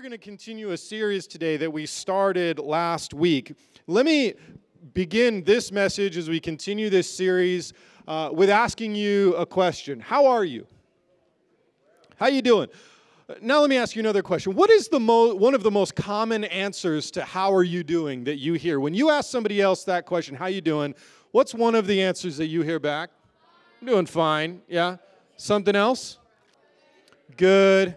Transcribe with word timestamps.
are 0.00 0.02
going 0.02 0.12
to 0.12 0.16
continue 0.16 0.70
a 0.70 0.78
series 0.78 1.26
today 1.26 1.58
that 1.58 1.70
we 1.70 1.84
started 1.84 2.58
last 2.58 3.12
week. 3.12 3.54
Let 3.86 4.06
me 4.06 4.32
begin 4.94 5.44
this 5.44 5.70
message 5.70 6.16
as 6.16 6.26
we 6.26 6.40
continue 6.40 6.88
this 6.88 7.14
series 7.14 7.74
uh, 8.08 8.30
with 8.32 8.48
asking 8.48 8.94
you 8.94 9.34
a 9.34 9.44
question. 9.44 10.00
How 10.00 10.24
are 10.24 10.42
you? 10.42 10.66
How 12.16 12.28
you 12.28 12.40
doing? 12.40 12.68
Now 13.42 13.60
let 13.60 13.68
me 13.68 13.76
ask 13.76 13.94
you 13.94 14.00
another 14.00 14.22
question. 14.22 14.54
What 14.54 14.70
is 14.70 14.88
the 14.88 14.98
mo- 14.98 15.34
one 15.34 15.52
of 15.52 15.62
the 15.62 15.70
most 15.70 15.96
common 15.96 16.44
answers 16.44 17.10
to 17.10 17.22
how 17.22 17.52
are 17.52 17.62
you 17.62 17.84
doing 17.84 18.24
that 18.24 18.36
you 18.36 18.54
hear? 18.54 18.80
When 18.80 18.94
you 18.94 19.10
ask 19.10 19.28
somebody 19.30 19.60
else 19.60 19.84
that 19.84 20.06
question, 20.06 20.34
how 20.34 20.46
you 20.46 20.62
doing? 20.62 20.94
What's 21.32 21.52
one 21.52 21.74
of 21.74 21.86
the 21.86 22.00
answers 22.00 22.38
that 22.38 22.46
you 22.46 22.62
hear 22.62 22.80
back? 22.80 23.10
I'm 23.82 23.86
doing 23.86 24.06
fine. 24.06 24.62
Yeah. 24.66 24.96
Something 25.36 25.76
else? 25.76 26.16
Good. 27.36 27.96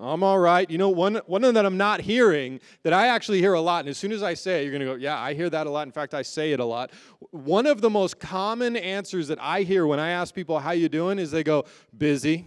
I'm 0.00 0.24
all 0.24 0.38
right. 0.38 0.68
You 0.68 0.76
know, 0.76 0.88
one, 0.88 1.20
one 1.26 1.42
that 1.54 1.64
I'm 1.64 1.76
not 1.76 2.00
hearing 2.00 2.60
that 2.82 2.92
I 2.92 3.08
actually 3.08 3.38
hear 3.38 3.54
a 3.54 3.60
lot, 3.60 3.80
and 3.80 3.88
as 3.88 3.96
soon 3.96 4.10
as 4.10 4.24
I 4.24 4.34
say 4.34 4.60
it, 4.60 4.62
you're 4.64 4.72
going 4.72 4.80
to 4.80 4.86
go, 4.86 4.94
yeah, 4.94 5.18
I 5.18 5.34
hear 5.34 5.48
that 5.50 5.68
a 5.68 5.70
lot. 5.70 5.86
In 5.86 5.92
fact, 5.92 6.14
I 6.14 6.22
say 6.22 6.52
it 6.52 6.58
a 6.58 6.64
lot. 6.64 6.90
One 7.30 7.66
of 7.66 7.80
the 7.80 7.90
most 7.90 8.18
common 8.18 8.76
answers 8.76 9.28
that 9.28 9.38
I 9.40 9.62
hear 9.62 9.86
when 9.86 10.00
I 10.00 10.10
ask 10.10 10.34
people, 10.34 10.58
how 10.58 10.72
you 10.72 10.88
doing, 10.88 11.20
is 11.20 11.30
they 11.30 11.44
go, 11.44 11.64
busy. 11.96 12.46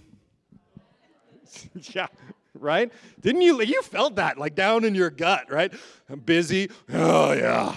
yeah, 1.93 2.07
right? 2.53 2.91
Didn't 3.21 3.43
you, 3.43 3.61
you 3.61 3.81
felt 3.81 4.15
that 4.15 4.37
like 4.37 4.55
down 4.55 4.83
in 4.83 4.93
your 4.93 5.09
gut, 5.09 5.49
right? 5.49 5.73
I'm 6.09 6.19
busy. 6.19 6.69
Oh, 6.91 7.31
yeah. 7.31 7.75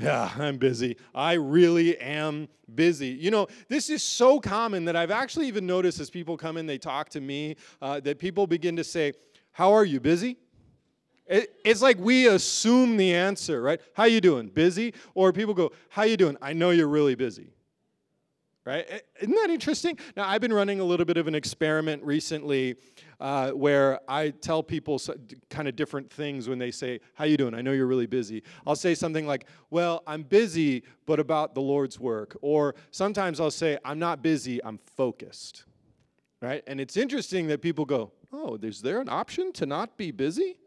Yeah, 0.00 0.30
I'm 0.38 0.56
busy. 0.56 0.96
I 1.14 1.34
really 1.34 1.98
am 1.98 2.48
busy. 2.74 3.08
You 3.08 3.30
know, 3.30 3.48
this 3.68 3.90
is 3.90 4.02
so 4.02 4.40
common 4.40 4.84
that 4.86 4.96
I've 4.96 5.10
actually 5.10 5.48
even 5.48 5.66
noticed 5.66 6.00
as 6.00 6.10
people 6.10 6.36
come 6.36 6.56
in, 6.56 6.66
they 6.66 6.78
talk 6.78 7.08
to 7.10 7.20
me, 7.20 7.56
uh, 7.82 8.00
that 8.00 8.18
people 8.18 8.46
begin 8.46 8.76
to 8.76 8.84
say, 8.84 9.12
How 9.52 9.72
are 9.72 9.84
you? 9.84 10.00
Busy? 10.00 10.36
It, 11.26 11.54
it's 11.64 11.82
like 11.82 11.98
we 11.98 12.26
assume 12.26 12.96
the 12.96 13.14
answer, 13.14 13.62
right? 13.62 13.80
How 13.94 14.04
you 14.04 14.20
doing? 14.20 14.48
Busy? 14.48 14.94
Or 15.14 15.32
people 15.32 15.54
go, 15.54 15.72
How 15.88 16.02
you 16.02 16.16
doing? 16.16 16.36
I 16.42 16.52
know 16.52 16.70
you're 16.70 16.88
really 16.88 17.14
busy 17.14 17.52
right? 18.70 19.02
Isn't 19.20 19.34
that 19.34 19.50
interesting? 19.50 19.98
Now, 20.16 20.28
I've 20.28 20.40
been 20.40 20.52
running 20.52 20.78
a 20.78 20.84
little 20.84 21.04
bit 21.04 21.16
of 21.16 21.26
an 21.26 21.34
experiment 21.34 22.02
recently 22.04 22.76
uh, 23.18 23.50
where 23.50 23.98
I 24.08 24.30
tell 24.30 24.62
people 24.62 25.00
kind 25.48 25.66
of 25.66 25.74
different 25.74 26.10
things 26.10 26.48
when 26.48 26.58
they 26.58 26.70
say, 26.70 27.00
"How 27.14 27.24
you 27.24 27.36
doing? 27.36 27.54
I 27.54 27.62
know 27.62 27.72
you're 27.72 27.86
really 27.86 28.06
busy." 28.06 28.42
I'll 28.66 28.76
say 28.76 28.94
something 28.94 29.26
like, 29.26 29.46
"Well, 29.70 30.02
I'm 30.06 30.22
busy, 30.22 30.84
but 31.04 31.18
about 31.18 31.54
the 31.54 31.60
Lord's 31.60 31.98
work," 31.98 32.36
or 32.42 32.76
sometimes 32.92 33.40
I'll 33.40 33.50
say, 33.50 33.76
"I'm 33.84 33.98
not 33.98 34.22
busy, 34.22 34.62
I'm 34.64 34.78
focused." 34.96 35.64
Right? 36.40 36.62
And 36.66 36.80
it's 36.80 36.96
interesting 36.96 37.48
that 37.48 37.60
people 37.60 37.84
go, 37.84 38.12
"Oh, 38.32 38.56
is 38.62 38.82
there 38.82 39.00
an 39.00 39.08
option 39.08 39.52
to 39.54 39.66
not 39.66 39.96
be 39.96 40.12
busy?" 40.12 40.58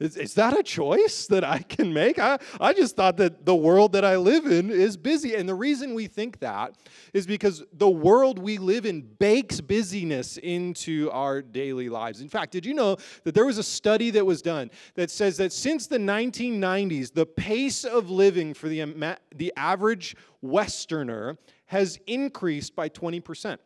Is, 0.00 0.16
is 0.16 0.34
that 0.34 0.58
a 0.58 0.62
choice 0.62 1.26
that 1.26 1.44
I 1.44 1.58
can 1.58 1.92
make? 1.92 2.18
I, 2.18 2.38
I 2.58 2.72
just 2.72 2.96
thought 2.96 3.18
that 3.18 3.44
the 3.44 3.54
world 3.54 3.92
that 3.92 4.04
I 4.04 4.16
live 4.16 4.46
in 4.46 4.70
is 4.70 4.96
busy. 4.96 5.34
And 5.34 5.46
the 5.46 5.54
reason 5.54 5.92
we 5.92 6.06
think 6.06 6.38
that 6.40 6.74
is 7.12 7.26
because 7.26 7.62
the 7.74 7.88
world 7.88 8.38
we 8.38 8.56
live 8.56 8.86
in 8.86 9.02
bakes 9.02 9.60
busyness 9.60 10.38
into 10.38 11.10
our 11.10 11.42
daily 11.42 11.90
lives. 11.90 12.22
In 12.22 12.30
fact, 12.30 12.52
did 12.52 12.64
you 12.64 12.72
know 12.72 12.96
that 13.24 13.34
there 13.34 13.44
was 13.44 13.58
a 13.58 13.62
study 13.62 14.10
that 14.12 14.24
was 14.24 14.40
done 14.40 14.70
that 14.94 15.10
says 15.10 15.36
that 15.36 15.52
since 15.52 15.86
the 15.86 15.98
1990s, 15.98 17.12
the 17.12 17.26
pace 17.26 17.84
of 17.84 18.08
living 18.08 18.54
for 18.54 18.70
the, 18.70 19.18
the 19.36 19.52
average 19.54 20.16
Westerner 20.40 21.36
has 21.66 21.98
increased 22.06 22.74
by 22.74 22.88
20%? 22.88 23.58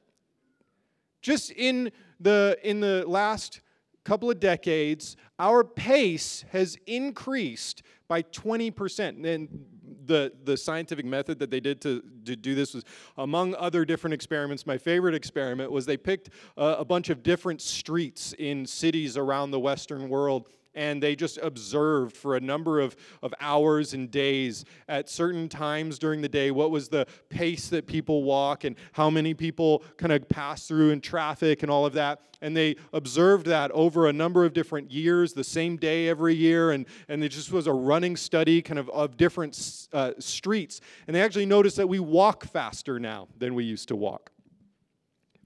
Just 1.22 1.52
in 1.52 1.92
the, 2.18 2.58
in 2.64 2.80
the 2.80 3.04
last 3.06 3.60
couple 4.04 4.30
of 4.30 4.38
decades, 4.38 5.16
our 5.38 5.64
pace 5.64 6.44
has 6.50 6.76
increased 6.86 7.82
by 8.08 8.22
20%. 8.22 9.24
And 9.26 9.64
the, 10.06 10.32
the 10.44 10.56
scientific 10.56 11.06
method 11.06 11.38
that 11.38 11.50
they 11.50 11.60
did 11.60 11.80
to, 11.82 12.02
to 12.26 12.36
do 12.36 12.54
this 12.54 12.74
was, 12.74 12.84
among 13.16 13.54
other 13.54 13.84
different 13.84 14.14
experiments, 14.14 14.66
my 14.66 14.78
favorite 14.78 15.14
experiment 15.14 15.70
was 15.70 15.86
they 15.86 15.96
picked 15.96 16.30
a, 16.56 16.76
a 16.78 16.84
bunch 16.84 17.08
of 17.08 17.22
different 17.22 17.62
streets 17.62 18.34
in 18.38 18.66
cities 18.66 19.16
around 19.16 19.50
the 19.50 19.60
Western 19.60 20.08
world 20.08 20.48
and 20.74 21.02
they 21.02 21.14
just 21.14 21.38
observed 21.38 22.16
for 22.16 22.36
a 22.36 22.40
number 22.40 22.80
of, 22.80 22.96
of 23.22 23.34
hours 23.40 23.94
and 23.94 24.10
days 24.10 24.64
at 24.88 25.08
certain 25.08 25.48
times 25.48 25.98
during 25.98 26.20
the 26.22 26.28
day 26.28 26.50
what 26.50 26.70
was 26.70 26.88
the 26.88 27.06
pace 27.28 27.68
that 27.68 27.86
people 27.86 28.22
walk 28.22 28.64
and 28.64 28.76
how 28.92 29.10
many 29.10 29.34
people 29.34 29.82
kind 29.96 30.12
of 30.12 30.28
pass 30.28 30.66
through 30.66 30.90
in 30.90 31.00
traffic 31.00 31.62
and 31.62 31.70
all 31.70 31.84
of 31.84 31.92
that. 31.92 32.20
And 32.40 32.56
they 32.56 32.76
observed 32.92 33.46
that 33.46 33.70
over 33.70 34.08
a 34.08 34.12
number 34.12 34.44
of 34.44 34.52
different 34.52 34.90
years, 34.90 35.32
the 35.32 35.44
same 35.44 35.76
day 35.76 36.08
every 36.08 36.34
year, 36.34 36.72
and, 36.72 36.86
and 37.08 37.24
it 37.24 37.30
just 37.30 37.52
was 37.52 37.66
a 37.66 37.72
running 37.72 38.16
study 38.16 38.60
kind 38.60 38.78
of 38.78 38.90
of 38.90 39.16
different 39.16 39.88
uh, 39.92 40.12
streets. 40.18 40.80
And 41.06 41.14
they 41.14 41.22
actually 41.22 41.46
noticed 41.46 41.76
that 41.76 41.88
we 41.88 42.00
walk 42.00 42.44
faster 42.44 42.98
now 42.98 43.28
than 43.36 43.54
we 43.54 43.64
used 43.64 43.88
to 43.88 43.96
walk. 43.96 44.30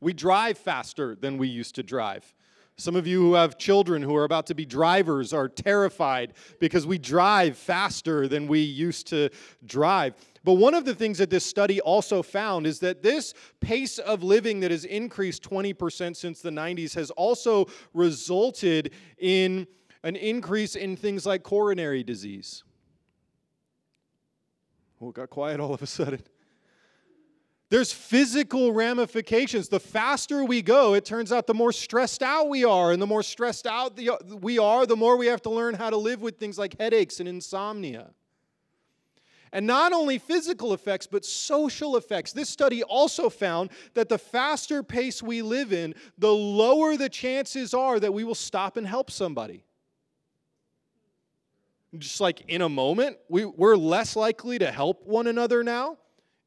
We 0.01 0.13
drive 0.13 0.59
faster 0.59 1.17
than 1.17 1.39
we 1.39 1.49
used 1.49 1.75
to 1.77 1.83
drive. 1.83 2.35
Some 2.81 2.95
of 2.95 3.09
you 3.09 3.21
who 3.21 3.35
have 3.35 3.59
children 3.59 4.03
who 4.03 4.15
are 4.15 4.23
about 4.23 4.47
to 4.47 4.55
be 4.55 4.65
drivers 4.65 5.33
are 5.33 5.49
terrified 5.49 6.35
because 6.61 6.87
we 6.87 6.97
drive 6.97 7.59
faster 7.59 8.29
than 8.29 8.47
we 8.47 8.61
used 8.61 9.09
to 9.09 9.31
drive. 9.67 10.15
But 10.45 10.55
one 10.55 10.75
of 10.75 10.85
the 10.85 10.95
things 10.95 11.19
that 11.19 11.29
this 11.29 11.45
study 11.45 11.81
also 11.81 12.23
found 12.23 12.69
is 12.69 12.79
that 12.79 13.03
this 13.03 13.35
pace 13.61 13.99
of 13.99 14.23
living 14.23 14.61
that 14.61 14.71
has 14.71 14.85
increased 14.85 15.43
20% 15.43 16.15
since 16.15 16.41
the 16.41 16.51
90s 16.51 16.95
has 16.95 17.11
also 17.11 17.67
resulted 17.95 18.93
in 19.19 19.67
an 20.05 20.15
increase 20.15 20.77
in 20.77 20.97
things 20.97 21.27
like 21.27 21.43
coronary 21.43 22.05
disease. 22.05 22.63
Well, 25.01 25.11
it 25.11 25.17
got 25.17 25.31
quiet 25.31 25.59
all 25.59 25.75
of 25.75 25.83
a 25.83 25.87
sudden. 25.87 26.23
There's 27.71 27.93
physical 27.93 28.73
ramifications. 28.73 29.69
The 29.69 29.81
faster 29.81 30.43
we 30.43 30.63
go, 30.63 30.95
it 30.95 31.05
turns 31.05 31.33
out 31.33 31.47
the 31.47 31.55
more 31.55 31.73
stressed 31.73 32.23
out 32.23 32.49
we 32.49 32.65
are. 32.65 32.93
And 32.93 33.03
the 33.03 33.07
more 33.07 33.23
stressed 33.23 33.67
out 33.67 33.99
we 34.41 34.59
are, 34.59 34.87
the 34.87 34.97
more 34.97 35.19
we 35.19 35.27
have 35.27 35.43
to 35.43 35.51
learn 35.51 35.75
how 35.75 35.91
to 35.91 35.97
live 35.97 36.23
with 36.23 36.39
things 36.39 36.59
like 36.59 36.79
headaches 36.79 37.21
and 37.21 37.29
insomnia. 37.29 38.11
And 39.53 39.67
not 39.67 39.93
only 39.93 40.19
physical 40.19 40.73
effects, 40.73 41.07
but 41.07 41.25
social 41.25 41.97
effects. 41.97 42.33
This 42.33 42.49
study 42.49 42.83
also 42.83 43.29
found 43.29 43.71
that 43.95 44.09
the 44.09 44.19
faster 44.19 44.83
pace 44.83 45.23
we 45.23 45.43
live 45.43 45.73
in, 45.73 45.95
the 46.17 46.33
lower 46.33 46.97
the 46.97 47.09
chances 47.09 47.75
are 47.75 48.01
that 48.01 48.13
we 48.13 48.25
will 48.25 48.35
stop 48.35 48.79
and 48.79 48.87
help 48.87 49.11
somebody. 49.11 49.65
Just 51.97 52.21
like 52.21 52.43
in 52.49 52.63
a 52.63 52.69
moment, 52.69 53.19
we, 53.29 53.45
we're 53.45 53.77
less 53.77 54.17
likely 54.17 54.59
to 54.59 54.71
help 54.71 55.07
one 55.07 55.27
another 55.27 55.63
now 55.63 55.97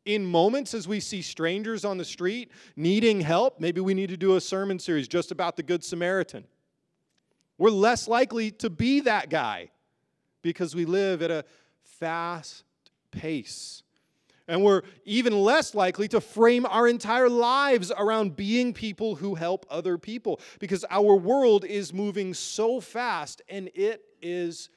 in 0.06 0.25
moments 0.25 0.73
as 0.73 0.88
we 0.88 1.00
see 1.00 1.22
strangers 1.22 1.85
on 1.85 1.97
the 1.97 2.06
street 2.06 2.51
needing 2.75 3.22
help, 3.22 3.59
maybe 3.59 3.81
we 3.81 3.94
need 3.94 4.09
to 4.09 4.17
do 4.17 4.35
a 4.35 4.41
sermon 4.41 4.79
series 4.79 5.07
just 5.07 5.31
about 5.31 5.56
the 5.56 5.63
Good 5.63 5.84
Samaritan. 5.84 6.45
We're 7.57 7.69
less 7.69 8.07
likely 8.07 8.51
to 8.51 8.69
be 8.69 9.01
that 9.01 9.29
guy 9.29 9.69
because 10.41 10.73
we 10.75 10.85
live 10.85 11.22
at 11.22 11.29
a 11.29 11.45
fast 11.84 12.63
pace. 13.12 13.84
And 14.47 14.63
we're 14.63 14.81
even 15.06 15.39
less 15.39 15.75
likely 15.75 16.07
to 16.09 16.19
frame 16.19 16.66
our 16.66 16.88
entire 16.88 17.29
lives 17.29 17.91
around 17.95 18.35
being 18.35 18.73
people 18.73 19.16
who 19.16 19.35
help 19.35 19.66
other 19.69 19.97
people 19.97 20.41
because 20.59 20.83
our 20.89 21.16
world 21.16 21.63
is 21.63 21.94
moving 21.94 22.33
so 22.33 22.81
fast 22.81 23.41
and 23.47 23.69
it 23.75 24.03
is 24.22 24.69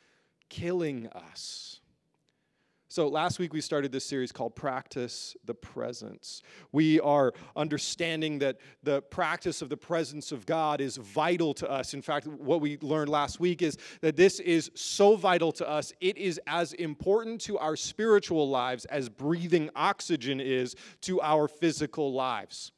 killing 0.48 1.08
us. 1.08 1.80
So, 2.94 3.08
last 3.08 3.40
week 3.40 3.52
we 3.52 3.60
started 3.60 3.90
this 3.90 4.04
series 4.04 4.30
called 4.30 4.54
Practice 4.54 5.34
the 5.46 5.52
Presence. 5.52 6.42
We 6.70 7.00
are 7.00 7.32
understanding 7.56 8.38
that 8.38 8.58
the 8.84 9.02
practice 9.02 9.62
of 9.62 9.68
the 9.68 9.76
presence 9.76 10.30
of 10.30 10.46
God 10.46 10.80
is 10.80 10.96
vital 10.96 11.54
to 11.54 11.68
us. 11.68 11.92
In 11.92 12.02
fact, 12.02 12.28
what 12.28 12.60
we 12.60 12.78
learned 12.82 13.08
last 13.08 13.40
week 13.40 13.62
is 13.62 13.78
that 14.00 14.14
this 14.14 14.38
is 14.38 14.70
so 14.76 15.16
vital 15.16 15.50
to 15.50 15.68
us, 15.68 15.92
it 16.00 16.16
is 16.16 16.40
as 16.46 16.72
important 16.74 17.40
to 17.40 17.58
our 17.58 17.74
spiritual 17.74 18.48
lives 18.48 18.84
as 18.84 19.08
breathing 19.08 19.70
oxygen 19.74 20.38
is 20.38 20.76
to 21.00 21.20
our 21.20 21.48
physical 21.48 22.12
lives. 22.12 22.70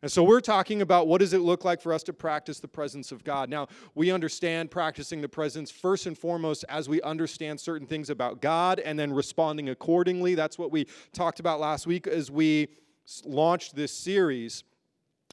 And 0.00 0.12
so 0.12 0.22
we're 0.22 0.40
talking 0.40 0.80
about 0.80 1.08
what 1.08 1.18
does 1.18 1.32
it 1.32 1.40
look 1.40 1.64
like 1.64 1.80
for 1.80 1.92
us 1.92 2.04
to 2.04 2.12
practice 2.12 2.60
the 2.60 2.68
presence 2.68 3.10
of 3.10 3.24
God. 3.24 3.50
Now, 3.50 3.66
we 3.96 4.12
understand 4.12 4.70
practicing 4.70 5.20
the 5.20 5.28
presence 5.28 5.72
first 5.72 6.06
and 6.06 6.16
foremost 6.16 6.64
as 6.68 6.88
we 6.88 7.02
understand 7.02 7.58
certain 7.58 7.86
things 7.86 8.08
about 8.08 8.40
God 8.40 8.78
and 8.78 8.96
then 8.96 9.12
responding 9.12 9.68
accordingly. 9.70 10.36
That's 10.36 10.56
what 10.56 10.70
we 10.70 10.86
talked 11.12 11.40
about 11.40 11.58
last 11.58 11.86
week 11.86 12.06
as 12.06 12.30
we 12.30 12.68
launched 13.24 13.74
this 13.74 13.92
series. 13.92 14.62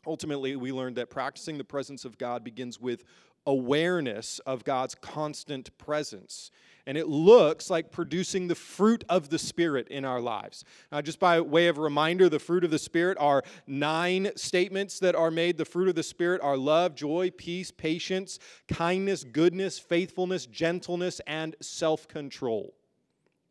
Ultimately, 0.08 0.56
we 0.56 0.72
learned 0.72 0.96
that 0.96 1.12
practicing 1.12 1.60
the 1.60 1.64
presence 1.64 2.04
of 2.04 2.18
God 2.18 2.44
begins 2.44 2.80
with 2.82 3.04
awareness 3.46 4.40
of 4.40 4.64
God's 4.64 4.96
constant 4.96 5.78
presence. 5.78 6.50
And 6.88 6.98
it 6.98 7.08
looks 7.08 7.70
like 7.70 7.92
producing 7.92 8.48
the 8.48 8.56
fruit 8.56 9.04
of 9.10 9.30
the 9.30 9.40
Spirit 9.40 9.88
in 9.88 10.06
our 10.06 10.22
lives. 10.22 10.64
Now, 10.92 11.02
just 11.02 11.20
by 11.20 11.42
way 11.42 11.68
of 11.68 11.78
reminder, 11.78 12.30
the 12.30 12.40
fruit 12.40 12.64
of 12.64 12.72
the 12.72 12.80
Spirit 12.80 13.18
are 13.20 13.44
nine 13.66 14.32
statements 14.36 15.00
that 15.00 15.16
are 15.16 15.32
made. 15.32 15.58
The 15.58 15.66
fruit 15.66 15.90
of 15.90 15.96
the 15.96 16.04
Spirit 16.04 16.42
are 16.42 16.58
love, 16.58 16.96
joy, 16.96 17.32
peace, 17.36 17.72
patience, 17.72 18.40
kindness, 18.68 19.24
goodness, 19.24 19.80
faithfulness, 19.80 20.46
gentleness, 20.46 21.22
and 21.26 21.56
self 21.60 22.08
control. 22.08 22.76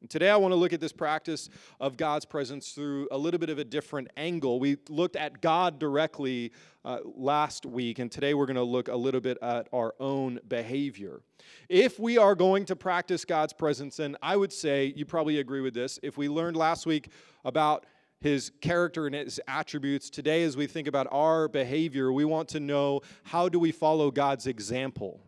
Today, 0.09 0.29
I 0.29 0.37
want 0.37 0.53
to 0.53 0.57
look 0.57 0.73
at 0.73 0.81
this 0.81 0.93
practice 0.93 1.49
of 1.81 1.97
God's 1.97 2.25
presence 2.25 2.73
through 2.73 3.09
a 3.11 3.17
little 3.17 3.39
bit 3.39 3.49
of 3.49 3.59
a 3.59 3.65
different 3.65 4.09
angle. 4.17 4.61
We 4.61 4.77
looked 4.89 5.17
at 5.17 5.41
God 5.41 5.79
directly 5.79 6.53
uh, 6.85 6.99
last 7.05 7.65
week, 7.65 7.99
and 7.99 8.13
today 8.13 8.35
we're 8.35 8.47
going 8.47 8.57
to 8.57 8.63
look 8.63 8.89
a 8.89 8.97
little 8.97 9.21
bit 9.21 9.39
at 9.41 9.69
our 9.73 9.95
own 10.01 10.41
behavior. 10.47 11.23
If 11.69 11.99
we 11.99 12.19
are 12.19 12.35
going 12.35 12.67
to 12.67 12.77
practice 12.77 13.25
God's 13.25 13.53
presence, 13.53 13.99
and 13.99 14.17
I 14.23 14.37
would 14.37 14.53
say 14.53 14.93
you 14.95 15.07
probably 15.07 15.39
agree 15.39 15.61
with 15.61 15.75
this, 15.75 15.99
if 16.03 16.19
we 16.19 16.29
learned 16.29 16.57
last 16.57 16.85
week 16.85 17.11
about 17.45 17.87
his 18.21 18.53
character 18.61 19.07
and 19.07 19.15
his 19.15 19.41
attributes, 19.49 20.11
today 20.11 20.45
as 20.45 20.57
we 20.57 20.67
think 20.67 20.89
about 20.89 21.07
our 21.11 21.49
behavior, 21.49 22.13
we 22.13 22.25
want 22.25 22.49
to 22.51 22.61
know 22.61 23.01
how 23.23 23.49
do 23.49 23.59
we 23.59 23.73
follow 23.73 24.11
God's 24.11 24.47
example 24.47 25.21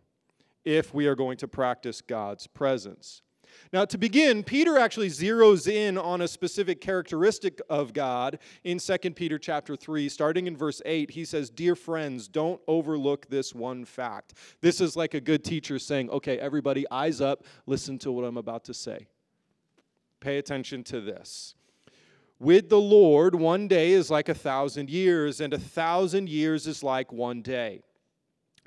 if 0.64 0.92
we 0.92 1.06
are 1.06 1.14
going 1.14 1.36
to 1.38 1.48
practice 1.48 2.00
God's 2.00 2.46
presence. 2.46 3.22
Now, 3.72 3.84
to 3.84 3.98
begin, 3.98 4.42
Peter 4.42 4.78
actually 4.78 5.08
zeroes 5.08 5.70
in 5.70 5.98
on 5.98 6.20
a 6.20 6.28
specific 6.28 6.80
characteristic 6.80 7.60
of 7.68 7.92
God 7.92 8.38
in 8.64 8.78
2 8.78 8.98
Peter 9.14 9.38
chapter 9.38 9.76
3, 9.76 10.08
starting 10.08 10.46
in 10.46 10.56
verse 10.56 10.80
8. 10.84 11.10
He 11.10 11.24
says, 11.24 11.50
Dear 11.50 11.74
friends, 11.74 12.28
don't 12.28 12.60
overlook 12.68 13.28
this 13.28 13.54
one 13.54 13.84
fact. 13.84 14.34
This 14.60 14.80
is 14.80 14.96
like 14.96 15.14
a 15.14 15.20
good 15.20 15.44
teacher 15.44 15.78
saying, 15.78 16.10
Okay, 16.10 16.38
everybody, 16.38 16.84
eyes 16.90 17.20
up, 17.20 17.44
listen 17.66 17.98
to 18.00 18.12
what 18.12 18.24
I'm 18.24 18.36
about 18.36 18.64
to 18.64 18.74
say. 18.74 19.06
Pay 20.20 20.38
attention 20.38 20.82
to 20.84 21.00
this. 21.00 21.54
With 22.38 22.68
the 22.68 22.80
Lord, 22.80 23.34
one 23.34 23.66
day 23.66 23.92
is 23.92 24.10
like 24.10 24.28
a 24.28 24.34
thousand 24.34 24.90
years, 24.90 25.40
and 25.40 25.54
a 25.54 25.58
thousand 25.58 26.28
years 26.28 26.66
is 26.66 26.82
like 26.82 27.12
one 27.12 27.40
day. 27.40 27.82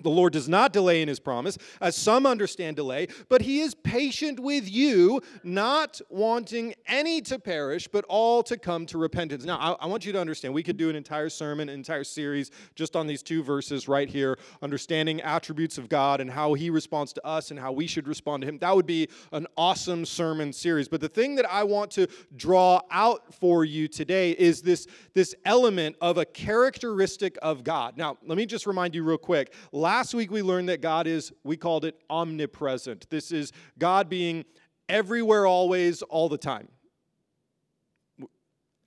The 0.04 0.10
Lord 0.10 0.34
does 0.34 0.50
not 0.50 0.74
delay 0.74 1.02
in 1.02 1.08
his 1.08 1.20
promise, 1.20 1.58
as 1.82 1.96
some 1.96 2.26
understand 2.26 2.76
delay, 2.76 3.08
but 3.28 3.42
he 3.42 3.62
is 3.62 3.76
patient 3.76 4.40
with 4.40 4.70
you, 4.70 5.22
not 5.44 6.02
wanting 6.10 6.74
any 6.88 7.22
to 7.22 7.40
perish, 7.40 7.88
but 7.88 8.06
all 8.08 8.44
to 8.44 8.58
come 8.58 8.86
to 8.88 8.98
repentance. 8.98 9.46
Now, 9.46 9.58
I, 9.58 9.84
I, 9.84 9.88
want 9.88 10.06
you 10.06 10.14
to 10.14 10.20
understand, 10.20 10.54
we 10.54 10.64
could 10.64 10.78
do 10.78 10.90
an 10.90 10.96
entire 10.96 11.30
sermon, 11.30 11.70
an 11.70 11.76
entire 11.76 12.04
series 12.04 12.52
just 12.76 12.96
on 12.96 13.08
these 13.08 13.24
two 13.24 13.44
verses 13.44 13.88
right 13.88 14.10
here, 14.10 14.38
understanding 14.62 15.22
attributes 15.22 15.78
of 15.78 15.90
God 15.90 16.22
and 16.22 16.30
how 16.30 16.54
he 16.54 16.70
responds 16.70 17.14
to 17.14 17.26
us 17.26 17.52
and 17.52 17.60
how 17.60 17.72
we 17.72 17.88
should 17.88 18.08
respond 18.08 18.42
to 18.42 18.48
him. 18.48 18.58
That 18.60 18.76
would 18.76 18.86
be 18.86 19.08
an 19.32 19.48
awesome 19.58 20.06
sermon 20.06 20.54
series. 20.54 20.88
But 20.88 21.02
the 21.02 21.10
thing 21.10 21.36
that 21.36 21.50
I 21.50 21.64
want 21.64 21.92
to 21.92 22.08
draw 22.36 22.82
out 22.92 23.34
for 23.34 23.66
you 23.66 23.88
today 23.88 24.32
is 24.32 24.62
this, 24.62 24.88
this 25.14 25.36
element 25.46 25.96
of 26.02 26.18
a 26.18 26.26
characteristic 26.26 27.38
of 27.42 27.64
God. 27.64 27.98
Now, 27.98 28.18
let 28.26 28.38
me 28.38 28.46
just 28.46 28.66
remind 28.66 28.96
you 28.96 29.04
real 29.04 29.18
quick. 29.18 29.54
Last 29.90 30.14
week 30.14 30.30
we 30.30 30.44
learned 30.44 30.70
that 30.70 30.82
God 30.82 31.08
is, 31.08 31.34
we 31.44 31.58
called 31.58 31.84
it 31.84 32.00
omnipresent. 32.12 33.10
This 33.10 33.32
is 33.32 33.52
God 33.80 34.08
being 34.08 34.46
everywhere, 34.88 35.48
always, 35.48 36.04
all 36.04 36.30
the 36.30 36.38
time. 36.38 36.68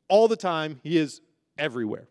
All 0.09 0.29
the 0.29 0.37
time, 0.37 0.79
He 0.85 0.97
is 0.97 1.21
everywhere 1.59 2.07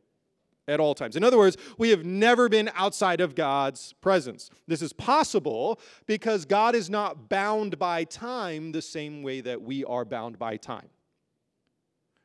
at 0.67 0.81
all 0.81 0.93
times. 0.93 1.15
In 1.15 1.23
other 1.23 1.37
words, 1.37 1.55
we 1.77 1.91
have 1.91 2.03
never 2.03 2.49
been 2.49 2.69
outside 2.75 3.21
of 3.21 3.33
God's 3.33 3.93
presence. 4.01 4.49
This 4.67 4.81
is 4.81 4.91
possible 4.91 5.79
because 6.05 6.43
God 6.43 6.75
is 6.75 6.89
not 6.89 7.29
bound 7.29 7.79
by 7.79 8.03
time 8.03 8.73
the 8.73 8.81
same 8.81 9.23
way 9.23 9.39
that 9.39 9.61
we 9.61 9.85
are 9.85 10.03
bound 10.03 10.37
by 10.37 10.57
time. 10.57 10.89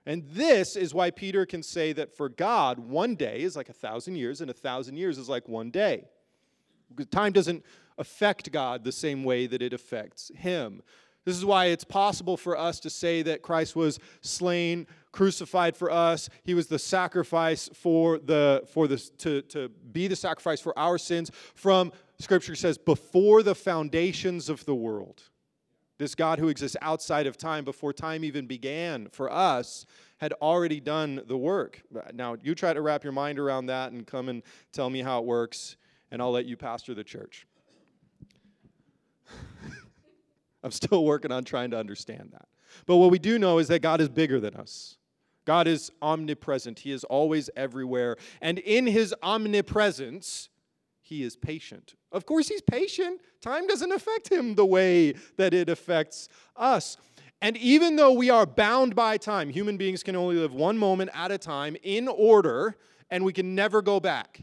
And 0.05 0.25
this 0.31 0.75
is 0.75 0.93
why 0.93 1.13
Peter 1.13 1.47
can 1.47 1.63
say 1.63 1.93
that 1.93 2.17
for 2.17 2.29
God, 2.29 2.81
one 2.81 3.15
day 3.15 3.43
is 3.43 3.55
like 3.55 3.69
a 3.69 3.73
thousand 3.73 4.17
years, 4.17 4.41
and 4.41 4.51
a 4.51 4.55
thousand 4.55 4.97
years 4.97 5.17
is 5.17 5.29
like 5.29 5.47
one 5.47 5.71
day. 5.71 6.07
Time 7.11 7.33
doesn't 7.33 7.65
affect 7.99 8.53
God 8.53 8.85
the 8.85 8.93
same 8.93 9.25
way 9.25 9.47
that 9.47 9.63
it 9.63 9.73
affects 9.73 10.31
Him. 10.35 10.83
This 11.27 11.37
is 11.37 11.45
why 11.45 11.67
it's 11.67 11.85
possible 11.85 12.37
for 12.37 12.57
us 12.57 12.79
to 12.81 12.89
say 12.89 13.23
that 13.23 13.43
Christ 13.43 13.75
was 13.75 13.99
slain, 14.21 14.87
crucified 15.11 15.77
for 15.77 15.91
us. 15.91 16.29
He 16.45 16.55
was 16.55 16.69
the 16.69 16.79
sacrifice 16.79 17.69
for 17.75 18.19
the 18.19 18.63
for 18.73 18.87
the 18.87 18.97
to, 19.19 19.43
to 19.43 19.69
be 19.69 20.07
the 20.07 20.15
sacrifice 20.15 20.61
for 20.61 20.79
our 20.79 20.99
sins 20.99 21.33
from 21.55 21.93
scripture 22.19 22.55
says 22.55 22.79
before 22.79 23.43
the 23.43 23.57
foundations 23.57 24.49
of 24.49 24.65
the 24.67 24.75
world. 24.75 25.25
This 25.99 26.15
God 26.15 26.39
who 26.39 26.49
exists 26.49 26.77
outside 26.81 27.27
of 27.27 27.37
time 27.37 27.65
before 27.65 27.93
time 27.93 28.23
even 28.23 28.47
began 28.47 29.09
for 29.09 29.33
us 29.33 29.85
had 30.19 30.33
already 30.35 30.79
done 30.79 31.23
the 31.27 31.37
work. 31.37 31.83
Now, 32.15 32.37
you 32.41 32.55
try 32.55 32.73
to 32.73 32.83
wrap 32.83 33.03
your 33.03 33.15
mind 33.15 33.39
around 33.39 33.67
that 33.67 33.93
and 33.93 34.07
come 34.07 34.29
and 34.29 34.43
tell 34.73 34.91
me 34.91 35.01
how 35.01 35.21
it 35.21 35.25
works 35.25 35.77
and 36.11 36.23
I'll 36.23 36.33
let 36.33 36.47
you 36.47 36.57
pastor 36.57 36.95
the 36.95 37.05
church. 37.05 37.47
I'm 40.63 40.71
still 40.71 41.05
working 41.05 41.33
on 41.33 41.45
trying 41.45 41.71
to 41.71 41.79
understand 41.79 42.31
that. 42.33 42.49
But 42.87 42.97
what 42.97 43.11
we 43.11 43.19
do 43.19 43.39
know 43.39 43.59
is 43.59 43.69
that 43.69 43.81
God 43.81 44.01
is 44.01 44.09
bigger 44.09 44.41
than 44.41 44.55
us. 44.55 44.97
God 45.45 45.69
is 45.69 45.91
omnipresent. 46.03 46.81
He 46.81 46.93
is 46.93 47.05
always 47.05 47.49
everywhere. 47.57 48.17
And 48.43 48.59
in 48.59 48.87
his 48.87 49.15
omnipresence, 49.23 50.49
he 51.01 51.23
is 51.23 51.37
patient. 51.37 51.95
Of 52.11 52.27
course, 52.27 52.49
he's 52.49 52.63
patient. 52.63 53.21
Time 53.41 53.67
doesn't 53.67 53.93
affect 53.93 54.31
him 54.31 54.57
the 54.57 54.67
way 54.67 55.15
that 55.37 55.55
it 55.55 55.69
affects 55.69 56.29
us. 56.57 56.97
And 57.41 57.57
even 57.59 57.97
though 57.97 58.13
we 58.13 58.29
are 58.31 58.47
bound 58.47 58.97
by 58.97 59.19
time, 59.19 59.51
human 59.51 59.77
beings 59.77 60.03
can 60.03 60.17
only 60.17 60.37
live 60.37 60.53
one 60.53 60.79
moment 60.79 61.11
at 61.15 61.31
a 61.31 61.39
time 61.39 61.77
in 61.83 62.09
order, 62.09 62.77
and 63.11 63.25
we 63.25 63.33
can 63.33 63.55
never 63.55 63.83
go 63.83 64.01
back 64.01 64.43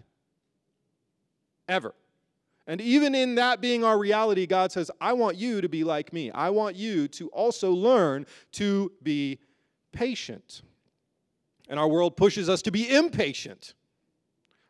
ever. 1.68 1.94
And 2.66 2.80
even 2.80 3.14
in 3.14 3.36
that 3.36 3.60
being 3.60 3.84
our 3.84 3.98
reality, 3.98 4.46
God 4.46 4.72
says, 4.72 4.90
I 5.02 5.14
want 5.14 5.36
you 5.36 5.60
to 5.62 5.68
be 5.68 5.84
like 5.84 6.14
me. 6.14 6.32
I 6.32 6.50
want 6.50 6.76
you 6.76 7.08
to 7.10 7.28
also 7.30 7.72
learn 7.72 8.26
to 8.54 8.92
be 9.02 9.40
patient. 9.92 10.62
And 11.68 11.80
our 11.80 11.88
world 11.88 12.16
pushes 12.16 12.48
us 12.48 12.62
to 12.64 12.72
be 12.72 12.90
impatient, 12.90 13.74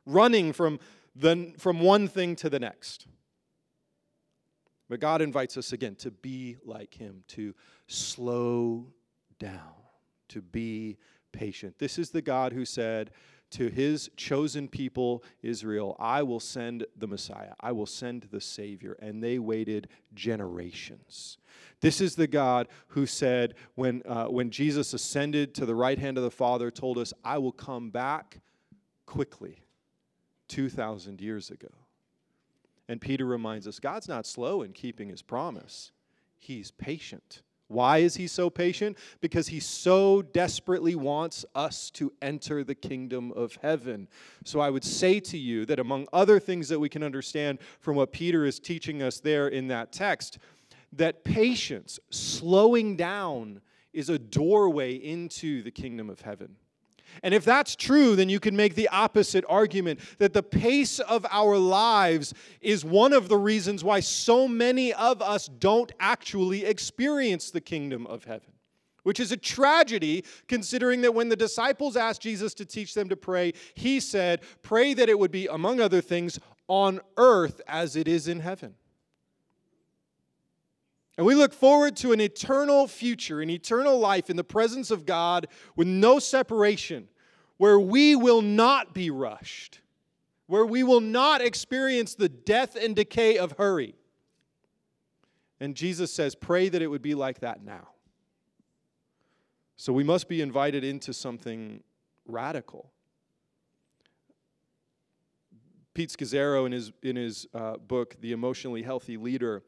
running 0.06 0.54
from, 0.54 0.80
the, 1.16 1.54
from 1.57 1.81
one 1.81 2.07
thing 2.07 2.36
to 2.38 2.50
the 2.50 2.60
next. 2.60 3.07
But 4.90 5.00
God 5.00 5.22
invites 5.22 5.57
us 5.57 5.72
again 5.72 5.95
to 5.98 6.12
be 6.12 6.57
like 6.66 6.94
Him, 6.95 7.24
to 7.30 7.54
slow 7.88 8.88
down, 9.40 9.74
to 10.30 10.42
be 10.42 10.98
patient. 11.31 11.80
This 11.80 11.98
is 11.98 12.10
the 12.10 12.22
God 12.22 12.54
who 12.54 12.66
said, 12.66 13.12
to 13.54 13.70
his 13.70 14.10
chosen 14.18 14.68
people, 14.68 15.24
Israel, 15.42 15.96
I 16.00 16.24
will 16.24 16.40
send 16.40 16.86
the 16.98 17.08
Messiah, 17.08 17.54
I 17.60 17.72
will 17.72 17.86
send 17.86 18.28
the 18.32 18.42
Savior. 18.42 18.98
And 19.00 19.24
they 19.24 19.40
waited 19.40 19.88
generations. 20.14 21.38
This 21.82 22.02
is 22.02 22.16
the 22.16 22.28
God 22.28 22.68
who 22.90 23.06
said, 23.06 23.56
when, 23.76 24.02
uh, 24.07 24.26
when 24.26 24.50
Jesus 24.50 24.94
ascended 24.94 25.54
to 25.56 25.66
the 25.66 25.76
right 25.76 26.00
hand 26.00 26.18
of 26.18 26.24
the 26.24 26.31
Father, 26.31 26.72
told 26.72 26.98
us, 26.98 27.14
I 27.24 27.38
will 27.38 27.52
come 27.52 27.90
back 27.90 28.40
quickly 29.06 29.64
2,000 30.48 31.22
years 31.22 31.50
ago. 31.50 31.69
And 32.88 33.00
Peter 33.00 33.26
reminds 33.26 33.68
us 33.68 33.80
God's 33.80 34.07
not 34.07 34.26
slow 34.26 34.62
in 34.62 34.74
keeping 34.74 35.10
his 35.10 35.22
promise, 35.22 35.92
he's 36.38 36.72
patient 36.72 37.42
why 37.68 38.00
is 38.00 38.16
he 38.16 38.28
so 38.28 38.50
patient? 38.50 38.98
Because 39.22 39.48
he 39.48 39.60
so 39.60 40.22
desperately 40.22 40.96
wants 40.96 41.46
us 41.56 41.90
to 41.92 42.14
enter 42.22 42.64
the 42.64 42.76
kingdom 42.76 43.32
of 43.32 43.58
heaven. 43.62 44.08
So 44.44 44.60
I 44.60 44.70
would 44.70 44.84
say 44.84 45.20
to 45.22 45.38
you 45.38 45.66
that 45.66 45.80
among 45.80 46.08
other 46.14 46.40
things 46.40 46.70
that 46.70 46.80
we 46.80 46.90
can 46.90 47.04
understand 47.04 47.60
from 47.80 47.96
what 47.96 48.12
Peter 48.12 48.46
is 48.46 48.60
teaching 48.60 49.02
us 49.02 49.20
there 49.20 49.48
in 49.48 49.68
that 49.70 49.92
text, 49.92 50.38
that 50.92 51.24
patience, 51.24 52.00
slowing 52.10 52.96
down, 52.96 53.62
is 53.94 54.10
a 54.10 54.20
doorway 54.20 54.96
into 54.96 55.64
the 55.64 55.72
kingdom 55.72 56.10
of 56.10 56.22
heaven. 56.22 56.56
And 57.22 57.34
if 57.34 57.46
that's 57.46 57.76
true, 57.76 58.16
then 58.16 58.30
you 58.30 58.40
can 58.40 58.56
make 58.56 58.76
the 58.76 58.90
opposite 58.90 59.46
argument 59.48 60.00
that 60.18 60.34
the 60.34 60.44
pace 60.44 61.00
of 61.00 61.26
our 61.30 61.58
lives 61.58 62.34
is 62.62 62.84
one 62.84 63.14
of 63.14 63.30
the 63.30 63.38
reasons 63.38 63.84
why 63.84 64.00
so 64.00 64.48
many 64.48 64.94
of 64.94 65.22
us 65.22 65.48
don't 65.48 65.92
actually 66.00 66.66
experience 66.66 67.52
the 67.52 67.62
kingdom 67.62 68.08
of 68.08 68.24
heaven. 68.24 68.52
Which 69.04 69.20
is 69.20 69.34
a 69.34 69.38
tragedy 69.38 70.24
considering 70.48 71.02
that 71.02 71.14
when 71.14 71.28
the 71.28 71.36
disciples 71.36 71.98
asked 71.98 72.22
Jesus 72.22 72.54
to 72.54 72.66
teach 72.66 72.94
them 72.94 73.10
to 73.10 73.18
pray, 73.18 73.54
he 73.76 74.00
said, 74.00 74.42
Pray 74.62 74.94
that 74.94 75.10
it 75.10 75.20
would 75.20 75.32
be, 75.32 75.48
among 75.48 75.82
other 75.82 76.00
things, 76.00 76.40
on 76.70 77.02
earth 77.18 77.60
as 77.68 77.98
it 77.98 78.08
is 78.08 78.30
in 78.30 78.40
heaven. 78.40 78.76
And 81.18 81.28
we 81.28 81.36
look 81.36 81.54
forward 81.54 81.96
to 81.98 82.12
an 82.12 82.20
eternal 82.20 82.88
future, 82.88 83.42
an 83.42 83.50
eternal 83.50 84.00
life 84.00 84.30
in 84.30 84.36
the 84.36 84.44
presence 84.44 84.90
of 84.90 85.06
God 85.06 85.48
with 85.76 85.88
no 85.88 86.18
separation, 86.20 87.08
where 87.58 87.80
we 87.80 88.16
will 88.16 88.42
not 88.42 88.94
be 88.94 89.10
rushed. 89.12 89.80
where 90.48 90.66
we 90.66 90.84
will 90.84 91.00
not 91.00 91.42
experience 91.42 92.16
the 92.16 92.30
death 92.30 92.76
and 92.76 92.96
decay 92.96 93.38
of 93.38 93.54
hurry. 93.54 93.96
And 95.60 95.74
Jesus 95.74 96.14
says, 96.14 96.36
Pray 96.36 96.70
that 96.70 96.82
it 96.82 96.88
would 96.88 97.02
be 97.02 97.16
like 97.16 97.40
that 97.40 97.64
now. 97.64 97.88
So 99.78 99.94
we 99.94 100.04
must 100.04 100.28
be 100.28 100.42
invited 100.42 100.84
into 100.84 101.14
something 101.14 101.82
radical. 102.28 102.92
Pete 105.94 106.10
Scazzero, 106.10 106.66
in 106.66 106.72
his, 106.72 106.92
in 107.02 107.16
his 107.16 107.48
uh, 107.54 107.78
book, 107.78 108.18
The 108.20 108.32
Emotionally 108.32 108.82
Healthy 108.84 109.18
Leader, 109.18 109.64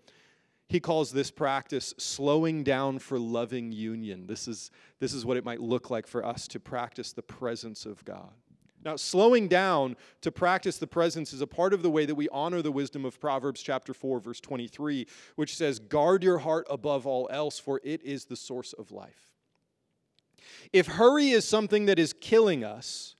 he 0.67 0.79
calls 0.79 1.11
this 1.11 1.29
practice 1.29 1.93
slowing 1.97 2.63
down 2.63 2.99
for 2.99 3.19
loving 3.19 3.71
union. 3.71 4.25
This 4.27 4.47
is, 4.47 4.71
this 4.99 5.13
is 5.13 5.25
what 5.25 5.37
it 5.37 5.45
might 5.45 5.61
look 5.61 5.89
like 5.89 6.07
for 6.07 6.25
us 6.25 6.47
to 6.49 6.59
practice 6.59 7.13
the 7.13 7.21
presence 7.21 7.85
of 7.85 8.03
God. 8.03 8.33
Now, 8.83 8.95
slowing 8.95 9.47
down 9.47 9.95
to 10.21 10.31
practice 10.31 10.77
the 10.77 10.85
presence 10.85 11.33
is 11.33 11.41
a 11.41 11.47
part 11.47 11.73
of 11.73 11.81
the 11.81 11.89
way 11.89 12.05
that 12.05 12.13
we 12.13 12.29
honor 12.29 12.61
the 12.61 12.71
wisdom 12.71 13.03
of 13.03 13.19
Proverbs 13.19 13.63
chapter 13.63 13.95
4, 13.95 14.19
verse 14.19 14.39
23, 14.39 15.07
which 15.35 15.55
says, 15.55 15.79
Guard 15.79 16.23
your 16.23 16.37
heart 16.37 16.67
above 16.69 17.07
all 17.07 17.27
else, 17.31 17.57
for 17.57 17.81
it 17.83 18.03
is 18.03 18.25
the 18.25 18.35
source 18.35 18.73
of 18.73 18.91
life. 18.91 19.33
If 20.71 20.85
hurry 20.85 21.29
is 21.29 21.47
something 21.47 21.85
that 21.87 21.97
is 21.97 22.13
killing 22.13 22.63
us, 22.63 23.15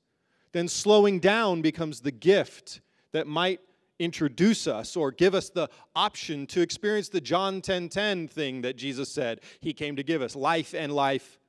then 0.51 0.67
slowing 0.67 1.19
down 1.19 1.63
becomes 1.63 2.01
the 2.01 2.11
gift 2.11 2.81
that 3.11 3.25
might 3.25 3.59
introduce 3.99 4.67
us 4.67 4.95
or 4.95 5.11
give 5.11 5.33
us 5.33 5.49
the 5.49 5.69
option 5.95 6.45
to 6.47 6.61
experience 6.61 7.09
the 7.09 7.21
John 7.21 7.61
10:10 7.61 7.61
10, 7.61 7.89
10 7.89 8.27
thing 8.27 8.61
that 8.61 8.75
Jesus 8.75 9.09
said 9.09 9.41
he 9.59 9.73
came 9.73 9.95
to 9.95 10.03
give 10.03 10.21
us, 10.21 10.35
life 10.35 10.73
and 10.73 10.93
life 10.93 11.39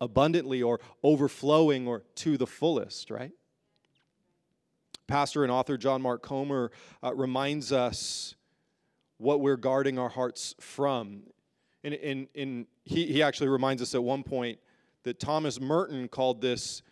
abundantly 0.00 0.62
or 0.62 0.80
overflowing 1.02 1.88
or 1.88 2.04
to 2.16 2.36
the 2.36 2.46
fullest, 2.46 3.10
right? 3.10 3.32
Pastor 5.06 5.42
and 5.42 5.50
author 5.50 5.76
John 5.76 6.02
Mark 6.02 6.22
Comer 6.22 6.70
uh, 7.02 7.14
reminds 7.14 7.72
us 7.72 8.34
what 9.16 9.40
we're 9.40 9.56
guarding 9.56 9.98
our 9.98 10.10
hearts 10.10 10.54
from. 10.60 11.22
And, 11.82 12.66
he, 12.84 13.06
he 13.06 13.22
actually 13.22 13.48
reminds 13.48 13.80
us 13.80 13.94
at 13.94 14.02
one 14.02 14.22
point 14.22 14.58
that 15.04 15.18
Thomas 15.18 15.60
Merton 15.60 16.08
called 16.08 16.40
this 16.40 16.82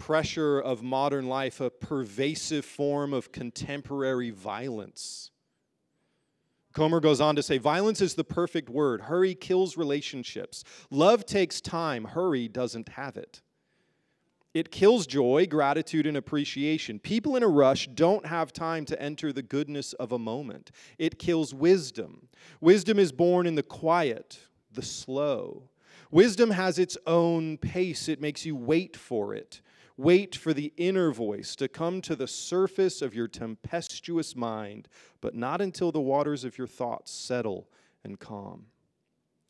pressure 0.00 0.58
of 0.58 0.82
modern 0.82 1.28
life 1.28 1.60
a 1.60 1.70
pervasive 1.70 2.64
form 2.64 3.12
of 3.12 3.30
contemporary 3.30 4.30
violence. 4.30 5.30
Comer 6.72 7.00
goes 7.00 7.20
on 7.20 7.36
to 7.36 7.42
say 7.42 7.58
violence 7.58 8.00
is 8.00 8.14
the 8.14 8.24
perfect 8.24 8.68
word. 8.68 9.02
Hurry 9.02 9.34
kills 9.34 9.76
relationships. 9.76 10.64
Love 10.90 11.26
takes 11.26 11.60
time, 11.60 12.04
hurry 12.04 12.48
doesn't 12.48 12.88
have 12.90 13.16
it. 13.16 13.42
It 14.52 14.72
kills 14.72 15.06
joy, 15.06 15.46
gratitude, 15.48 16.06
and 16.06 16.16
appreciation. 16.16 16.98
People 16.98 17.36
in 17.36 17.44
a 17.44 17.48
rush 17.48 17.86
don't 17.88 18.26
have 18.26 18.52
time 18.52 18.84
to 18.86 19.00
enter 19.00 19.32
the 19.32 19.42
goodness 19.42 19.92
of 19.92 20.10
a 20.10 20.18
moment. 20.18 20.72
It 20.98 21.20
kills 21.20 21.54
wisdom. 21.54 22.28
Wisdom 22.60 22.98
is 22.98 23.12
born 23.12 23.46
in 23.46 23.54
the 23.54 23.62
quiet, 23.62 24.40
the 24.72 24.82
slow. 24.82 25.68
Wisdom 26.10 26.50
has 26.50 26.80
its 26.80 26.98
own 27.06 27.58
pace, 27.58 28.08
it 28.08 28.20
makes 28.20 28.44
you 28.44 28.56
wait 28.56 28.96
for 28.96 29.34
it. 29.34 29.60
Wait 30.00 30.34
for 30.34 30.54
the 30.54 30.72
inner 30.78 31.12
voice 31.12 31.54
to 31.54 31.68
come 31.68 32.00
to 32.00 32.16
the 32.16 32.26
surface 32.26 33.02
of 33.02 33.14
your 33.14 33.28
tempestuous 33.28 34.34
mind, 34.34 34.88
but 35.20 35.34
not 35.34 35.60
until 35.60 35.92
the 35.92 36.00
waters 36.00 36.42
of 36.42 36.56
your 36.56 36.66
thoughts 36.66 37.12
settle 37.12 37.68
and 38.02 38.18
calm. 38.18 38.64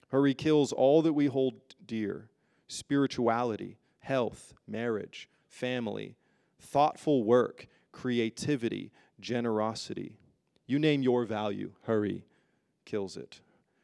Hurry 0.09 0.35
kills 0.35 0.73
all 0.73 1.03
that 1.03 1.13
we 1.13 1.27
hold 1.27 1.55
dear 1.87 2.31
spirituality, 2.67 3.79
health, 4.01 4.53
marriage, 4.67 5.29
family, 5.47 6.17
thoughtful 6.59 7.23
work, 7.23 7.69
creativity, 7.93 8.91
generosity. 9.21 10.19
You 10.67 10.81
name 10.81 11.05
your 11.05 11.25
value, 11.27 11.75
hurry 11.83 12.25
kills 12.85 13.17
it. 13.17 13.41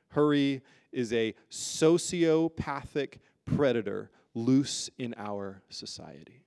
Hurry 0.08 0.62
is 0.90 1.12
a 1.12 1.36
sociopathic 1.48 3.18
predator 3.44 4.10
loose 4.34 4.90
in 4.98 5.14
our 5.16 5.62
society. 5.70 6.45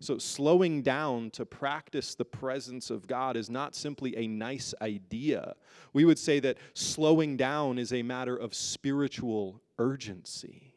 So, 0.00 0.18
slowing 0.18 0.82
down 0.82 1.30
to 1.32 1.44
practice 1.44 2.14
the 2.14 2.24
presence 2.24 2.90
of 2.90 3.06
God 3.06 3.36
is 3.36 3.50
not 3.50 3.74
simply 3.74 4.16
a 4.16 4.26
nice 4.26 4.74
idea. 4.80 5.54
We 5.92 6.04
would 6.04 6.18
say 6.18 6.40
that 6.40 6.58
slowing 6.74 7.36
down 7.36 7.78
is 7.78 7.92
a 7.92 8.02
matter 8.02 8.36
of 8.36 8.54
spiritual 8.54 9.60
urgency. 9.78 10.72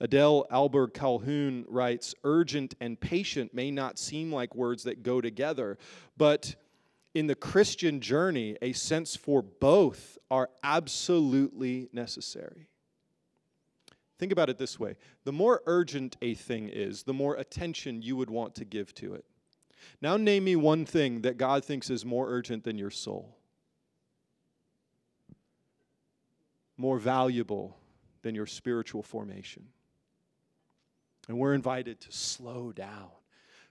Adele 0.00 0.46
Ahlberg 0.52 0.94
Calhoun 0.94 1.64
writes 1.68 2.14
Urgent 2.22 2.74
and 2.80 3.00
patient 3.00 3.52
may 3.52 3.70
not 3.70 3.98
seem 3.98 4.32
like 4.32 4.54
words 4.54 4.84
that 4.84 5.02
go 5.02 5.20
together, 5.20 5.76
but 6.16 6.54
in 7.14 7.26
the 7.26 7.34
Christian 7.34 8.00
journey, 8.00 8.56
a 8.62 8.72
sense 8.72 9.16
for 9.16 9.42
both 9.42 10.18
are 10.30 10.50
absolutely 10.62 11.88
necessary. 11.92 12.67
Think 14.18 14.32
about 14.32 14.50
it 14.50 14.58
this 14.58 14.78
way 14.78 14.96
the 15.24 15.32
more 15.32 15.62
urgent 15.66 16.16
a 16.22 16.34
thing 16.34 16.68
is, 16.68 17.04
the 17.04 17.14
more 17.14 17.36
attention 17.36 18.02
you 18.02 18.16
would 18.16 18.30
want 18.30 18.54
to 18.56 18.64
give 18.64 18.94
to 18.96 19.14
it. 19.14 19.24
Now, 20.02 20.16
name 20.16 20.44
me 20.44 20.56
one 20.56 20.84
thing 20.84 21.22
that 21.22 21.38
God 21.38 21.64
thinks 21.64 21.88
is 21.88 22.04
more 22.04 22.28
urgent 22.28 22.64
than 22.64 22.78
your 22.78 22.90
soul, 22.90 23.36
more 26.76 26.98
valuable 26.98 27.76
than 28.22 28.34
your 28.34 28.46
spiritual 28.46 29.02
formation. 29.02 29.66
And 31.28 31.38
we're 31.38 31.54
invited 31.54 32.00
to 32.00 32.12
slow 32.12 32.72
down. 32.72 33.10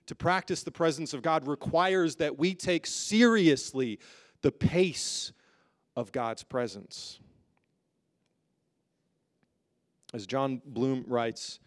To 0.05 0.15
practice 0.15 0.63
the 0.63 0.71
presence 0.71 1.13
of 1.13 1.21
God 1.21 1.47
requires 1.47 2.15
that 2.17 2.37
we 2.37 2.55
take 2.55 2.85
seriously 2.85 3.99
the 4.41 4.51
pace 4.51 5.33
of 5.97 6.13
God's 6.13 6.43
presence. 6.43 7.19
As 10.17 10.25
Jon 10.25 10.63
Bloom 10.65 11.05
writes, 11.05 11.59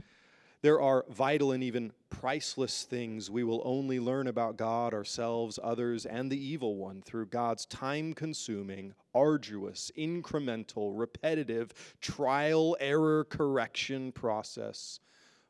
there 0.61 0.80
are 0.80 1.04
vital 1.09 1.52
and 1.52 1.62
even 1.62 1.92
priceless 2.09 2.83
things 2.83 3.30
we 3.30 3.45
will 3.45 3.62
only 3.64 4.00
learn 4.00 4.26
about 4.26 4.57
God, 4.57 4.92
ourselves, 4.92 5.61
others, 5.62 6.04
and 6.04 6.33
the 6.33 6.45
evil 6.45 6.75
one 6.75 7.00
through 7.00 7.26
God's 7.26 7.64
time 7.64 8.12
consuming, 8.12 8.95
arduous, 9.14 9.92
incremental, 9.97 10.90
repetitive, 10.99 11.95
trial, 12.00 12.76
error, 12.80 13.23
correction 13.23 14.11
process 14.11 14.99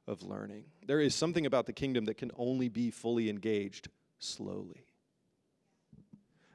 of 0.07 0.23
learning. 0.23 0.65
There 0.87 1.01
is 1.01 1.15
something 1.15 1.47
about 1.47 1.65
the 1.65 1.73
kingdom 1.73 2.05
that 2.05 2.19
can 2.19 2.33
only 2.37 2.69
be 2.69 2.91
fully 2.91 3.31
engaged 3.31 3.89
slowly. 4.19 4.90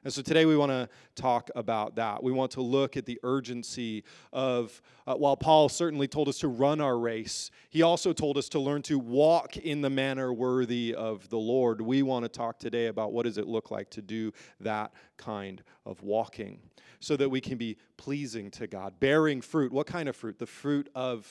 And 0.06 0.14
so 0.14 0.22
today 0.22 0.46
we 0.46 0.56
want 0.56 0.70
to 0.72 0.88
talk 1.16 1.50
about 1.56 1.96
that. 1.96 2.22
We 2.22 2.32
want 2.32 2.52
to 2.52 2.62
look 2.62 2.96
at 2.96 3.08
the 3.08 3.20
urgency 3.24 4.04
of, 4.32 4.80
uh, 5.08 5.16
while 5.16 5.36
Paul 5.36 5.68
certainly 5.68 6.08
told 6.08 6.30
us 6.30 6.38
to 6.40 6.48
run 6.48 6.80
our 6.80 6.96
race, 6.96 7.50
he 7.72 7.82
also 7.82 8.14
told 8.14 8.38
us 8.38 8.48
to 8.50 8.60
learn 8.60 8.84
to 8.84 9.00
walk 9.00 9.58
in 9.58 9.82
the 9.82 9.90
manner 9.90 10.32
worthy 10.32 10.94
of 10.94 11.28
the 11.30 11.40
Lord. 11.40 11.82
We 11.82 12.04
want 12.04 12.24
to 12.24 12.30
talk 12.30 12.60
today 12.60 12.86
about 12.86 13.14
what 13.14 13.26
does 13.26 13.40
it 13.40 13.48
look 13.48 13.72
like 13.72 13.90
to 13.90 14.04
do 14.04 14.32
that 14.60 14.94
kind 15.18 15.64
of 15.88 16.04
walking 16.04 16.60
so 17.00 17.18
that 17.18 17.30
we 17.30 17.42
can 17.42 17.58
be 17.58 17.76
pleasing 17.98 18.52
to 18.52 18.68
God, 18.68 19.00
bearing 19.00 19.42
fruit. 19.42 19.74
What 19.74 19.88
kind 19.88 20.08
of 20.08 20.16
fruit? 20.16 20.38
The 20.38 20.46
fruit 20.46 20.88
of 20.94 21.28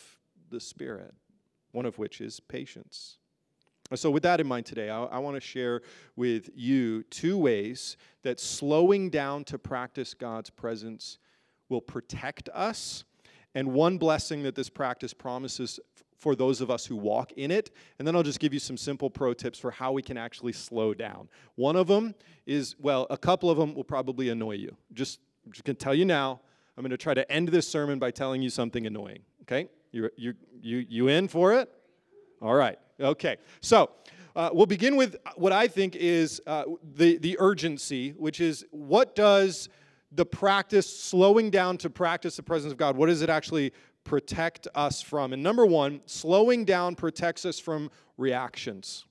the 0.50 0.58
Spirit, 0.58 1.14
one 1.70 1.86
of 1.86 1.96
which 1.98 2.20
is 2.20 2.40
patience. 2.40 3.18
So, 3.96 4.10
with 4.10 4.22
that 4.24 4.40
in 4.40 4.46
mind 4.46 4.66
today, 4.66 4.90
I, 4.90 5.04
I 5.04 5.18
want 5.18 5.36
to 5.36 5.40
share 5.40 5.82
with 6.16 6.50
you 6.54 7.02
two 7.04 7.38
ways 7.38 7.96
that 8.22 8.40
slowing 8.40 9.10
down 9.10 9.44
to 9.44 9.58
practice 9.58 10.14
God's 10.14 10.50
presence 10.50 11.18
will 11.68 11.80
protect 11.80 12.48
us, 12.50 13.04
and 13.54 13.72
one 13.72 13.98
blessing 13.98 14.42
that 14.42 14.54
this 14.54 14.68
practice 14.68 15.14
promises 15.14 15.80
for 16.24 16.34
those 16.34 16.62
of 16.62 16.70
us 16.70 16.86
who 16.86 16.96
walk 16.96 17.32
in 17.32 17.50
it. 17.50 17.70
And 17.98 18.08
then 18.08 18.16
I'll 18.16 18.22
just 18.22 18.40
give 18.40 18.54
you 18.54 18.58
some 18.58 18.78
simple 18.78 19.10
pro 19.10 19.34
tips 19.34 19.58
for 19.58 19.70
how 19.70 19.92
we 19.92 20.00
can 20.00 20.16
actually 20.16 20.52
slow 20.52 20.94
down. 20.94 21.28
One 21.56 21.76
of 21.76 21.86
them 21.86 22.14
is, 22.46 22.76
well, 22.78 23.06
a 23.10 23.18
couple 23.18 23.50
of 23.50 23.58
them 23.58 23.74
will 23.74 23.84
probably 23.84 24.30
annoy 24.30 24.52
you. 24.52 24.74
Just, 24.94 25.20
just 25.50 25.64
going 25.64 25.76
to 25.76 25.84
tell 25.84 25.94
you 25.94 26.06
now, 26.06 26.40
I'm 26.78 26.82
going 26.82 26.92
to 26.92 26.96
try 26.96 27.12
to 27.12 27.30
end 27.30 27.48
this 27.48 27.68
sermon 27.68 27.98
by 27.98 28.10
telling 28.10 28.40
you 28.40 28.48
something 28.48 28.86
annoying. 28.86 29.20
Okay? 29.42 29.68
You, 29.92 30.08
you, 30.16 30.34
you, 30.62 30.86
you 30.88 31.08
in 31.08 31.28
for 31.28 31.52
it? 31.52 31.70
All 32.44 32.54
right. 32.54 32.78
Okay. 33.00 33.38
So 33.62 33.90
uh, 34.36 34.50
we'll 34.52 34.66
begin 34.66 34.96
with 34.96 35.16
what 35.36 35.50
I 35.50 35.66
think 35.66 35.96
is 35.96 36.42
uh, 36.46 36.64
the, 36.94 37.16
the 37.16 37.38
urgency, 37.40 38.10
which 38.10 38.38
is 38.38 38.66
what 38.70 39.14
does 39.14 39.70
the 40.12 40.26
practice, 40.26 40.86
slowing 40.86 41.48
down 41.48 41.78
to 41.78 41.88
practice 41.88 42.36
the 42.36 42.42
presence 42.42 42.70
of 42.70 42.76
God, 42.76 42.98
what 42.98 43.06
does 43.06 43.22
it 43.22 43.30
actually 43.30 43.72
protect 44.04 44.68
us 44.74 45.00
from? 45.00 45.32
And 45.32 45.42
number 45.42 45.64
one, 45.64 46.02
slowing 46.04 46.66
down 46.66 46.96
protects 46.96 47.46
us 47.46 47.58
from 47.58 47.90
reactions. 48.18 49.06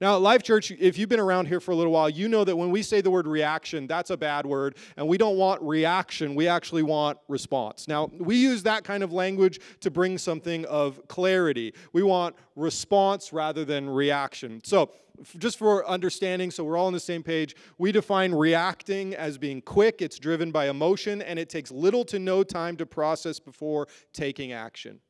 Now, 0.00 0.14
at 0.14 0.22
Life 0.22 0.42
Church, 0.42 0.70
if 0.70 0.96
you've 0.96 1.10
been 1.10 1.20
around 1.20 1.46
here 1.46 1.60
for 1.60 1.72
a 1.72 1.76
little 1.76 1.92
while, 1.92 2.08
you 2.08 2.26
know 2.26 2.42
that 2.44 2.56
when 2.56 2.70
we 2.70 2.82
say 2.82 3.02
the 3.02 3.10
word 3.10 3.26
reaction, 3.26 3.86
that's 3.86 4.08
a 4.08 4.16
bad 4.16 4.46
word, 4.46 4.76
and 4.96 5.06
we 5.06 5.18
don't 5.18 5.36
want 5.36 5.60
reaction, 5.60 6.34
we 6.34 6.48
actually 6.48 6.82
want 6.82 7.18
response. 7.28 7.86
Now, 7.86 8.10
we 8.18 8.36
use 8.36 8.62
that 8.62 8.82
kind 8.82 9.02
of 9.02 9.12
language 9.12 9.60
to 9.80 9.90
bring 9.90 10.16
something 10.16 10.64
of 10.64 11.06
clarity. 11.08 11.74
We 11.92 12.02
want 12.02 12.34
response 12.56 13.30
rather 13.30 13.66
than 13.66 13.90
reaction. 13.90 14.62
So, 14.64 14.90
just 15.36 15.58
for 15.58 15.86
understanding, 15.86 16.50
so 16.50 16.64
we're 16.64 16.78
all 16.78 16.86
on 16.86 16.94
the 16.94 17.00
same 17.00 17.22
page, 17.22 17.54
we 17.76 17.92
define 17.92 18.32
reacting 18.32 19.14
as 19.14 19.36
being 19.36 19.60
quick, 19.60 20.00
it's 20.00 20.18
driven 20.18 20.50
by 20.50 20.70
emotion, 20.70 21.20
and 21.20 21.38
it 21.38 21.50
takes 21.50 21.70
little 21.70 22.06
to 22.06 22.18
no 22.18 22.42
time 22.42 22.78
to 22.78 22.86
process 22.86 23.38
before 23.38 23.86
taking 24.14 24.52
action. 24.52 25.00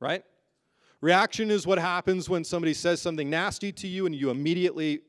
Right? 0.00 0.24
Reaction 1.02 1.50
is 1.50 1.66
what 1.66 1.80
happens 1.80 2.30
when 2.30 2.44
somebody 2.44 2.72
says 2.72 3.02
something 3.02 3.28
nasty 3.28 3.72
to 3.72 3.88
you 3.88 4.06
and 4.06 4.14
you 4.14 4.30
immediately 4.30 5.00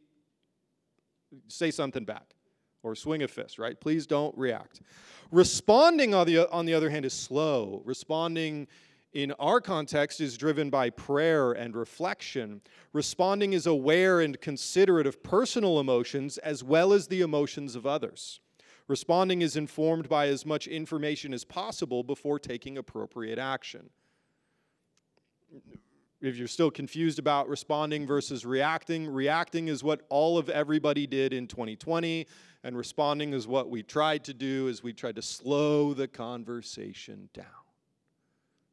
say 1.47 1.69
something 1.69 2.03
back 2.03 2.33
or 2.81 2.95
swing 2.95 3.21
a 3.21 3.27
fist, 3.27 3.59
right? 3.59 3.79
Please 3.79 4.07
don't 4.07 4.35
react. 4.35 4.81
Responding, 5.31 6.15
on 6.15 6.25
the, 6.25 6.49
on 6.51 6.65
the 6.65 6.73
other 6.73 6.89
hand, 6.89 7.05
is 7.05 7.13
slow. 7.13 7.83
Responding 7.85 8.67
in 9.13 9.33
our 9.33 9.61
context 9.61 10.19
is 10.19 10.35
driven 10.35 10.71
by 10.71 10.89
prayer 10.89 11.51
and 11.51 11.75
reflection. 11.75 12.61
Responding 12.91 13.53
is 13.53 13.67
aware 13.67 14.19
and 14.19 14.41
considerate 14.41 15.05
of 15.05 15.21
personal 15.21 15.79
emotions 15.79 16.39
as 16.39 16.63
well 16.63 16.91
as 16.91 17.07
the 17.07 17.21
emotions 17.21 17.75
of 17.75 17.85
others. 17.85 18.39
Responding 18.87 19.43
is 19.43 19.55
informed 19.55 20.09
by 20.09 20.27
as 20.27 20.43
much 20.43 20.65
information 20.65 21.35
as 21.35 21.45
possible 21.45 22.03
before 22.03 22.39
taking 22.39 22.79
appropriate 22.79 23.37
action 23.37 23.91
if 26.21 26.37
you're 26.37 26.47
still 26.47 26.71
confused 26.71 27.19
about 27.19 27.49
responding 27.49 28.07
versus 28.07 28.45
reacting, 28.45 29.07
reacting 29.07 29.67
is 29.67 29.83
what 29.83 30.05
all 30.09 30.37
of 30.37 30.49
everybody 30.49 31.05
did 31.05 31.33
in 31.33 31.47
2020, 31.47 32.27
and 32.63 32.77
responding 32.77 33.33
is 33.33 33.45
what 33.45 33.69
we 33.69 33.83
tried 33.83 34.23
to 34.23 34.33
do 34.33 34.69
is 34.69 34.81
we 34.81 34.93
tried 34.93 35.17
to 35.17 35.21
slow 35.21 35.93
the 35.93 36.07
conversation 36.07 37.29
down. 37.33 37.45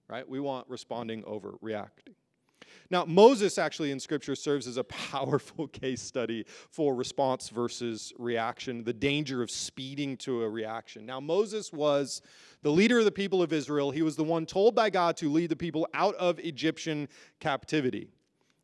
Right? 0.09 0.29
We 0.29 0.41
want 0.41 0.69
responding 0.69 1.25
over 1.25 1.55
reacting. 1.61 2.15
Now, 2.90 3.04
Moses 3.04 3.56
actually 3.56 3.92
in 3.92 4.00
Scripture 4.00 4.35
serves 4.35 4.66
as 4.66 4.76
a 4.76 4.85
powerful 5.11 5.68
case 5.68 6.02
study 6.02 6.44
for 6.70 6.94
response 6.94 7.49
versus 7.49 8.12
reaction, 8.18 8.85
the 8.85 8.92
danger 8.92 9.42
of 9.42 9.50
speeding 9.50 10.16
to 10.18 10.42
a 10.42 10.49
reaction. 10.49 11.06
Now, 11.06 11.20
Moses 11.20 11.73
was 11.73 12.20
the 12.62 12.70
leader 12.70 12.99
of 12.99 13.04
the 13.04 13.12
people 13.12 13.42
of 13.42 13.52
Israel. 13.52 13.90
He 13.90 14.02
was 14.02 14.16
the 14.16 14.25
one 14.25 14.44
told 14.44 14.75
by 14.75 14.90
God 14.90 15.16
to 15.18 15.30
lead 15.30 15.50
the 15.50 15.56
people 15.56 15.87
out 15.94 16.14
of 16.16 16.38
Egyptian 16.40 17.09
captivity 17.38 18.11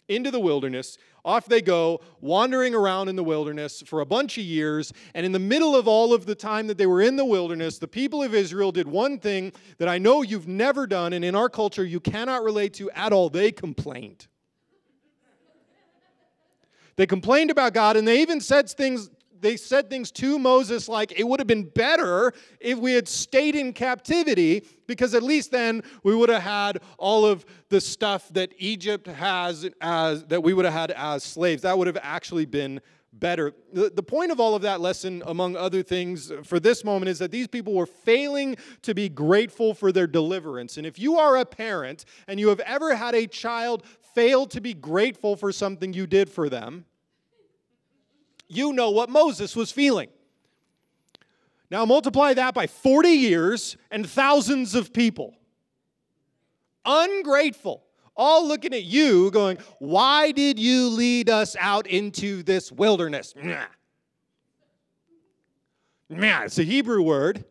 into 0.09 0.31
the 0.31 0.41
wilderness. 0.41 0.99
Off 1.25 1.47
they 1.47 1.61
go, 1.61 2.01
wandering 2.21 2.75
around 2.75 3.09
in 3.09 3.17
the 3.17 3.25
wilderness 3.25 3.83
for 3.85 4.01
a 4.01 4.07
bunch 4.07 4.39
of 4.39 4.45
years. 4.45 4.93
And 5.15 5.27
in 5.27 5.33
the 5.33 5.39
middle 5.39 5.75
of 5.75 5.89
all 5.89 6.15
of 6.15 6.27
the 6.27 6.35
time 6.35 6.69
that 6.69 6.79
they 6.79 6.87
were 6.87 7.03
in 7.03 7.17
the 7.17 7.25
wilderness, 7.25 7.79
the 7.79 7.89
people 7.89 8.23
of 8.23 8.35
Israel 8.35 8.71
did 8.71 8.87
one 8.87 9.19
thing 9.19 9.53
that 9.79 9.89
I 9.89 9.99
know 9.99 10.23
you've 10.23 10.49
never 10.49 10.87
done, 10.87 11.13
and 11.13 11.25
in 11.25 11.35
our 11.35 11.49
culture 11.49 11.85
you 11.85 12.01
cannot 12.01 12.45
relate 12.45 12.75
to 12.75 12.91
at 12.93 13.13
all. 13.13 13.29
They 13.29 13.51
complained. 13.51 14.29
They 16.97 17.07
complained 17.07 17.51
about 17.51 17.75
God, 17.75 17.97
and 17.97 18.09
they 18.09 18.23
even 18.23 18.41
said 18.41 18.71
things 18.71 19.11
they 19.40 19.57
said 19.57 19.90
things 19.90 20.11
to 20.12 20.38
Moses 20.38 20.88
like 20.88 21.19
it 21.19 21.25
would 21.25 21.40
have 21.40 21.47
been 21.47 21.64
better 21.64 22.33
if 22.61 22.78
we 22.78 22.93
had 22.93 23.09
stayed 23.09 23.55
in 23.55 23.73
captivity 23.73 24.66
because 24.87 25.14
at 25.14 25.23
least 25.23 25.50
then 25.50 25.83
we 26.02 26.14
would 26.14 26.28
have 26.28 26.43
had 26.43 26.81
all 26.99 27.25
of 27.26 27.45
the 27.69 27.81
stuff 27.81 28.28
that 28.31 28.52
Egypt 28.59 29.07
has 29.07 29.69
as 29.81 30.25
that 30.26 30.43
we 30.43 30.52
would 30.52 30.64
have 30.64 30.75
had 30.75 30.90
as 30.93 31.23
slaves. 31.23 31.62
That 31.62 31.76
would 31.76 31.87
have 31.87 31.99
actually 32.00 32.47
been 32.47 32.81
better. 33.12 33.55
The, 33.73 33.90
the 33.90 34.02
point 34.02 34.31
of 34.31 34.40
all 34.40 34.55
of 34.55 34.62
that 34.62 34.81
lesson, 34.81 35.23
among 35.26 35.57
other 35.57 35.83
things, 35.83 36.33
for 36.45 36.61
this 36.61 36.85
moment 36.85 37.09
is 37.09 37.19
that 37.19 37.31
these 37.31 37.49
people 37.49 37.75
were 37.75 37.87
failing 37.87 38.57
to 38.83 38.95
be 38.95 39.09
grateful 39.09 39.75
for 39.75 39.93
their 39.93 40.07
deliverance. 40.07 40.76
And 40.76 40.87
if 40.87 40.99
you 40.99 41.19
are 41.19 41.37
a 41.37 41.45
parent 41.45 42.05
and 42.28 42.38
you 42.38 42.49
have 42.49 42.61
ever 42.61 42.95
had 42.95 43.14
a 43.14 43.26
child 43.26 43.85
fail 44.14 44.47
to 44.47 44.61
be 44.61 44.75
grateful 44.75 45.37
for 45.37 45.52
something 45.52 45.93
you 45.93 46.07
did 46.07 46.31
for 46.31 46.49
them, 46.49 46.85
you 48.49 48.73
know 48.73 48.91
what 48.91 49.09
Moses 49.09 49.57
was 49.57 49.71
feeling. 49.73 50.09
Now 51.71 51.85
multiply 51.85 52.35
that 52.35 52.55
by 52.55 52.67
40 52.67 53.09
years 53.09 53.76
and 53.91 54.09
thousands 54.09 54.75
of 54.75 54.93
people. 54.93 55.35
Ungrateful. 56.85 57.83
All 58.17 58.47
looking 58.47 58.73
at 58.73 58.85
you, 58.85 59.31
going, 59.31 59.59
Why 59.79 60.31
did 60.33 60.59
you 60.59 60.88
lead 60.88 61.29
us 61.29 61.57
out 61.59 61.87
into 61.87 62.43
this 62.43 62.73
wilderness? 62.73 63.35
Meh. 63.37 63.67
Meh. 66.09 66.45
It's 66.45 66.59
a 66.59 66.62
Hebrew 66.62 67.03
word. 67.03 67.45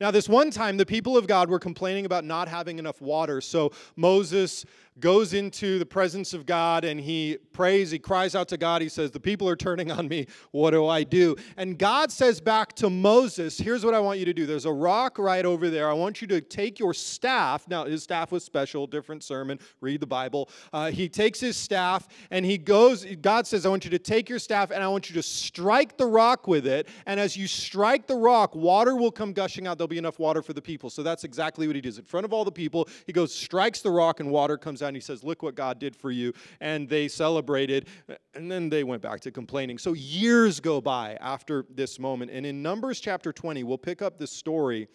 Now, 0.00 0.10
this 0.10 0.28
one 0.28 0.50
time, 0.50 0.76
the 0.76 0.86
people 0.86 1.16
of 1.16 1.26
God 1.26 1.48
were 1.48 1.58
complaining 1.58 2.04
about 2.04 2.24
not 2.24 2.48
having 2.48 2.78
enough 2.78 3.00
water. 3.00 3.40
So 3.40 3.72
Moses 3.96 4.64
goes 5.00 5.34
into 5.34 5.78
the 5.78 5.86
presence 5.86 6.34
of 6.34 6.46
God 6.46 6.84
and 6.84 7.00
he 7.00 7.38
prays, 7.52 7.90
he 7.90 7.98
cries 7.98 8.34
out 8.34 8.48
to 8.48 8.56
God. 8.56 8.80
He 8.80 8.88
says, 8.88 9.10
The 9.10 9.20
people 9.20 9.48
are 9.48 9.56
turning 9.56 9.90
on 9.90 10.06
me. 10.08 10.26
What 10.52 10.70
do 10.70 10.86
I 10.86 11.02
do? 11.02 11.36
And 11.56 11.78
God 11.78 12.12
says 12.12 12.40
back 12.40 12.74
to 12.74 12.88
Moses, 12.88 13.58
Here's 13.58 13.84
what 13.84 13.94
I 13.94 14.00
want 14.00 14.18
you 14.18 14.24
to 14.26 14.32
do. 14.32 14.46
There's 14.46 14.66
a 14.66 14.72
rock 14.72 15.18
right 15.18 15.44
over 15.44 15.68
there. 15.68 15.90
I 15.90 15.94
want 15.94 16.20
you 16.20 16.28
to 16.28 16.40
take 16.40 16.78
your 16.78 16.94
staff. 16.94 17.66
Now, 17.68 17.84
his 17.84 18.02
staff 18.02 18.30
was 18.30 18.44
special, 18.44 18.86
different 18.86 19.24
sermon. 19.24 19.58
Read 19.80 20.00
the 20.00 20.06
Bible. 20.06 20.48
Uh, 20.72 20.90
he 20.90 21.08
takes 21.08 21.40
his 21.40 21.56
staff 21.56 22.06
and 22.30 22.44
he 22.46 22.56
goes, 22.56 23.04
God 23.20 23.46
says, 23.46 23.66
I 23.66 23.70
want 23.70 23.84
you 23.84 23.90
to 23.90 23.98
take 23.98 24.28
your 24.28 24.38
staff 24.38 24.70
and 24.70 24.82
I 24.82 24.88
want 24.88 25.08
you 25.10 25.14
to 25.14 25.22
strike 25.22 25.96
the 25.96 26.06
rock 26.06 26.46
with 26.46 26.66
it. 26.66 26.88
And 27.06 27.18
as 27.18 27.36
you 27.36 27.46
strike 27.46 28.06
the 28.06 28.16
rock, 28.16 28.54
water 28.54 28.94
will 28.94 29.12
come 29.12 29.32
gushing 29.32 29.66
out. 29.66 29.78
There'll 29.78 29.88
be 29.88 29.98
enough 29.98 30.18
water 30.18 30.42
for 30.42 30.52
the 30.52 30.62
people. 30.62 30.90
So 30.90 31.02
that's 31.02 31.24
exactly 31.24 31.66
what 31.66 31.74
he 31.74 31.82
does. 31.82 31.98
In 31.98 32.04
front 32.04 32.24
of 32.24 32.32
all 32.32 32.44
the 32.44 32.52
people, 32.52 32.88
he 33.06 33.12
goes, 33.12 33.34
strikes 33.34 33.80
the 33.80 33.90
rock, 33.90 34.20
and 34.20 34.30
water 34.30 34.56
comes 34.56 34.82
out 34.82 34.83
and 34.88 34.96
he 34.96 35.00
says, 35.00 35.24
Look 35.24 35.42
what 35.42 35.54
God 35.54 35.78
did 35.78 35.94
for 35.94 36.10
you. 36.10 36.32
And 36.60 36.88
they 36.88 37.08
celebrated, 37.08 37.88
and 38.34 38.50
then 38.50 38.68
they 38.68 38.84
went 38.84 39.02
back 39.02 39.20
to 39.20 39.30
complaining. 39.30 39.78
So 39.78 39.92
years 39.92 40.60
go 40.60 40.80
by 40.80 41.16
after 41.20 41.64
this 41.70 41.98
moment. 41.98 42.30
And 42.30 42.44
in 42.44 42.62
Numbers 42.62 43.00
chapter 43.00 43.32
20, 43.32 43.64
we'll 43.64 43.78
pick 43.78 44.02
up 44.02 44.18
this 44.18 44.30
story 44.30 44.88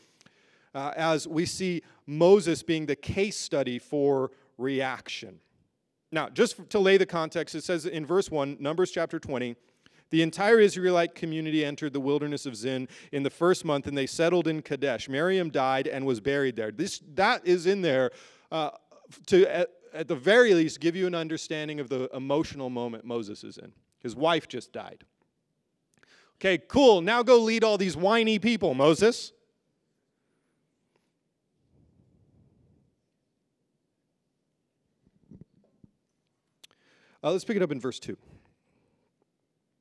uh, 0.74 0.94
as 0.96 1.28
we 1.28 1.46
see 1.46 1.82
Moses 2.06 2.64
being 2.64 2.86
the 2.86 2.96
case 2.96 3.38
study 3.38 3.80
for 3.80 4.32
reaction. 4.58 5.40
Now, 6.12 6.30
just 6.30 6.70
to 6.72 6.80
lay 6.80 6.98
the 6.98 7.06
context, 7.06 7.56
it 7.56 7.64
says 7.64 7.86
in 7.86 8.06
verse 8.06 8.32
1, 8.32 8.58
Numbers 8.60 8.92
chapter 8.92 9.20
20, 9.20 9.56
the 10.12 10.24
entire 10.24 10.60
Israelite 10.60 11.14
community 11.14 11.64
entered 11.64 11.94
the 11.94 12.00
wilderness 12.00 12.46
of 12.48 12.56
Zin 12.56 12.88
in 13.12 13.22
the 13.22 13.30
first 13.30 13.64
month, 13.64 13.86
and 13.86 13.98
they 13.98 14.08
settled 14.08 14.48
in 14.48 14.62
Kadesh. 14.62 15.08
Miriam 15.08 15.52
died 15.52 15.88
and 15.88 16.06
was 16.06 16.20
buried 16.20 16.56
there. 16.56 16.72
This, 16.72 17.00
that 17.14 17.46
is 17.46 17.68
in 17.68 17.84
there 17.84 18.10
uh, 18.52 18.72
to, 19.28 19.68
at, 19.94 20.08
the 20.08 20.16
very 20.16 20.54
least, 20.54 20.80
give 20.80 20.96
you 20.96 21.08
an 21.08 21.16
understanding 21.16 21.80
of 21.80 21.90
the 21.90 22.10
emotional 22.14 22.70
moment 22.70 23.06
Moses 23.06 23.44
is 23.44 23.58
in. 23.58 23.72
His 24.00 24.16
wife 24.16 24.48
just 24.48 24.72
died. 24.72 25.04
Okay, 26.38 26.58
cool. 26.68 27.02
Now 27.02 27.22
go 27.22 27.38
lead 27.38 27.64
all 27.64 27.78
these 27.78 27.98
whiny 27.98 28.40
people, 28.40 28.74
Moses. 28.74 29.34
Uh, 37.22 37.32
let's 37.32 37.44
pick 37.44 37.58
it 37.58 37.62
up 37.62 37.72
in 37.72 37.80
verse 37.80 38.00
2. 38.00 38.18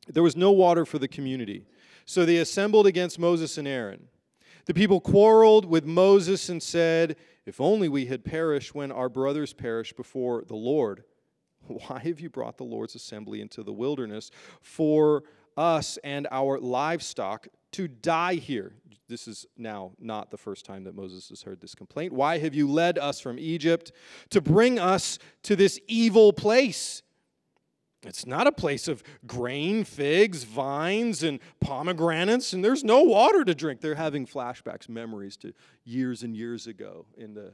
There 0.09 0.23
was 0.23 0.37
no 0.37 0.51
water 0.51 0.85
for 0.85 0.99
the 0.99 1.07
community, 1.07 1.65
so 2.05 2.25
they 2.25 2.39
assembled 2.39 2.87
against 2.87 3.19
Moses 3.19 3.59
and 3.59 3.69
Aaron. 3.69 4.09
The 4.65 4.75
people 4.75 5.01
quarreled 5.01 5.65
with 5.65 5.85
Moses 5.87 6.49
and 6.49 6.63
said, 6.63 7.17
If 7.49 7.63
only 7.63 7.89
we 7.89 8.05
had 8.05 8.25
perished 8.25 8.75
when 8.75 8.93
our 8.93 9.09
brothers 9.09 9.55
perished 9.55 9.97
before 9.97 10.45
the 10.47 10.55
Lord. 10.55 11.05
Why 11.67 11.99
have 12.01 12.21
you 12.21 12.29
brought 12.29 12.59
the 12.59 12.65
Lord's 12.65 12.95
assembly 12.95 13.41
into 13.41 13.63
the 13.63 13.73
wilderness 13.73 14.31
for 14.61 15.23
us 15.57 15.99
and 16.05 16.29
our 16.31 16.59
livestock 16.59 17.49
to 17.73 17.89
die 17.89 18.35
here? 18.35 18.75
This 19.09 19.27
is 19.27 19.47
now 19.57 19.93
not 19.99 20.31
the 20.31 20.37
first 20.37 20.67
time 20.67 20.85
that 20.85 20.95
Moses 20.95 21.31
has 21.31 21.41
heard 21.41 21.63
this 21.63 21.75
complaint. 21.75 22.13
Why 22.13 22.37
have 22.37 22.55
you 22.55 22.71
led 22.71 22.99
us 22.99 23.19
from 23.19 23.39
Egypt 23.39 23.93
to 24.29 24.43
bring 24.43 24.79
us 24.79 25.19
to 25.45 25.57
this 25.57 25.81
evil 25.89 26.35
place? 26.35 27.03
It's 28.05 28.27
not 28.27 28.47
a 28.47 28.53
place 28.53 28.87
of 28.87 29.03
grain, 29.27 29.83
figs, 29.85 30.45
vines, 30.45 31.23
and 31.23 31.41
pomegranates, 31.61 32.53
and 32.53 32.65
there's 32.65 32.85
no 32.85 33.03
water 33.03 33.45
to 33.45 33.55
drink. 33.55 33.81
They're 33.81 33.97
having 33.97 34.27
flashbacks, 34.27 34.89
memories 34.89 35.37
to 35.39 35.53
years 35.85 36.23
and 36.23 36.37
years 36.37 36.67
ago 36.67 37.07
in 37.17 37.35
the 37.35 37.53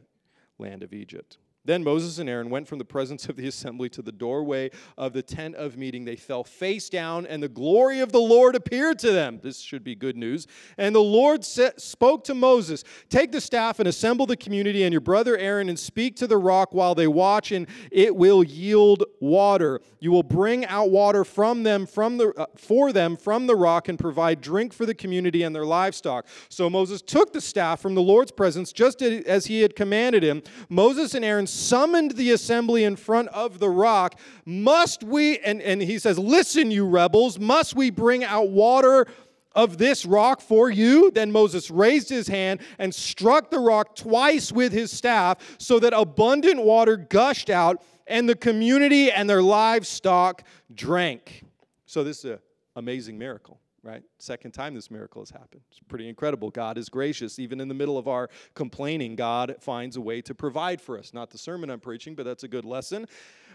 land 0.59 0.83
of 0.83 0.93
Egypt. 0.93 1.39
Then 1.65 1.83
Moses 1.83 2.19
and 2.19 2.29
Aaron 2.29 2.51
went 2.51 2.69
from 2.69 2.79
the 2.79 2.85
presence 2.85 3.29
of 3.29 3.37
the 3.37 3.47
assembly 3.47 3.89
to 3.91 4.03
the 4.03 4.13
doorway 4.13 4.71
of 4.99 5.13
the 5.13 5.23
tent 5.23 5.55
of 5.57 5.77
meeting. 5.77 6.05
They 6.05 6.17
fell 6.17 6.45
face 6.45 6.89
down, 6.89 7.27
and 7.27 7.43
the 7.43 7.49
glory 7.49 8.01
of 8.01 8.13
the 8.13 8.21
Lord 8.21 8.55
appeared 8.55 8.99
to 9.01 9.13
them. 9.13 9.41
This 9.43 9.61
should 9.61 9.83
be 9.83 9.95
good 9.95 10.17
news. 10.17 10.47
And 10.77 10.95
the 10.95 11.01
Lord 11.01 11.45
spoke 11.45 12.25
to 12.25 12.35
Moses 12.35 12.85
Take 13.09 13.33
the 13.33 13.41
staff 13.41 13.79
and 13.79 13.89
assemble 13.89 14.27
the 14.27 14.37
community 14.37 14.83
and 14.83 14.93
your 14.93 15.01
brother 15.01 15.37
Aaron, 15.37 15.69
and 15.69 15.79
speak 15.79 16.17
to 16.17 16.27
the 16.27 16.37
rock 16.37 16.73
while 16.73 16.95
they 16.95 17.07
watch, 17.07 17.53
and 17.53 17.67
it 17.91 18.15
will 18.15 18.43
yield 18.43 19.05
water. 19.21 19.81
You 20.01 20.11
will 20.11 20.23
bring 20.23 20.67
out 20.67 20.91
water 20.91 21.25
from 21.25 21.63
them 21.63 21.87
from 21.87 22.19
the 22.19 22.33
uh, 22.37 22.47
for 22.57 22.93
them 22.93 23.17
from 23.17 23.47
the 23.47 23.57
rock 23.57 23.89
and 23.89 23.99
provide 23.99 24.41
drink 24.41 24.73
for 24.73 24.85
the 24.85 24.95
community 24.95 25.43
and 25.43 25.55
their 25.55 25.65
livestock. 25.65 26.27
So 26.49 26.69
Moses 26.69 27.01
took 27.01 27.33
the 27.33 27.41
staff 27.41 27.81
from 27.81 27.95
the 27.95 28.03
Lord's 28.03 28.33
presence 28.33 28.73
just 28.73 29.01
as 29.03 29.47
he 29.47 29.63
had 29.63 29.75
commanded 29.75 30.23
him. 30.23 30.43
Moses 30.69 31.15
and 31.15 31.25
Aaron 31.25 31.47
summoned 31.55 32.13
the 32.13 32.31
assembly 32.33 32.85
in 32.85 32.97
front 32.97 33.29
of 33.29 33.59
the 33.59 33.71
rock, 33.71 34.19
must 34.45 35.03
we, 35.03 35.39
and, 35.39 35.63
and 35.63 35.81
he 35.81 35.99
says, 35.99 36.19
Listen, 36.19 36.71
you 36.71 36.87
rebels, 36.87 37.39
must 37.39 37.75
we 37.75 37.91
bring 37.91 38.25
out 38.25 38.51
water 38.51 39.07
of 39.53 39.79
this 39.79 40.05
rock 40.05 40.41
for 40.41 40.69
you? 40.69 41.11
Then 41.11 41.31
Moses 41.31 41.71
raised 41.71 42.09
his 42.09 42.29
hand 42.29 42.61
and 42.79 42.95
struck 42.95 43.51
the 43.51 43.61
rock 43.61 43.95
twice 43.95 44.51
with 44.51 44.73
his 44.73 44.91
staff, 44.91 45.57
so 45.59 45.79
that 45.79 45.93
abundant 45.93 46.63
water 46.63 46.97
gushed 46.97 47.51
out, 47.51 47.83
and 48.07 48.29
the 48.29 48.37
community 48.37 49.11
and 49.11 49.31
their 49.31 49.43
livestock 49.43 50.43
drank. 50.75 51.45
So, 51.87 52.05
this 52.05 52.19
is 52.19 52.33
an 52.33 52.39
amazing 52.77 53.17
miracle 53.17 53.61
right? 53.85 54.03
Second 54.19 54.53
time 54.53 54.75
this 54.75 54.91
miracle 54.91 55.21
has 55.21 55.31
happened. 55.31 55.61
It's 55.71 55.79
pretty 55.89 56.09
incredible. 56.09 56.51
God 56.51 56.79
is 56.79 56.89
gracious. 56.89 57.39
Even 57.39 57.61
in 57.61 57.69
the 57.69 57.75
middle 57.75 57.99
of 57.99 58.09
our 58.09 58.31
complaining, 58.55 59.15
God 59.15 59.57
finds 59.61 59.97
a 59.97 60.01
way 60.01 60.23
to 60.23 60.35
provide 60.35 60.81
for 60.81 60.99
us. 60.99 61.13
Not 61.13 61.31
the 61.31 61.39
sermon 61.39 61.71
I'm 61.71 61.81
preaching, 61.81 62.15
but 62.15 62.25
that's 62.25 62.45
a 62.45 62.49
good 62.49 62.65
lesson. 62.65 63.07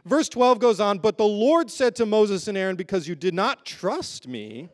Verse 0.06 0.30
12 0.30 0.60
goes 0.60 0.80
on 0.80 1.00
But 1.00 1.18
the 1.18 1.26
Lord 1.26 1.72
said 1.72 1.96
to 1.96 2.06
Moses 2.06 2.48
and 2.48 2.58
Aaron, 2.58 2.76
Because 2.76 3.08
you 3.08 3.16
did 3.16 3.34
not 3.34 3.66
trust 3.66 4.28
me 4.28 4.70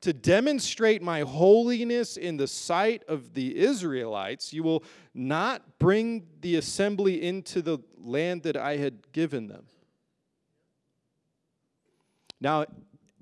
to 0.00 0.12
demonstrate 0.12 1.00
my 1.02 1.20
holiness 1.20 2.16
in 2.16 2.36
the 2.36 2.48
sight 2.48 3.04
of 3.06 3.34
the 3.34 3.56
Israelites, 3.56 4.52
you 4.52 4.62
will 4.62 4.82
not 5.14 5.78
bring 5.78 6.26
the 6.40 6.56
assembly 6.56 7.22
into 7.22 7.62
the 7.62 7.78
land 7.98 8.42
that 8.42 8.56
I 8.56 8.78
had 8.78 9.12
given 9.12 9.46
them. 9.46 9.66
Now, 12.40 12.64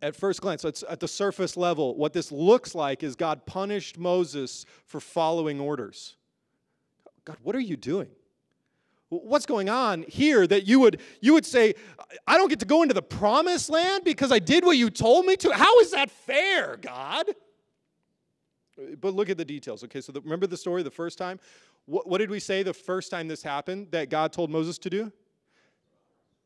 at 0.02 0.16
first 0.16 0.40
glance, 0.40 0.62
so 0.62 0.72
at 0.88 1.00
the 1.00 1.08
surface 1.08 1.56
level, 1.56 1.96
what 1.96 2.12
this 2.12 2.32
looks 2.32 2.74
like 2.74 3.02
is 3.02 3.16
God 3.16 3.44
punished 3.46 3.98
Moses 3.98 4.64
for 4.86 5.00
following 5.00 5.60
orders. 5.60 6.16
God, 7.24 7.36
what 7.42 7.54
are 7.54 7.60
you 7.60 7.76
doing? 7.76 8.08
What's 9.10 9.44
going 9.44 9.68
on 9.68 10.02
here 10.02 10.46
that 10.46 10.68
you 10.68 10.78
would 10.80 11.00
you 11.20 11.34
would 11.34 11.44
say, 11.44 11.74
I 12.28 12.36
don't 12.36 12.48
get 12.48 12.60
to 12.60 12.66
go 12.66 12.82
into 12.82 12.94
the 12.94 13.02
promised 13.02 13.68
land 13.68 14.04
because 14.04 14.30
I 14.30 14.38
did 14.38 14.64
what 14.64 14.76
you 14.76 14.88
told 14.88 15.26
me 15.26 15.36
to? 15.36 15.52
How 15.52 15.80
is 15.80 15.90
that 15.90 16.10
fair, 16.10 16.76
God? 16.76 17.26
But 19.00 19.14
look 19.14 19.28
at 19.28 19.36
the 19.36 19.44
details. 19.44 19.82
Okay, 19.84 20.00
so 20.00 20.12
the, 20.12 20.20
remember 20.20 20.46
the 20.46 20.56
story 20.56 20.82
the 20.82 20.90
first 20.90 21.18
time? 21.18 21.40
What, 21.86 22.08
what 22.08 22.18
did 22.18 22.30
we 22.30 22.38
say 22.38 22.62
the 22.62 22.72
first 22.72 23.10
time 23.10 23.26
this 23.26 23.42
happened 23.42 23.88
that 23.90 24.10
God 24.10 24.32
told 24.32 24.48
Moses 24.48 24.78
to 24.78 24.90
do? 24.90 25.12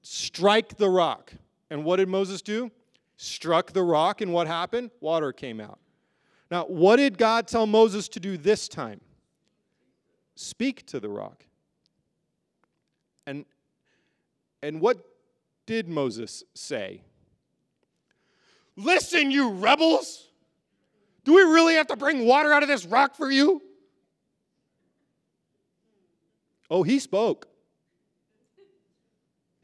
Strike 0.00 0.76
the 0.76 0.88
rock. 0.88 1.32
And 1.70 1.84
what 1.84 1.96
did 1.96 2.08
Moses 2.08 2.40
do? 2.42 2.70
Struck 3.16 3.72
the 3.72 3.82
rock, 3.82 4.20
and 4.20 4.32
what 4.32 4.46
happened? 4.46 4.90
Water 5.00 5.32
came 5.32 5.60
out. 5.60 5.78
Now, 6.50 6.64
what 6.64 6.96
did 6.96 7.18
God 7.18 7.48
tell 7.48 7.66
Moses 7.66 8.08
to 8.10 8.20
do 8.20 8.36
this 8.36 8.68
time? 8.68 9.00
Speak 10.36 10.84
to 10.86 11.00
the 11.00 11.08
rock. 11.08 11.44
And, 13.26 13.44
and 14.62 14.80
what 14.80 14.98
did 15.66 15.88
Moses 15.88 16.42
say? 16.54 17.02
Listen, 18.76 19.30
you 19.30 19.50
rebels! 19.50 20.28
Do 21.24 21.34
we 21.34 21.42
really 21.42 21.74
have 21.74 21.86
to 21.86 21.96
bring 21.96 22.26
water 22.26 22.52
out 22.52 22.62
of 22.62 22.68
this 22.68 22.84
rock 22.84 23.16
for 23.16 23.30
you? 23.30 23.62
Oh, 26.70 26.82
he 26.82 26.98
spoke. 26.98 27.48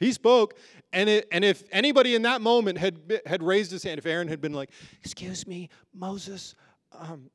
He 0.01 0.13
spoke, 0.13 0.59
and, 0.95 1.11
it, 1.11 1.29
and 1.31 1.45
if 1.45 1.63
anybody 1.71 2.15
in 2.15 2.23
that 2.23 2.41
moment 2.41 2.79
had, 2.79 3.21
had 3.27 3.43
raised 3.43 3.71
his 3.71 3.83
hand, 3.83 3.99
if 3.99 4.07
Aaron 4.07 4.29
had 4.29 4.41
been 4.41 4.55
like, 4.55 4.71
Excuse 5.05 5.47
me, 5.47 5.69
Moses, 5.93 6.55
um, 6.99 7.31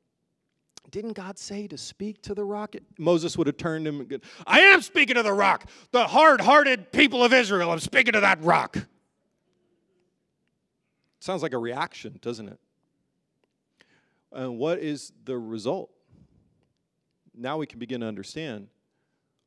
didn't 0.90 1.12
God 1.12 1.38
say 1.38 1.68
to 1.68 1.78
speak 1.78 2.20
to 2.22 2.34
the 2.34 2.44
rock? 2.44 2.74
Moses 2.98 3.38
would 3.38 3.46
have 3.46 3.56
turned 3.56 3.86
him. 3.86 4.00
And 4.00 4.22
I 4.46 4.60
am 4.60 4.82
speaking 4.82 5.14
to 5.14 5.22
the 5.22 5.32
rock. 5.32 5.70
The 5.92 6.08
hard 6.08 6.40
hearted 6.40 6.90
people 6.92 7.22
of 7.22 7.32
Israel, 7.32 7.70
I'm 7.70 7.78
speaking 7.78 8.12
to 8.14 8.20
that 8.20 8.42
rock. 8.42 8.76
Sounds 11.20 11.42
like 11.42 11.52
a 11.52 11.58
reaction, 11.58 12.18
doesn't 12.20 12.48
it? 12.48 12.58
And 14.32 14.58
what 14.58 14.80
is 14.80 15.12
the 15.24 15.38
result? 15.38 15.90
Now 17.32 17.58
we 17.58 17.66
can 17.66 17.78
begin 17.78 18.00
to 18.00 18.06
understand 18.06 18.68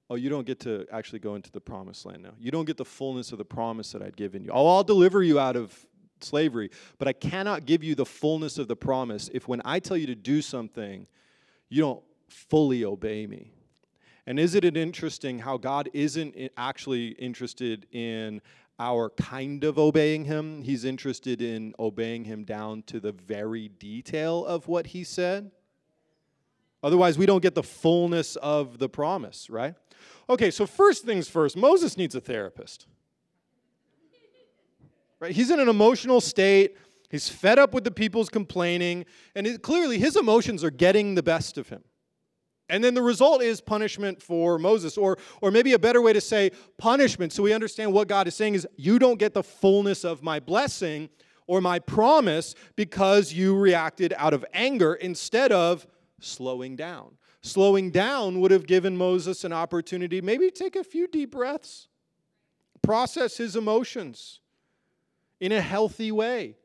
oh, 0.10 0.15
you 0.15 0.30
don't 0.30 0.45
get 0.45 0.60
to 0.62 0.86
actually 0.91 1.19
go 1.19 1.36
into 1.36 1.52
the 1.52 1.62
promised 1.62 2.06
land 2.06 2.24
now. 2.24 2.34
You 2.39 2.52
don't 2.52 2.65
get 2.65 2.78
the 2.78 2.86
fullness 2.86 3.32
of 3.32 3.38
the 3.38 3.45
promise 3.45 3.91
that 3.91 4.02
I'd 4.02 4.17
given 4.17 4.43
you. 4.43 4.52
Oh, 4.52 4.67
I'll 4.67 4.84
deliver 4.84 5.22
you 5.22 5.39
out 5.39 5.56
of 5.56 5.86
slavery, 6.22 6.72
but 6.98 7.08
I 7.08 7.13
cannot 7.13 7.65
give 7.65 7.84
you 7.84 7.95
the 7.95 8.06
fullness 8.06 8.58
of 8.58 8.67
the 8.67 8.76
promise 8.76 9.30
if 9.34 9.48
when 9.48 9.62
I 9.63 9.80
tell 9.80 9.98
you 9.98 10.08
to 10.08 10.15
do 10.15 10.41
something, 10.41 11.08
you 11.69 11.82
don't 11.82 12.04
fully 12.28 12.84
obey 12.84 13.28
me. 13.28 13.52
And 14.26 14.39
isn't 14.39 14.63
it 14.63 14.78
interesting 14.78 15.39
how 15.39 15.58
God 15.58 15.89
isn't 15.93 16.36
actually 16.56 17.10
interested 17.10 17.88
in 17.91 18.41
our 18.80 19.10
kind 19.12 19.63
of 19.63 19.80
obeying 19.80 20.26
Him? 20.26 20.62
He's 20.62 20.86
interested 20.86 21.41
in 21.41 21.74
obeying 21.80 22.26
Him 22.26 22.43
down 22.43 22.84
to 22.84 23.00
the 23.00 23.12
very 23.12 23.69
detail 23.69 24.45
of 24.45 24.67
what 24.67 24.88
He 24.88 25.04
said. 25.04 25.52
Otherwise, 26.82 27.18
we 27.18 27.26
don't 27.26 27.42
get 27.42 27.56
the 27.56 27.63
fullness 27.63 28.36
of 28.38 28.80
the 28.80 28.88
promise, 28.88 29.50
right? 29.50 29.76
Okay, 30.30 30.52
so 30.52 30.65
first 30.65 31.04
things 31.04 31.28
first, 31.28 31.58
Moses 31.58 31.98
needs 31.98 32.15
a 32.15 32.22
therapist. 32.22 32.88
Right? 35.20 35.34
He's 35.34 35.52
in 35.52 35.60
an 35.60 35.68
emotional 35.68 36.22
state. 36.22 36.78
He's 37.10 37.28
fed 37.28 37.60
up 37.60 37.74
with 37.74 37.84
the 37.84 37.92
people's 37.92 38.30
complaining, 38.30 39.06
and 39.36 39.48
it, 39.48 39.63
clearly 39.63 39.98
his 39.98 40.15
emotions 40.15 40.63
are 40.63 40.70
getting 40.70 41.15
the 41.15 41.24
best 41.24 41.58
of 41.58 41.70
him. 41.70 41.84
And 42.70 42.84
then 42.84 42.94
the 42.94 43.02
result 43.02 43.42
is 43.42 43.62
punishment 43.62 44.22
for 44.22 44.60
Moses, 44.60 44.96
or, 44.96 45.18
or 45.42 45.50
maybe 45.50 45.74
a 45.74 45.80
better 45.80 46.04
way 46.04 46.13
to 46.13 46.22
say 46.22 46.52
punishment. 46.78 47.34
So 47.34 47.42
we 47.42 47.52
understand 47.52 47.92
what 47.92 48.08
God 48.08 48.28
is 48.28 48.36
saying 48.36 48.54
is, 48.54 48.68
you 48.78 49.00
don't 49.00 49.18
get 49.18 49.34
the 49.34 49.42
fullness 49.42 50.06
of 50.06 50.22
my 50.22 50.39
blessing 50.39 51.10
or 51.48 51.62
my 51.62 51.80
promise 51.80 52.54
because 52.76 53.34
you 53.34 53.58
reacted 53.58 54.13
out 54.18 54.36
of 54.36 54.46
anger 54.54 54.94
instead 54.94 55.52
of 55.52 55.88
slowing 56.22 56.76
down. 56.76 57.18
Slowing 57.42 57.92
down 57.92 58.40
would 58.42 58.52
have 58.52 58.68
given 58.68 58.98
Moses 58.98 59.44
an 59.44 59.54
opportunity, 59.54 60.22
maybe 60.22 60.52
take 60.52 60.76
a 60.76 60.84
few 60.84 61.08
deep 61.08 61.32
breaths, 61.32 61.88
process 62.82 63.38
his 63.38 63.56
emotions 63.56 64.40
in 65.40 65.52
a 65.52 65.62
healthy 65.62 66.12
way. 66.12 66.56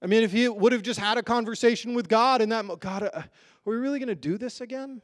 I 0.00 0.06
mean, 0.06 0.22
if 0.22 0.32
he 0.32 0.48
would 0.48 0.72
have 0.72 0.82
just 0.82 1.00
had 1.00 1.18
a 1.18 1.22
conversation 1.22 1.94
with 1.94 2.08
God 2.08 2.40
and 2.40 2.52
that, 2.52 2.64
God, 2.80 3.02
uh, 3.02 3.18
are 3.18 3.24
we 3.64 3.76
really 3.76 3.98
going 3.98 4.08
to 4.08 4.14
do 4.14 4.38
this 4.38 4.60
again? 4.60 5.02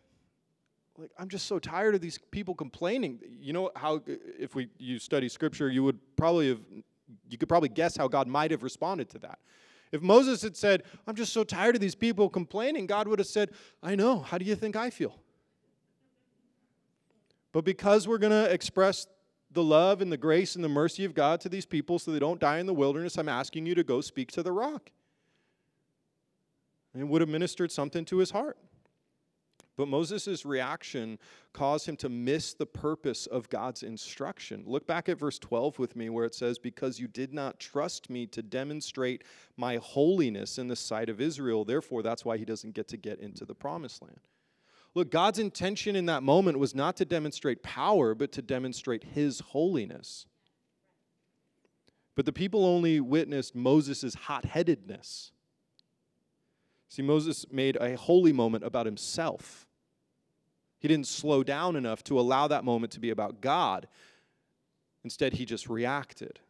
Like, 0.96 1.10
I'm 1.18 1.28
just 1.28 1.46
so 1.46 1.58
tired 1.58 1.94
of 1.96 2.00
these 2.00 2.18
people 2.30 2.54
complaining. 2.54 3.18
You 3.40 3.52
know 3.52 3.70
how, 3.74 4.02
if 4.06 4.54
we 4.54 4.68
you 4.78 5.00
study 5.00 5.28
scripture, 5.28 5.68
you 5.68 5.82
would 5.82 5.98
probably 6.16 6.48
have, 6.48 6.60
you 7.28 7.36
could 7.36 7.48
probably 7.48 7.68
guess 7.68 7.96
how 7.96 8.06
God 8.06 8.28
might 8.28 8.52
have 8.52 8.62
responded 8.62 9.10
to 9.10 9.18
that. 9.18 9.40
If 9.94 10.02
Moses 10.02 10.42
had 10.42 10.56
said, 10.56 10.82
I'm 11.06 11.14
just 11.14 11.32
so 11.32 11.44
tired 11.44 11.76
of 11.76 11.80
these 11.80 11.94
people 11.94 12.28
complaining, 12.28 12.88
God 12.88 13.06
would 13.06 13.20
have 13.20 13.28
said, 13.28 13.50
I 13.80 13.94
know. 13.94 14.18
How 14.18 14.38
do 14.38 14.44
you 14.44 14.56
think 14.56 14.74
I 14.74 14.90
feel? 14.90 15.20
But 17.52 17.64
because 17.64 18.08
we're 18.08 18.18
going 18.18 18.32
to 18.32 18.52
express 18.52 19.06
the 19.52 19.62
love 19.62 20.00
and 20.00 20.10
the 20.10 20.16
grace 20.16 20.56
and 20.56 20.64
the 20.64 20.68
mercy 20.68 21.04
of 21.04 21.14
God 21.14 21.40
to 21.42 21.48
these 21.48 21.64
people 21.64 22.00
so 22.00 22.10
they 22.10 22.18
don't 22.18 22.40
die 22.40 22.58
in 22.58 22.66
the 22.66 22.74
wilderness, 22.74 23.16
I'm 23.16 23.28
asking 23.28 23.66
you 23.66 23.76
to 23.76 23.84
go 23.84 24.00
speak 24.00 24.32
to 24.32 24.42
the 24.42 24.50
rock. 24.50 24.90
And 26.92 27.08
would 27.08 27.20
have 27.20 27.30
ministered 27.30 27.70
something 27.70 28.04
to 28.06 28.18
his 28.18 28.32
heart. 28.32 28.58
But 29.76 29.88
Moses' 29.88 30.44
reaction 30.44 31.18
caused 31.52 31.88
him 31.88 31.96
to 31.96 32.08
miss 32.08 32.54
the 32.54 32.66
purpose 32.66 33.26
of 33.26 33.48
God's 33.50 33.82
instruction. 33.82 34.62
Look 34.66 34.86
back 34.86 35.08
at 35.08 35.18
verse 35.18 35.38
12 35.38 35.80
with 35.80 35.96
me, 35.96 36.08
where 36.10 36.24
it 36.24 36.34
says, 36.34 36.58
Because 36.58 37.00
you 37.00 37.08
did 37.08 37.34
not 37.34 37.58
trust 37.58 38.08
me 38.08 38.26
to 38.28 38.42
demonstrate 38.42 39.24
my 39.56 39.78
holiness 39.78 40.58
in 40.58 40.68
the 40.68 40.76
sight 40.76 41.08
of 41.08 41.20
Israel, 41.20 41.64
therefore, 41.64 42.02
that's 42.02 42.24
why 42.24 42.36
he 42.36 42.44
doesn't 42.44 42.74
get 42.74 42.86
to 42.88 42.96
get 42.96 43.18
into 43.18 43.44
the 43.44 43.54
promised 43.54 44.00
land. 44.00 44.20
Look, 44.94 45.10
God's 45.10 45.40
intention 45.40 45.96
in 45.96 46.06
that 46.06 46.22
moment 46.22 46.60
was 46.60 46.72
not 46.72 46.96
to 46.98 47.04
demonstrate 47.04 47.64
power, 47.64 48.14
but 48.14 48.30
to 48.32 48.42
demonstrate 48.42 49.02
his 49.02 49.40
holiness. 49.40 50.26
But 52.14 52.26
the 52.26 52.32
people 52.32 52.64
only 52.64 53.00
witnessed 53.00 53.56
Moses' 53.56 54.14
hot 54.14 54.44
headedness. 54.44 55.32
See, 56.88 57.02
Moses 57.02 57.44
made 57.50 57.76
a 57.80 57.96
holy 57.96 58.32
moment 58.32 58.62
about 58.62 58.86
himself. 58.86 59.63
He 60.84 60.88
didn't 60.88 61.06
slow 61.06 61.42
down 61.42 61.76
enough 61.76 62.04
to 62.04 62.20
allow 62.20 62.46
that 62.48 62.62
moment 62.62 62.92
to 62.92 63.00
be 63.00 63.08
about 63.08 63.40
God. 63.40 63.88
Instead, 65.02 65.32
he 65.32 65.46
just 65.46 65.70
reacted. 65.70 66.40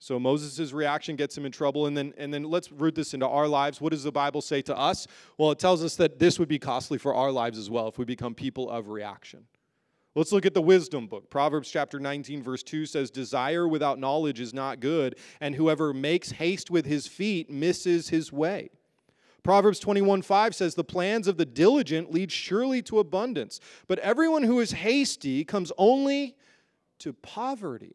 So 0.00 0.18
Moses' 0.18 0.72
reaction 0.72 1.14
gets 1.14 1.38
him 1.38 1.46
in 1.46 1.52
trouble. 1.52 1.86
And 1.86 1.96
then, 1.96 2.14
and 2.18 2.34
then 2.34 2.42
let's 2.42 2.72
root 2.72 2.96
this 2.96 3.14
into 3.14 3.28
our 3.28 3.46
lives. 3.46 3.80
What 3.80 3.92
does 3.92 4.02
the 4.02 4.10
Bible 4.10 4.40
say 4.40 4.60
to 4.62 4.76
us? 4.76 5.06
Well, 5.36 5.52
it 5.52 5.60
tells 5.60 5.84
us 5.84 5.94
that 5.94 6.18
this 6.18 6.40
would 6.40 6.48
be 6.48 6.58
costly 6.58 6.98
for 6.98 7.14
our 7.14 7.30
lives 7.30 7.58
as 7.58 7.70
well 7.70 7.86
if 7.86 7.96
we 7.96 8.04
become 8.04 8.34
people 8.34 8.68
of 8.68 8.88
reaction. 8.88 9.44
Let's 10.16 10.32
look 10.32 10.44
at 10.44 10.54
the 10.54 10.60
wisdom 10.60 11.06
book. 11.06 11.30
Proverbs 11.30 11.70
chapter 11.70 12.00
19, 12.00 12.42
verse 12.42 12.64
2 12.64 12.86
says, 12.86 13.08
Desire 13.08 13.68
without 13.68 14.00
knowledge 14.00 14.40
is 14.40 14.52
not 14.52 14.80
good, 14.80 15.16
and 15.40 15.54
whoever 15.54 15.94
makes 15.94 16.32
haste 16.32 16.72
with 16.72 16.86
his 16.86 17.06
feet 17.06 17.48
misses 17.48 18.08
his 18.08 18.32
way. 18.32 18.70
Proverbs 19.42 19.78
21 19.78 20.22
5 20.22 20.54
says, 20.54 20.74
The 20.74 20.84
plans 20.84 21.28
of 21.28 21.36
the 21.36 21.46
diligent 21.46 22.12
lead 22.12 22.30
surely 22.30 22.82
to 22.82 22.98
abundance, 22.98 23.60
but 23.86 23.98
everyone 24.00 24.42
who 24.42 24.60
is 24.60 24.72
hasty 24.72 25.44
comes 25.44 25.72
only 25.78 26.36
to 26.98 27.12
poverty. 27.12 27.94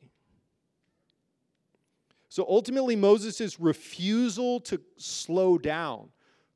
So 2.30 2.46
ultimately, 2.50 2.96
Moses' 2.96 3.60
refusal 3.60 4.60
to 4.62 4.82
slow 4.98 5.58
down 5.58 6.10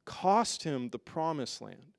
cost 0.08 0.64
him 0.64 0.90
the 0.90 0.98
promised 0.98 1.62
land. 1.62 1.92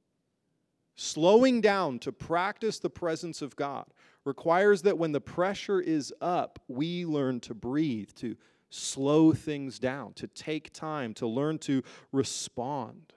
Slowing 0.97 1.61
down 1.61 2.01
to 2.01 2.11
practice 2.11 2.81
the 2.81 2.91
presence 2.91 3.41
of 3.41 3.55
God 3.55 3.85
requires 4.25 4.83
that 4.83 4.99
when 4.99 5.13
the 5.13 5.21
pressure 5.21 5.81
is 5.81 6.13
up, 6.21 6.59
we 6.67 7.05
learn 7.05 7.39
to 7.41 7.55
breathe, 7.55 8.11
to 8.17 8.37
slow 8.71 9.33
things 9.33 9.79
down, 9.79 10.13
to 10.15 10.27
take 10.27 10.73
time, 10.73 11.15
to 11.15 11.27
learn 11.27 11.59
to 11.59 11.83
respond. 12.13 13.13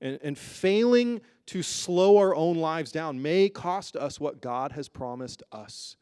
And, 0.00 0.18
and 0.22 0.38
failing 0.38 1.20
to 1.46 1.62
slow 1.62 2.16
our 2.16 2.34
own 2.34 2.56
lives 2.56 2.92
down 2.92 3.20
may 3.20 3.48
cost 3.48 3.96
us 3.96 4.18
what 4.18 4.40
God 4.40 4.72
has 4.72 4.88
promised 4.88 5.42
us 5.52 5.96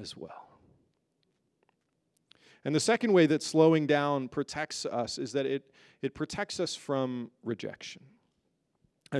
as 0.00 0.16
well. 0.16 0.48
And 2.64 2.74
the 2.74 2.80
second 2.80 3.12
way 3.12 3.26
that 3.26 3.42
slowing 3.42 3.86
down 3.86 4.28
protects 4.28 4.86
us 4.86 5.18
is 5.18 5.32
that 5.32 5.44
it, 5.44 5.70
it 6.00 6.14
protects 6.14 6.60
us 6.60 6.74
from 6.74 7.30
rejection. 7.42 8.02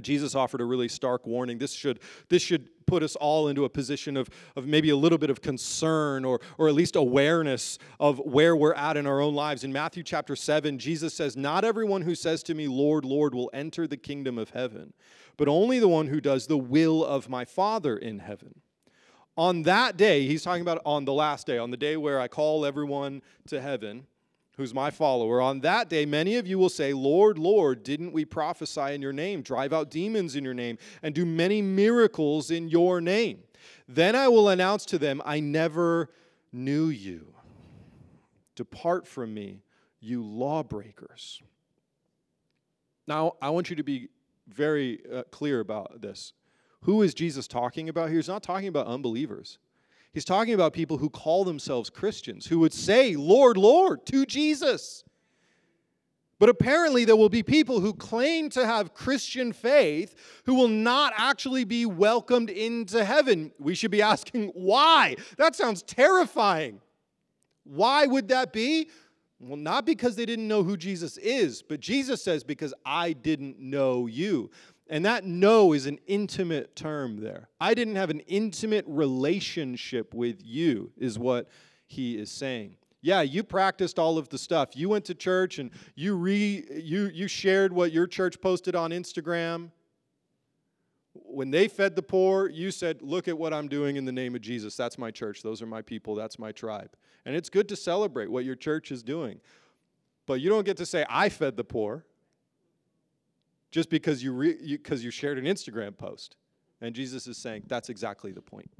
Jesus 0.02 0.34
offered 0.34 0.60
a 0.60 0.64
really 0.64 0.88
stark 0.88 1.26
warning. 1.26 1.58
This 1.58 1.72
should, 1.72 2.00
this 2.28 2.42
should 2.42 2.68
put 2.86 3.02
us 3.02 3.16
all 3.16 3.48
into 3.48 3.64
a 3.64 3.68
position 3.68 4.16
of, 4.16 4.28
of 4.56 4.66
maybe 4.66 4.90
a 4.90 4.96
little 4.96 5.18
bit 5.18 5.30
of 5.30 5.40
concern 5.40 6.24
or, 6.24 6.40
or 6.58 6.68
at 6.68 6.74
least 6.74 6.96
awareness 6.96 7.78
of 8.00 8.18
where 8.18 8.56
we're 8.56 8.74
at 8.74 8.96
in 8.96 9.06
our 9.06 9.20
own 9.20 9.34
lives. 9.34 9.64
In 9.64 9.72
Matthew 9.72 10.02
chapter 10.02 10.36
7, 10.36 10.78
Jesus 10.78 11.14
says, 11.14 11.36
Not 11.36 11.64
everyone 11.64 12.02
who 12.02 12.14
says 12.14 12.42
to 12.44 12.54
me, 12.54 12.68
Lord, 12.68 13.04
Lord, 13.04 13.34
will 13.34 13.50
enter 13.52 13.86
the 13.86 13.96
kingdom 13.96 14.38
of 14.38 14.50
heaven, 14.50 14.92
but 15.36 15.48
only 15.48 15.78
the 15.78 15.88
one 15.88 16.08
who 16.08 16.20
does 16.20 16.46
the 16.46 16.58
will 16.58 17.04
of 17.04 17.28
my 17.28 17.44
Father 17.44 17.96
in 17.96 18.18
heaven. 18.20 18.60
On 19.36 19.62
that 19.62 19.96
day, 19.96 20.26
he's 20.26 20.44
talking 20.44 20.62
about 20.62 20.80
on 20.86 21.04
the 21.04 21.12
last 21.12 21.46
day, 21.46 21.58
on 21.58 21.70
the 21.70 21.76
day 21.76 21.96
where 21.96 22.20
I 22.20 22.28
call 22.28 22.64
everyone 22.64 23.22
to 23.48 23.60
heaven 23.60 24.06
who's 24.56 24.72
my 24.74 24.90
follower, 24.90 25.40
on 25.40 25.60
that 25.60 25.88
day, 25.88 26.06
many 26.06 26.36
of 26.36 26.46
you 26.46 26.58
will 26.58 26.68
say, 26.68 26.92
Lord, 26.92 27.38
Lord, 27.38 27.82
didn't 27.82 28.12
we 28.12 28.24
prophesy 28.24 28.94
in 28.94 29.02
your 29.02 29.12
name, 29.12 29.42
drive 29.42 29.72
out 29.72 29.90
demons 29.90 30.36
in 30.36 30.44
your 30.44 30.54
name, 30.54 30.78
and 31.02 31.14
do 31.14 31.26
many 31.26 31.60
miracles 31.60 32.50
in 32.50 32.68
your 32.68 33.00
name? 33.00 33.42
Then 33.88 34.14
I 34.14 34.28
will 34.28 34.48
announce 34.48 34.84
to 34.86 34.98
them, 34.98 35.20
I 35.24 35.40
never 35.40 36.10
knew 36.52 36.88
you. 36.88 37.34
Depart 38.54 39.06
from 39.06 39.34
me, 39.34 39.62
you 40.00 40.24
lawbreakers. 40.24 41.42
Now, 43.06 43.34
I 43.42 43.50
want 43.50 43.70
you 43.70 43.76
to 43.76 43.82
be 43.82 44.08
very 44.48 45.00
uh, 45.12 45.24
clear 45.30 45.60
about 45.60 46.00
this. 46.00 46.32
Who 46.82 47.02
is 47.02 47.14
Jesus 47.14 47.48
talking 47.48 47.88
about 47.88 48.08
here? 48.08 48.18
He's 48.18 48.28
not 48.28 48.42
talking 48.42 48.68
about 48.68 48.86
unbelievers. 48.86 49.58
He's 50.14 50.24
talking 50.24 50.54
about 50.54 50.72
people 50.72 50.98
who 50.98 51.10
call 51.10 51.44
themselves 51.44 51.90
Christians, 51.90 52.46
who 52.46 52.60
would 52.60 52.72
say, 52.72 53.16
Lord, 53.16 53.56
Lord, 53.56 54.06
to 54.06 54.24
Jesus. 54.24 55.02
But 56.38 56.48
apparently, 56.48 57.04
there 57.04 57.16
will 57.16 57.28
be 57.28 57.42
people 57.42 57.80
who 57.80 57.92
claim 57.92 58.48
to 58.50 58.64
have 58.64 58.94
Christian 58.94 59.52
faith 59.52 60.14
who 60.46 60.54
will 60.54 60.68
not 60.68 61.12
actually 61.16 61.64
be 61.64 61.84
welcomed 61.84 62.48
into 62.48 63.04
heaven. 63.04 63.50
We 63.58 63.74
should 63.74 63.90
be 63.90 64.02
asking, 64.02 64.52
why? 64.54 65.16
That 65.36 65.56
sounds 65.56 65.82
terrifying. 65.82 66.80
Why 67.64 68.06
would 68.06 68.28
that 68.28 68.52
be? 68.52 68.90
Well, 69.40 69.56
not 69.56 69.84
because 69.84 70.14
they 70.14 70.26
didn't 70.26 70.46
know 70.46 70.62
who 70.62 70.76
Jesus 70.76 71.18
is, 71.18 71.60
but 71.60 71.80
Jesus 71.80 72.22
says, 72.22 72.44
because 72.44 72.72
I 72.86 73.14
didn't 73.14 73.58
know 73.58 74.06
you. 74.06 74.50
And 74.88 75.04
that 75.06 75.24
no 75.24 75.72
is 75.72 75.86
an 75.86 75.98
intimate 76.06 76.76
term 76.76 77.20
there. 77.20 77.48
I 77.58 77.74
didn't 77.74 77.96
have 77.96 78.10
an 78.10 78.20
intimate 78.20 78.84
relationship 78.86 80.12
with 80.12 80.42
you, 80.44 80.92
is 80.98 81.18
what 81.18 81.48
he 81.86 82.18
is 82.18 82.30
saying. 82.30 82.76
Yeah, 83.00 83.22
you 83.22 83.42
practiced 83.44 83.98
all 83.98 84.18
of 84.18 84.28
the 84.28 84.38
stuff. 84.38 84.70
You 84.74 84.88
went 84.88 85.04
to 85.06 85.14
church 85.14 85.58
and 85.58 85.70
you 85.94 86.16
re 86.16 86.64
you 86.70 87.10
you 87.12 87.28
shared 87.28 87.72
what 87.72 87.92
your 87.92 88.06
church 88.06 88.40
posted 88.40 88.74
on 88.74 88.92
Instagram. 88.92 89.70
When 91.12 91.50
they 91.50 91.68
fed 91.68 91.96
the 91.96 92.02
poor, 92.02 92.48
you 92.48 92.70
said, 92.70 93.02
"Look 93.02 93.28
at 93.28 93.36
what 93.36 93.52
I'm 93.52 93.68
doing 93.68 93.96
in 93.96 94.04
the 94.04 94.12
name 94.12 94.34
of 94.34 94.40
Jesus. 94.40 94.74
That's 94.74 94.96
my 94.96 95.10
church. 95.10 95.42
Those 95.42 95.60
are 95.60 95.66
my 95.66 95.82
people. 95.82 96.14
That's 96.14 96.38
my 96.38 96.50
tribe." 96.50 96.96
And 97.26 97.36
it's 97.36 97.50
good 97.50 97.68
to 97.68 97.76
celebrate 97.76 98.30
what 98.30 98.44
your 98.44 98.56
church 98.56 98.90
is 98.90 99.02
doing. 99.02 99.40
But 100.26 100.40
you 100.40 100.48
don't 100.48 100.64
get 100.64 100.78
to 100.78 100.86
say, 100.86 101.04
"I 101.08 101.28
fed 101.28 101.56
the 101.56 101.64
poor." 101.64 102.06
Just 103.74 103.90
because 103.90 104.22
you, 104.22 104.32
re, 104.32 104.56
you, 104.62 104.78
you 104.88 105.10
shared 105.10 105.36
an 105.36 105.46
Instagram 105.46 105.98
post. 105.98 106.36
And 106.80 106.94
Jesus 106.94 107.26
is 107.26 107.36
saying 107.36 107.64
that's 107.66 107.88
exactly 107.88 108.30
the 108.30 108.40
point. 108.40 108.70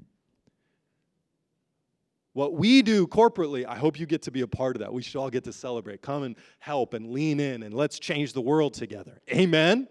What 2.33 2.55
we 2.55 2.81
do 2.81 3.09
corporately, 3.09 3.67
I 3.67 3.75
hope 3.75 3.99
you 3.99 4.07
get 4.07 4.23
to 4.23 4.31
be 4.31 4.43
a 4.43 4.47
part 4.47 4.77
of 4.77 4.81
that. 4.83 4.93
We 4.93 5.03
should 5.03 5.19
all 5.19 5.31
get 5.31 5.43
to 5.45 5.53
celebrate. 5.53 6.01
Come 6.01 6.23
and 6.23 6.37
help 6.61 6.95
and 6.95 7.11
lean 7.11 7.41
in 7.41 7.65
and 7.65 7.75
let's 7.75 7.99
change 7.99 8.35
the 8.35 8.41
world 8.41 8.73
together. 8.73 9.21
Amen? 9.33 9.89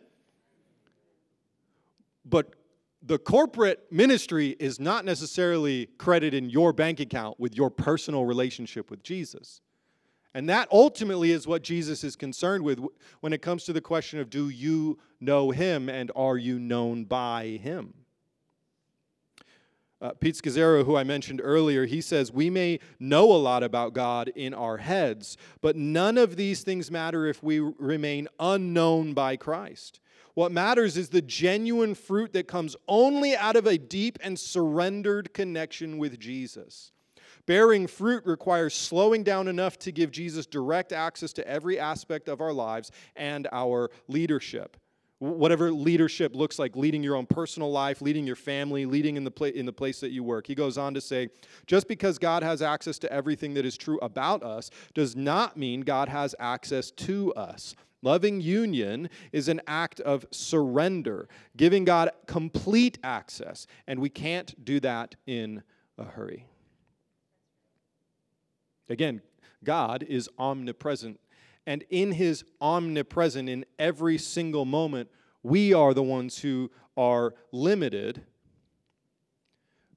But 2.23 2.53
the 3.01 3.17
corporate 3.17 3.85
ministry 3.91 4.55
is 4.57 4.79
not 4.79 5.03
necessarily 5.03 5.87
credited 5.97 6.33
in 6.33 6.49
your 6.49 6.71
bank 6.71 7.01
account 7.01 7.41
with 7.41 7.57
your 7.57 7.69
personal 7.69 8.23
relationship 8.23 8.89
with 8.89 9.03
Jesus. 9.03 9.59
And 10.33 10.49
that 10.49 10.67
ultimately 10.71 11.31
is 11.31 11.45
what 11.45 11.61
Jesus 11.61 12.03
is 12.03 12.15
concerned 12.15 12.63
with 12.63 12.79
when 13.21 13.33
it 13.33 13.41
comes 13.41 13.65
to 13.65 13.73
the 13.73 13.81
question 13.81 14.19
of 14.19 14.29
do 14.29 14.49
you 14.49 14.99
know 15.19 15.51
him 15.51 15.89
and 15.89 16.11
are 16.15 16.37
you 16.37 16.59
known 16.59 17.05
by 17.05 17.59
him? 17.61 17.93
Uh, 20.01 20.11
Pete 20.11 20.35
Scazzero, 20.35 20.83
who 20.83 20.97
I 20.97 21.05
mentioned 21.05 21.39
earlier, 21.41 21.85
he 21.85 22.01
says, 22.01 22.29
We 22.29 22.49
may 22.49 22.79
know 22.99 23.31
a 23.31 23.37
lot 23.37 23.63
about 23.63 23.93
God 23.93 24.27
in 24.35 24.53
our 24.53 24.77
heads, 24.77 25.37
but 25.61 25.77
none 25.77 26.17
of 26.17 26.35
these 26.35 26.61
things 26.61 26.91
matter 26.91 27.25
if 27.25 27.41
we 27.41 27.59
remain 27.59 28.27
unknown 28.37 29.13
by 29.13 29.37
Christ. 29.37 30.01
What 30.33 30.51
matters 30.51 30.97
is 30.97 31.07
the 31.09 31.21
genuine 31.21 31.95
fruit 31.95 32.33
that 32.33 32.49
comes 32.49 32.75
only 32.87 33.33
out 33.33 33.55
of 33.55 33.65
a 33.65 33.77
deep 33.77 34.17
and 34.21 34.37
surrendered 34.37 35.33
connection 35.33 35.97
with 35.97 36.19
Jesus. 36.19 36.91
Bearing 37.45 37.88
fruit 37.88 38.25
requires 38.25 38.73
slowing 38.73 39.23
down 39.23 39.47
enough 39.47 39.77
to 39.79 39.91
give 39.91 40.12
Jesus 40.12 40.45
direct 40.45 40.93
access 40.93 41.34
to 41.34 41.47
every 41.47 41.77
aspect 41.77 42.29
of 42.29 42.39
our 42.39 42.53
lives 42.53 42.91
and 43.15 43.47
our 43.51 43.91
leadership. 44.08 44.77
Whatever 45.19 45.71
leadership 45.71 46.36
looks 46.36 46.60
like, 46.60 46.75
leading 46.75 47.03
your 47.03 47.15
own 47.15 47.25
personal 47.25 47.71
life, 47.71 48.01
leading 48.01 48.27
your 48.27 48.36
family, 48.36 48.86
leading 48.86 49.15
in 49.15 49.23
the, 49.23 49.32
pla- 49.32 49.47
in 49.47 49.65
the 49.65 49.73
place 49.73 49.99
that 50.01 50.12
you 50.12 50.23
work. 50.23 50.47
He 50.47 50.56
goes 50.56 50.77
on 50.77 50.93
to 50.93 51.01
say, 51.01 51.29
just 51.65 51.88
because 51.88 52.17
God 52.17 52.43
has 52.43 52.62
access 52.62 52.97
to 52.99 53.12
everything 53.12 53.53
that 53.53 53.65
is 53.65 53.77
true 53.77 53.99
about 54.01 54.43
us 54.43 54.69
does 54.93 55.15
not 55.15 55.56
mean 55.56 55.82
God 55.82 56.10
has 56.10 56.36
access 56.39 56.91
to 56.91 57.34
us. 57.36 57.73
Loving 58.01 58.41
union 58.41 59.10
is 59.32 59.47
an 59.47 59.62
act 59.65 60.01
of 60.01 60.25
surrender, 60.32 61.29
giving 61.56 61.86
God 61.86 62.12
complete 62.27 62.99
access, 63.01 63.65
and 63.88 64.01
we 64.01 64.10
can't 64.10 64.65
do 64.65 64.82
that 64.82 65.15
in 65.25 65.63
a 65.97 66.03
hurry. 66.03 66.45
Again, 68.89 69.21
God 69.63 70.03
is 70.03 70.29
omnipresent. 70.37 71.19
And 71.65 71.83
in 71.89 72.11
his 72.11 72.43
omnipresent, 72.59 73.47
in 73.47 73.65
every 73.79 74.17
single 74.17 74.65
moment, 74.65 75.09
we 75.43 75.73
are 75.73 75.93
the 75.93 76.03
ones 76.03 76.39
who 76.39 76.71
are 76.97 77.33
limited. 77.51 78.23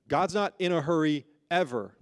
God's 0.09 0.35
not 0.35 0.55
in 0.59 0.73
a 0.73 0.81
hurry 0.81 1.25
ever. 1.51 1.93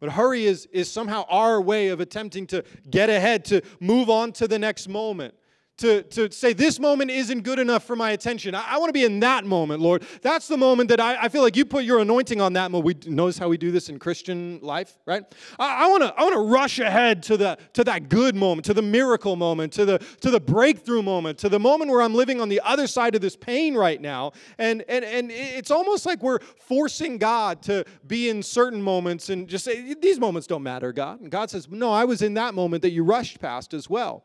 But 0.00 0.12
hurry 0.12 0.44
is, 0.44 0.66
is 0.66 0.90
somehow 0.90 1.24
our 1.28 1.60
way 1.60 1.88
of 1.88 2.00
attempting 2.00 2.46
to 2.48 2.64
get 2.90 3.08
ahead, 3.10 3.44
to 3.46 3.62
move 3.80 4.10
on 4.10 4.32
to 4.32 4.46
the 4.46 4.58
next 4.58 4.88
moment, 4.88 5.34
to, 5.78 6.02
to 6.02 6.30
say 6.30 6.52
this 6.52 6.78
moment 6.78 7.10
isn't 7.10 7.42
good 7.42 7.58
enough 7.58 7.84
for 7.84 7.96
my 7.96 8.12
attention. 8.12 8.54
I, 8.54 8.74
I 8.74 8.78
want 8.78 8.90
to 8.90 8.92
be 8.92 9.04
in 9.04 9.20
that 9.20 9.44
moment, 9.44 9.80
Lord. 9.80 10.04
That's 10.22 10.46
the 10.46 10.56
moment 10.56 10.88
that 10.90 11.00
I, 11.00 11.24
I 11.24 11.28
feel 11.28 11.42
like 11.42 11.56
you 11.56 11.64
put 11.64 11.84
your 11.84 11.98
anointing 11.98 12.40
on 12.40 12.52
that 12.52 12.70
moment. 12.70 13.04
We 13.04 13.10
notice 13.12 13.38
how 13.38 13.48
we 13.48 13.56
do 13.56 13.72
this 13.72 13.88
in 13.88 13.98
Christian 13.98 14.60
life, 14.62 14.96
right? 15.04 15.24
I, 15.58 15.84
I 15.84 15.88
want 15.88 16.04
to 16.04 16.14
I 16.14 16.22
want 16.22 16.34
to 16.34 16.40
rush 16.40 16.78
ahead 16.78 17.22
to 17.24 17.36
the 17.36 17.58
to 17.72 17.82
that 17.84 18.08
good 18.08 18.36
moment, 18.36 18.66
to 18.66 18.74
the 18.74 18.82
miracle 18.82 19.34
moment, 19.34 19.72
to 19.74 19.84
the 19.84 19.98
to 20.20 20.30
the 20.30 20.40
breakthrough 20.40 21.02
moment, 21.02 21.38
to 21.38 21.48
the 21.48 21.58
moment 21.58 21.90
where 21.90 22.02
I'm 22.02 22.14
living 22.14 22.40
on 22.40 22.48
the 22.48 22.60
other 22.64 22.86
side 22.86 23.14
of 23.16 23.20
this 23.20 23.34
pain 23.34 23.74
right 23.74 24.00
now. 24.00 24.32
And 24.58 24.84
and 24.88 25.04
and 25.04 25.30
it's 25.32 25.72
almost 25.72 26.06
like 26.06 26.22
we're 26.22 26.40
forcing 26.40 27.18
God 27.18 27.62
to 27.62 27.84
be 28.06 28.28
in 28.28 28.42
certain 28.42 28.80
moments 28.80 29.28
and 29.28 29.48
just 29.48 29.64
say 29.64 29.94
these 29.94 30.20
moments 30.20 30.46
don't 30.46 30.62
matter, 30.62 30.92
God. 30.92 31.20
And 31.20 31.30
God 31.30 31.50
says, 31.50 31.68
"No, 31.68 31.90
I 31.90 32.04
was 32.04 32.22
in 32.22 32.34
that 32.34 32.54
moment 32.54 32.82
that 32.82 32.90
you 32.90 33.02
rushed 33.02 33.40
past 33.40 33.74
as 33.74 33.90
well." 33.90 34.24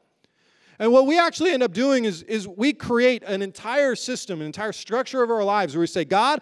And 0.80 0.94
what 0.94 1.06
we 1.06 1.20
actually 1.20 1.52
end 1.52 1.62
up 1.62 1.74
doing 1.74 2.06
is, 2.06 2.24
is 2.24 2.48
we 2.48 2.72
create 2.72 3.22
an 3.24 3.42
entire 3.42 3.96
system, 3.96 4.40
an 4.40 4.46
entire 4.48 4.72
structure 4.72 5.22
of 5.22 5.30
our 5.30 5.44
lives 5.44 5.76
where 5.76 5.82
we 5.82 5.88
say, 5.88 6.06
God, 6.06 6.42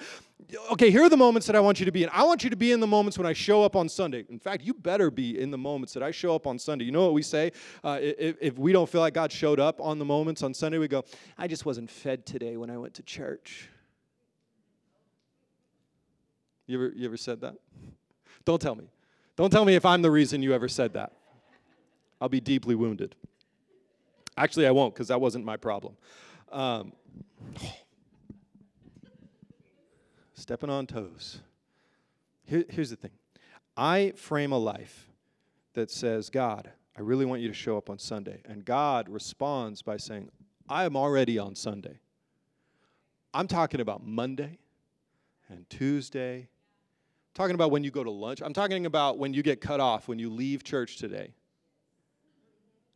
okay, 0.72 0.92
here 0.92 1.02
are 1.04 1.10
the 1.10 1.18
moments 1.18 1.48
that 1.48 1.56
I 1.56 1.60
want 1.60 1.80
you 1.80 1.88
to 1.88 1.92
be 1.92 2.04
in. 2.04 2.10
I 2.14 2.24
want 2.24 2.44
you 2.44 2.52
to 2.52 2.56
be 2.56 2.72
in 2.72 2.80
the 2.80 2.88
moments 2.88 3.18
when 3.18 3.26
I 3.26 3.34
show 3.34 3.64
up 3.64 3.76
on 3.76 3.90
Sunday. 3.90 4.26
In 4.30 4.40
fact, 4.40 4.64
you 4.64 4.76
better 4.76 5.10
be 5.10 5.40
in 5.40 5.50
the 5.50 5.58
moments 5.58 5.94
that 5.96 6.04
I 6.04 6.12
show 6.12 6.36
up 6.36 6.46
on 6.46 6.60
Sunday. 6.60 6.86
You 6.86 6.92
know 6.92 7.04
what 7.04 7.14
we 7.14 7.24
say? 7.24 7.52
Uh, 7.84 7.98
if, 8.00 8.38
if 8.40 8.58
we 8.60 8.72
don't 8.72 8.88
feel 8.88 9.02
like 9.02 9.16
God 9.16 9.32
showed 9.32 9.60
up 9.60 9.82
on 9.82 9.98
the 9.98 10.06
moments 10.06 10.44
on 10.44 10.54
Sunday, 10.54 10.78
we 10.78 10.88
go, 10.88 11.04
I 11.38 11.48
just 11.48 11.66
wasn't 11.66 11.90
fed 11.90 12.26
today 12.26 12.58
when 12.58 12.70
I 12.70 12.78
went 12.78 12.94
to 12.96 13.04
church. 13.04 13.70
You 16.68 16.78
ever, 16.78 16.94
you 16.96 17.06
ever 17.08 17.18
said 17.18 17.42
that? 17.42 17.56
Don't 18.46 18.62
tell 18.62 18.76
me. 18.76 18.90
Don't 19.36 19.50
tell 19.50 19.66
me 19.66 19.76
if 19.76 19.86
I'm 19.86 20.02
the 20.02 20.12
reason 20.12 20.44
you 20.44 20.54
ever 20.54 20.68
said 20.68 20.94
that. 20.94 21.14
I'll 22.22 22.30
be 22.30 22.42
deeply 22.42 22.76
wounded. 22.76 23.16
Actually, 24.38 24.68
I 24.68 24.72
won't 24.72 24.94
because 24.94 25.08
that 25.08 25.20
wasn't 25.20 25.44
my 25.44 25.58
problem. 25.58 25.98
Um, 26.52 26.94
stepping 30.34 30.70
on 30.70 30.86
toes. 30.86 31.42
Here, 32.46 32.64
here's 32.70 32.92
the 32.92 32.96
thing 32.96 33.12
I 33.76 34.14
frame 34.16 34.52
a 34.52 34.58
life 34.58 35.10
that 35.74 35.92
says, 35.92 36.30
God, 36.30 36.72
I 36.96 37.02
really 37.02 37.26
want 37.26 37.42
you 37.42 37.48
to 37.48 37.54
show 37.54 37.78
up 37.78 37.90
on 37.90 38.00
Sunday. 38.00 38.42
And 38.46 38.64
God 38.64 39.10
responds 39.10 39.82
by 39.82 39.98
saying, 39.98 40.30
I 40.70 40.86
am 40.86 40.96
already 40.96 41.38
on 41.38 41.56
Sunday. 41.56 42.00
I'm 43.34 43.48
talking 43.48 43.82
about 43.82 44.06
Monday 44.06 44.58
and 45.50 45.70
Tuesday. 45.70 46.40
I'm 46.40 47.34
talking 47.36 47.54
about 47.56 47.72
when 47.72 47.84
you 47.84 47.92
go 47.92 48.04
to 48.04 48.10
lunch. 48.12 48.42
I'm 48.42 48.54
talking 48.54 48.86
about 48.86 49.18
when 49.18 49.34
you 49.34 49.44
get 49.44 49.62
cut 49.62 49.80
off, 49.80 50.08
when 50.08 50.18
you 50.18 50.30
leave 50.30 50.64
church 50.64 50.98
today. 50.98 51.34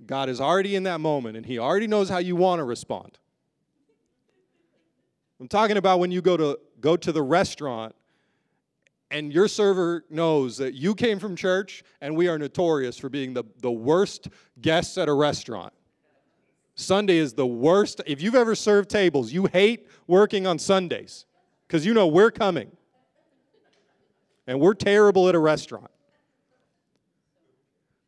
God 0.06 0.30
is 0.30 0.42
already 0.42 0.76
in 0.76 0.84
that 0.84 1.00
moment 1.00 1.38
and 1.38 1.46
He 1.46 1.60
already 1.60 1.88
knows 1.88 2.10
how 2.10 2.18
you 2.18 2.36
want 2.36 2.60
to 2.60 2.64
respond. 2.64 3.18
I'm 5.40 5.48
talking 5.48 5.78
about 5.78 6.00
when 6.00 6.12
you 6.12 6.22
go 6.22 6.38
to 6.38 6.60
go 6.80 6.96
to 6.96 7.12
the 7.12 7.22
restaurant 7.22 7.96
and 9.10 9.34
your 9.34 9.48
server 9.48 10.06
knows 10.10 10.58
that 10.58 10.74
you 10.74 10.96
came 10.96 11.20
from 11.20 11.36
church 11.36 11.84
and 12.00 12.16
we 12.16 12.28
are 12.28 12.38
notorious 12.38 12.98
for 12.98 13.10
being 13.10 13.34
the, 13.34 13.44
the 13.60 13.72
worst 13.72 14.30
guests 14.62 14.98
at 14.98 15.10
a 15.10 15.14
restaurant. 15.14 15.74
Sunday 16.76 17.18
is 17.18 17.34
the 17.34 17.46
worst. 17.46 18.02
If 18.08 18.22
you've 18.22 18.36
ever 18.36 18.56
served 18.56 18.90
tables, 18.90 19.32
you 19.32 19.48
hate 19.48 19.88
working 20.08 20.48
on 20.48 20.58
Sundays 20.58 21.26
because 21.68 21.86
you 21.86 21.94
know 21.94 22.08
we're 22.08 22.32
coming. 22.32 22.72
And 24.48 24.60
we're 24.60 24.74
terrible 24.74 25.30
at 25.30 25.36
a 25.36 25.40
restaurant 25.40 25.92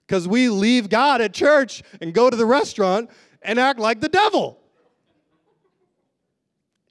because 0.07 0.27
we 0.27 0.49
leave 0.49 0.89
God 0.89 1.21
at 1.21 1.33
church 1.33 1.83
and 2.01 2.13
go 2.13 2.29
to 2.29 2.35
the 2.35 2.45
restaurant 2.45 3.09
and 3.41 3.59
act 3.59 3.79
like 3.79 4.01
the 4.01 4.09
devil. 4.09 4.59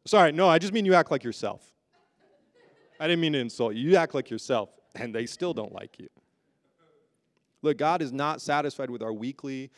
Sorry, 0.05 0.33
no, 0.33 0.49
I 0.49 0.59
just 0.59 0.73
mean 0.73 0.85
you 0.85 0.95
act 0.95 1.11
like 1.11 1.23
yourself. 1.23 1.63
I 2.99 3.07
didn't 3.07 3.21
mean 3.21 3.33
to 3.33 3.39
insult 3.39 3.75
you. 3.75 3.91
You 3.91 3.97
act 3.97 4.15
like 4.15 4.31
yourself, 4.31 4.71
and 4.95 5.15
they 5.15 5.27
still 5.27 5.55
don't 5.55 5.73
like 5.73 5.99
you. 5.99 6.09
Look, 7.63 7.79
God 7.79 8.03
is 8.03 8.13
not 8.13 8.41
satisfied 8.41 8.91
with 8.91 9.03
our 9.03 9.13
weekly, 9.13 9.71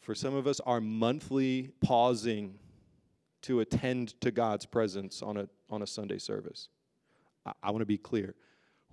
for 0.00 0.14
some 0.14 0.34
of 0.34 0.46
us, 0.46 0.60
our 0.60 0.80
monthly 0.80 1.70
pausing 1.80 2.58
to 3.42 3.60
attend 3.60 4.20
to 4.20 4.30
God's 4.30 4.66
presence 4.66 5.22
on 5.22 5.36
a, 5.36 5.48
on 5.70 5.82
a 5.82 5.86
Sunday 5.86 6.18
service. 6.18 6.68
I, 7.46 7.52
I 7.62 7.70
want 7.70 7.80
to 7.80 7.86
be 7.86 7.98
clear. 7.98 8.34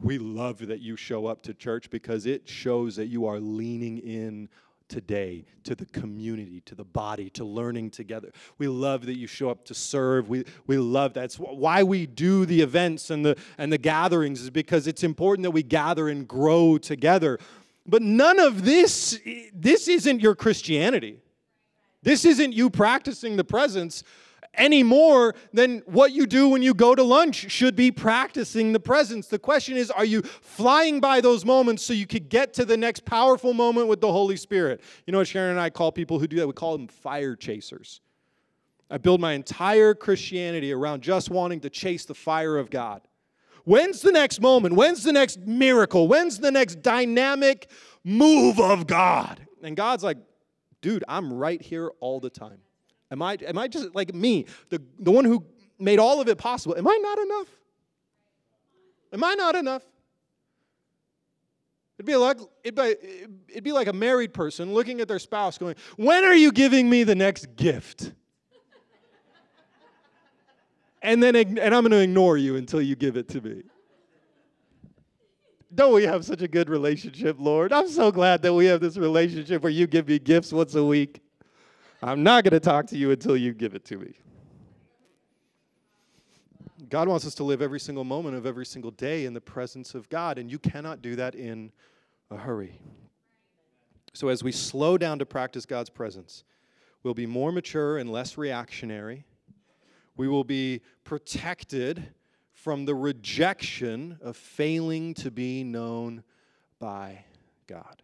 We 0.02 0.18
love 0.18 0.66
that 0.68 0.80
you 0.80 0.96
show 0.96 1.28
up 1.28 1.44
to 1.44 1.54
church 1.54 1.90
because 1.90 2.26
it 2.26 2.48
shows 2.48 2.96
that 2.96 3.08
you 3.08 3.26
are 3.26 3.40
leaning 3.40 3.98
in 3.98 4.50
today 4.88 5.46
to 5.64 5.76
the 5.76 5.86
community, 5.86 6.62
to 6.62 6.76
the 6.76 6.84
body, 6.84 7.30
to 7.32 7.46
learning 7.46 7.92
together. 7.92 8.32
We 8.58 8.68
love 8.68 9.06
that 9.06 9.18
you 9.18 9.28
show 9.28 9.50
up 9.50 9.64
to 9.66 9.74
serve. 9.74 10.28
We, 10.28 10.46
we 10.68 10.78
love 10.78 11.14
that's 11.14 11.36
why 11.38 11.84
we 11.84 12.06
do 12.06 12.46
the 12.46 12.62
events 12.62 13.10
and 13.10 13.24
the 13.24 13.38
and 13.58 13.72
the 13.72 13.78
gatherings 13.78 14.42
is 14.42 14.50
because 14.50 14.88
it's 14.88 15.04
important 15.04 15.44
that 15.44 15.52
we 15.52 15.64
gather 15.64 16.10
and 16.10 16.28
grow 16.28 16.78
together. 16.78 17.40
But 17.86 18.02
none 18.02 18.40
of 18.40 18.66
this 18.66 19.20
this 19.54 19.88
isn't 19.88 20.22
your 20.22 20.36
Christianity. 20.36 21.20
This 22.02 22.26
isn't 22.26 22.54
you 22.54 22.70
practicing 22.70 23.36
the 23.36 23.44
presence 23.44 24.04
any 24.54 24.84
more 24.84 25.36
than 25.54 25.80
what 25.86 26.12
you 26.12 26.26
do 26.26 26.50
when 26.50 26.62
you 26.62 26.74
go 26.74 26.96
to 26.96 27.04
lunch 27.04 27.52
should 27.52 27.76
be 27.76 27.92
practicing 27.92 28.74
the 28.74 28.80
presence. 28.80 29.28
The 29.28 29.40
question 29.40 29.78
is 29.78 29.92
are 29.92 30.06
you 30.06 30.22
flying 30.22 31.00
by 31.00 31.22
those 31.22 31.46
moments 31.46 31.84
so 31.84 31.94
you 31.94 32.08
could 32.08 32.30
get 32.30 32.54
to 32.56 32.66
the 32.66 32.78
next 32.78 33.06
powerful 33.06 33.54
moment 33.54 33.88
with 33.88 34.02
the 34.02 34.12
Holy 34.12 34.36
Spirit? 34.36 34.82
You 35.06 35.12
know 35.12 35.20
what 35.20 35.28
Sharon 35.28 35.52
and 35.52 35.60
I 35.60 35.70
call 35.70 35.92
people 35.92 36.20
who 36.20 36.28
do 36.28 36.38
that? 36.38 36.48
We 36.48 36.54
call 36.54 36.78
them 36.78 36.88
fire 36.88 37.36
chasers. 37.36 38.02
I 38.92 38.98
build 38.98 39.22
my 39.22 39.34
entire 39.34 39.94
Christianity 39.94 40.74
around 40.74 41.04
just 41.04 41.30
wanting 41.30 41.60
to 41.62 41.70
chase 41.70 42.06
the 42.06 42.16
fire 42.16 42.58
of 42.58 42.70
God. 42.70 43.02
When's 43.66 44.02
the 44.02 44.12
next 44.12 44.42
moment? 44.42 44.76
When's 44.76 45.04
the 45.04 45.14
next 45.14 45.40
miracle? 45.46 46.08
When's 46.08 46.40
the 46.40 46.50
next 46.50 46.82
dynamic 46.82 47.70
move 48.04 48.60
of 48.60 48.88
God? 48.88 49.46
And 49.62 49.76
God's 49.76 50.04
like, 50.04 50.18
dude, 50.82 51.04
I'm 51.08 51.32
right 51.32 51.62
here 51.62 51.92
all 52.00 52.20
the 52.20 52.32
time. 52.32 52.60
Am 53.12 53.22
I, 53.22 53.38
am 53.48 53.58
I 53.58 53.68
just 53.68 53.96
like 53.96 54.14
me, 54.14 54.46
the, 54.70 54.82
the 55.00 55.12
one 55.12 55.26
who 55.26 55.44
made 55.80 56.00
all 56.00 56.22
of 56.22 56.28
it 56.28 56.38
possible? 56.38 56.76
Am 56.78 56.88
I 56.88 56.98
not 57.02 57.20
enough? 57.20 57.48
Am 59.14 59.24
I 59.24 59.34
not 59.34 59.56
enough? 59.56 59.84
It'd 61.98 62.06
be 62.06 62.16
like 62.16 62.38
it'd 62.64 62.76
be, 62.76 62.96
it'd 63.50 63.64
be 63.64 63.74
like 63.74 63.88
a 63.88 63.94
married 63.94 64.34
person 64.34 64.74
looking 64.74 65.02
at 65.02 65.10
their 65.10 65.20
spouse 65.20 65.58
going, 65.58 65.76
"When 65.98 66.24
are 66.24 66.36
you 66.36 66.54
giving 66.54 66.90
me 66.90 67.04
the 67.04 67.16
next 67.16 67.58
gift?" 67.58 68.14
and 71.02 71.22
then 71.22 71.36
and 71.36 71.60
I'm 71.60 71.84
going 71.84 71.92
to 71.92 72.02
ignore 72.02 72.38
you 72.38 72.56
until 72.56 72.82
you 72.82 72.96
give 72.96 73.18
it 73.18 73.28
to 73.30 73.42
me. 73.42 73.64
Don't 75.76 75.94
we 75.94 76.04
have 76.04 76.24
such 76.24 76.42
a 76.42 76.48
good 76.48 76.70
relationship, 76.70 77.36
Lord? 77.38 77.74
I'm 77.74 77.90
so 77.90 78.12
glad 78.12 78.42
that 78.44 78.54
we 78.54 78.66
have 78.68 78.80
this 78.80 78.96
relationship 78.96 79.62
where 79.62 79.72
you 79.72 79.86
give 79.86 80.08
me 80.08 80.20
gifts 80.20 80.54
once 80.54 80.76
a 80.76 80.84
week. 80.84 81.22
I'm 82.02 82.24
not 82.24 82.44
going 82.44 82.54
to 82.54 82.60
talk 82.60 82.88
to 82.88 82.98
you 82.98 83.12
until 83.12 83.36
you 83.36 83.54
give 83.54 83.76
it 83.76 83.84
to 83.86 83.98
me. 83.98 84.14
God 86.90 87.08
wants 87.08 87.28
us 87.28 87.36
to 87.36 87.44
live 87.44 87.62
every 87.62 87.80
single 87.80 88.06
moment 88.06 88.36
of 88.36 88.46
every 88.46 88.66
single 88.66 88.92
day 88.92 89.26
in 89.26 89.34
the 89.34 89.42
presence 89.42 89.94
of 89.94 90.10
God, 90.10 90.38
and 90.38 90.50
you 90.50 90.58
cannot 90.58 91.02
do 91.02 91.16
that 91.18 91.36
in 91.36 91.72
a 92.32 92.38
hurry. 92.38 92.80
So, 94.14 94.30
as 94.30 94.44
we 94.44 94.52
slow 94.52 94.98
down 94.98 95.20
to 95.20 95.26
practice 95.26 95.66
God's 95.66 95.90
presence, 95.90 96.46
we'll 97.04 97.14
be 97.14 97.28
more 97.28 97.52
mature 97.52 97.98
and 97.98 98.10
less 98.12 98.38
reactionary. 98.38 99.26
We 100.16 100.28
will 100.28 100.44
be 100.44 100.82
protected 101.04 102.14
from 102.54 102.86
the 102.86 102.96
rejection 102.96 104.18
of 104.22 104.36
failing 104.36 105.14
to 105.16 105.32
be 105.32 105.64
known 105.64 106.24
by 106.80 107.24
God. 107.68 108.02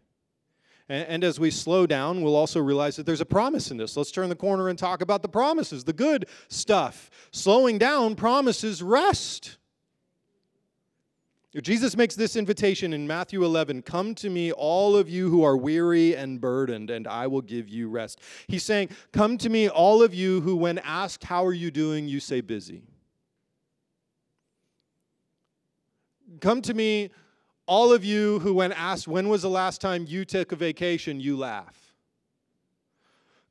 And, 0.88 1.08
and, 1.08 1.24
as 1.24 1.39
we 1.39 1.50
slow 1.50 1.88
down, 1.88 2.21
we'll 2.21 2.36
also 2.36 2.60
realize 2.60 2.95
that 2.98 3.06
there's 3.06 3.21
a 3.21 3.26
promise 3.26 3.71
in 3.71 3.78
this. 3.78 3.98
Let's 3.98 4.12
turn 4.12 4.30
the 4.30 4.36
corner 4.36 4.69
and 4.69 4.78
talk 4.78 5.02
about 5.02 5.24
the 5.24 5.30
promises, 5.30 5.84
the 5.84 5.93
good 5.93 6.28
stuff. 6.48 7.10
Slowing 7.32 7.80
down 7.80 8.15
promises 8.15 8.84
rest. 8.84 9.58
Jesus 11.62 11.95
makes 11.95 12.15
this 12.15 12.36
invitation 12.36 12.91
in 12.91 13.08
Matthew 13.08 13.43
11 13.43 13.84
Come 13.84 14.13
to 14.15 14.30
me, 14.30 14.52
all 14.52 14.98
of 14.98 15.10
you 15.10 15.30
who 15.30 15.43
are 15.43 15.56
weary 15.56 16.15
and 16.15 16.41
burdened, 16.41 16.89
and 16.89 17.08
I 17.08 17.28
will 17.28 17.41
give 17.41 17.69
you 17.69 17.88
rest. 17.88 18.19
He's 18.48 18.63
saying, 18.63 18.89
Come 19.13 19.38
to 19.38 19.50
me, 19.50 19.69
all 19.69 20.04
of 20.04 20.13
you 20.13 20.41
who, 20.41 20.58
when 20.58 20.80
asked, 20.80 21.24
How 21.24 21.45
are 21.45 21.54
you 21.54 21.71
doing? 21.71 22.08
you 22.08 22.19
say, 22.19 22.41
Busy. 22.41 22.84
Come 26.41 26.62
to 26.63 26.74
me, 26.74 27.12
all 27.67 27.91
of 27.91 28.04
you 28.06 28.39
who, 28.39 28.54
when 28.54 28.71
asked, 28.71 29.08
when 29.08 29.30
was 29.30 29.41
the 29.41 29.49
last 29.49 29.82
time 29.82 30.06
you 30.08 30.25
took 30.25 30.51
a 30.51 30.56
vacation, 30.56 31.19
you 31.19 31.38
laugh. 31.38 31.93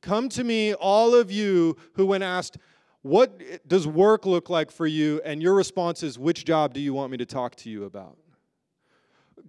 Come 0.01 0.29
to 0.31 0.45
me, 0.45 0.75
all 0.75 1.15
of 1.15 1.31
you 1.31 1.77
who, 1.95 2.07
when 2.07 2.23
asked, 2.23 2.59
what 3.03 3.41
does 3.67 3.87
work 3.87 4.27
look 4.27 4.49
like 4.49 4.71
for 4.71 4.87
you? 4.87 5.21
And 5.25 5.43
your 5.43 5.55
response 5.55 6.03
is, 6.03 6.19
which 6.19 6.45
job 6.45 6.73
do 6.75 6.81
you 6.81 6.95
want 6.95 7.11
me 7.11 7.17
to 7.19 7.27
talk 7.27 7.55
to 7.57 7.71
you 7.71 7.85
about? 7.85 8.17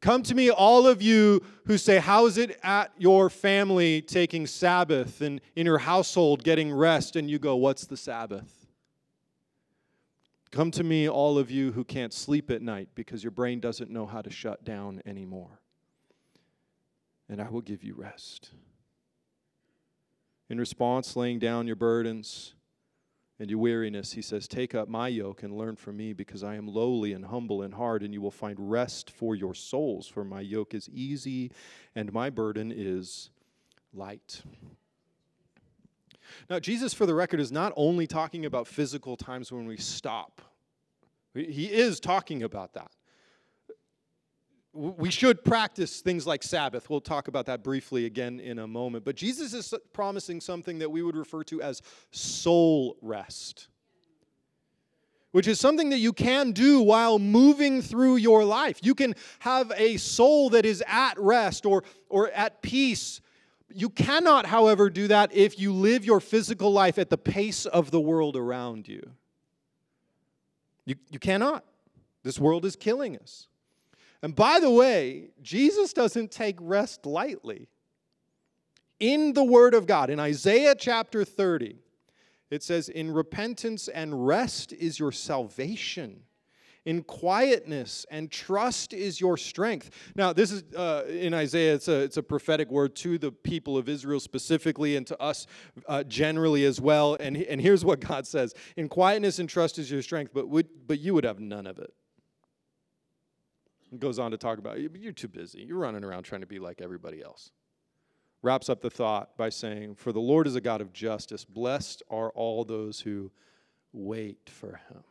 Come 0.02 0.24
to 0.24 0.36
me, 0.36 0.50
all 0.50 0.88
of 0.88 1.02
you 1.02 1.42
who 1.66 1.78
say, 1.78 2.00
How 2.00 2.26
is 2.26 2.38
it 2.38 2.60
at 2.64 2.92
your 2.98 3.30
family 3.30 4.02
taking 4.02 4.46
Sabbath 4.46 5.22
and 5.22 5.40
in 5.56 5.66
your 5.66 5.78
household 5.78 6.44
getting 6.44 6.74
rest? 6.74 7.16
And 7.16 7.30
you 7.30 7.40
go, 7.40 7.56
What's 7.56 7.86
the 7.86 7.98
Sabbath? 7.98 8.65
Come 10.56 10.72
to 10.72 10.86
me, 10.86 11.10
all 11.10 11.38
of 11.38 11.52
you 11.52 11.74
who 11.74 11.84
can't 11.84 12.14
sleep 12.14 12.50
at 12.50 12.62
night 12.62 12.88
because 12.96 13.26
your 13.26 13.32
brain 13.32 13.60
doesn't 13.60 13.92
know 13.92 14.06
how 14.06 14.22
to 14.22 14.30
shut 14.30 14.64
down 14.64 15.02
anymore. 15.06 15.60
And 17.28 17.42
I 17.42 17.50
will 17.50 17.60
give 17.60 17.84
you 17.84 17.94
rest. 17.94 18.52
In 20.50 20.58
response, 20.58 21.18
laying 21.18 21.40
down 21.40 21.68
your 21.68 21.76
burdens 21.76 22.54
and 23.38 23.50
your 23.50 23.60
weariness, 23.60 24.14
he 24.14 24.22
says, 24.22 24.48
Take 24.48 24.74
up 24.74 24.88
my 24.88 25.10
yoke 25.10 25.44
and 25.44 25.58
learn 25.58 25.76
from 25.76 25.98
me, 25.98 26.14
because 26.14 26.42
I 26.42 26.56
am 26.56 26.70
lowly 26.70 27.12
and 27.12 27.26
humble 27.26 27.62
in 27.62 27.74
heart, 27.74 28.02
and 28.02 28.14
you 28.14 28.22
will 28.22 28.32
find 28.32 28.58
rest 28.58 29.12
for 29.12 29.36
your 29.36 29.56
souls. 29.56 30.08
For 30.08 30.24
my 30.24 30.40
yoke 30.40 30.74
is 30.74 30.88
easy 30.88 31.52
and 31.96 32.14
my 32.14 32.30
burden 32.30 32.72
is 32.74 33.30
light. 33.94 34.42
Now, 36.50 36.60
Jesus, 36.60 36.94
for 36.94 37.06
the 37.06 37.16
record, 37.16 37.40
is 37.40 37.52
not 37.52 37.74
only 37.76 38.08
talking 38.08 38.46
about 38.46 38.68
physical 38.68 39.18
times 39.18 39.52
when 39.52 39.66
we 39.66 39.78
stop, 39.78 40.42
he 41.34 41.72
is 41.72 42.00
talking 42.00 42.44
about 42.44 42.74
that 42.74 42.92
we 44.76 45.10
should 45.10 45.44
practice 45.46 46.02
things 46.02 46.28
like 46.28 46.44
Sabbath. 46.44 46.90
We'll 46.90 47.00
talk 47.00 47.30
about 47.30 47.46
that 47.46 47.64
briefly 47.64 48.06
again 48.06 48.42
in 48.42 48.60
a 48.60 48.68
moment. 48.68 49.06
But 49.06 49.16
Jesus 49.16 49.54
is 49.54 49.74
promising 49.94 50.42
something 50.42 50.80
that 50.80 50.92
we 50.92 51.02
would 51.02 51.16
refer 51.16 51.44
to 51.46 51.62
as 51.62 51.82
soul 52.12 52.98
rest, 53.02 53.70
which 55.32 55.48
is 55.48 55.62
something 55.62 55.90
that 55.92 56.00
you 56.00 56.12
can 56.12 56.52
do 56.52 56.82
while 56.82 57.20
moving 57.20 57.82
through 57.82 58.18
your 58.18 58.44
life. 58.44 58.80
You 58.82 58.96
can 58.96 59.16
have 59.40 59.72
a 59.78 59.96
soul 59.96 60.50
that 60.50 60.66
is 60.66 60.84
at 60.86 61.18
rest 61.18 61.66
or, 61.66 61.86
or 62.10 62.30
at 62.32 62.62
peace. 62.62 63.22
You 63.78 63.90
cannot, 63.90 64.46
however, 64.46 64.90
do 64.90 65.10
that 65.10 65.34
if 65.34 65.60
you 65.60 65.74
live 65.74 66.06
your 66.06 66.22
physical 66.22 66.72
life 66.72 66.98
at 66.98 67.10
the 67.10 67.18
pace 67.18 67.66
of 67.66 67.92
the 67.92 68.00
world 68.00 68.38
around 68.38 68.88
you. 68.88 69.12
You, 70.86 70.96
you 71.12 71.20
cannot. 71.20 71.66
This 72.24 72.40
world 72.40 72.64
is 72.64 72.78
killing 72.78 73.18
us. 73.18 73.48
And 74.22 74.34
by 74.34 74.62
the 74.62 74.70
way, 74.70 75.32
Jesus 75.42 75.92
doesn't 75.92 76.32
take 76.32 76.56
rest 76.62 77.06
lightly. 77.06 77.68
In 79.02 79.34
the 79.34 79.44
Word 79.44 79.74
of 79.74 79.86
God, 79.88 80.10
in 80.10 80.22
Isaiah 80.22 80.74
chapter 80.74 81.26
30, 81.26 81.78
it 82.50 82.64
says, 82.64 82.88
In 82.88 83.12
repentance 83.12 83.90
and 83.90 84.26
rest 84.26 84.72
is 84.72 85.00
your 85.00 85.12
salvation. 85.12 86.22
In 86.86 87.04
quietness 87.04 88.06
and 88.12 88.30
trust 88.30 88.94
is 88.94 89.20
your 89.20 89.38
strength. 89.38 89.90
Now, 90.16 90.34
this 90.34 90.52
is 90.52 90.64
uh, 90.76 91.04
in 91.10 91.34
Isaiah, 91.34 91.74
it's 91.74 91.88
a, 91.88 92.02
it's 92.02 92.18
a 92.18 92.24
prophetic 92.24 92.70
word 92.70 92.96
to 92.98 93.18
the 93.18 93.32
people 93.32 93.78
of 93.78 93.90
Israel 93.90 94.20
specifically 94.20 94.96
and 94.96 95.06
to 95.08 95.20
us 95.20 95.48
uh, 95.88 96.04
generally 96.04 96.64
as 96.64 96.80
well. 96.80 97.16
And, 97.20 97.38
and 97.38 97.60
here's 97.60 97.84
what 97.84 98.00
God 98.00 98.28
says 98.28 98.54
In 98.78 98.88
quietness 98.88 99.40
and 99.40 99.50
trust 99.50 99.80
is 99.80 99.90
your 99.90 100.02
strength, 100.02 100.32
but, 100.34 100.48
would, 100.48 100.68
but 100.88 101.00
you 101.00 101.14
would 101.14 101.24
have 101.24 101.40
none 101.40 101.68
of 101.68 101.80
it 101.80 101.94
goes 104.00 104.20
on 104.20 104.32
to 104.32 104.38
talk 104.38 104.58
about 104.58 104.80
you're 104.80 105.14
too 105.14 105.28
busy. 105.28 105.62
You're 105.62 105.78
running 105.78 106.04
around 106.04 106.24
trying 106.24 106.42
to 106.42 106.48
be 106.48 106.60
like 106.60 106.82
everybody 106.82 107.22
else. 107.22 107.52
Wraps 108.42 108.70
up 108.70 108.82
the 108.82 108.90
thought 108.90 109.38
by 109.38 109.50
saying, 109.50 109.96
For 109.96 110.12
the 110.12 110.20
Lord 110.20 110.48
is 110.48 110.56
a 110.56 110.62
God 110.62 110.82
of 110.82 110.94
justice. 110.94 111.46
Blessed 111.46 112.04
are 112.10 112.30
all 112.32 112.64
those 112.64 113.00
who 113.00 113.32
wait 113.92 114.50
for 114.50 114.80
him. 114.90 115.04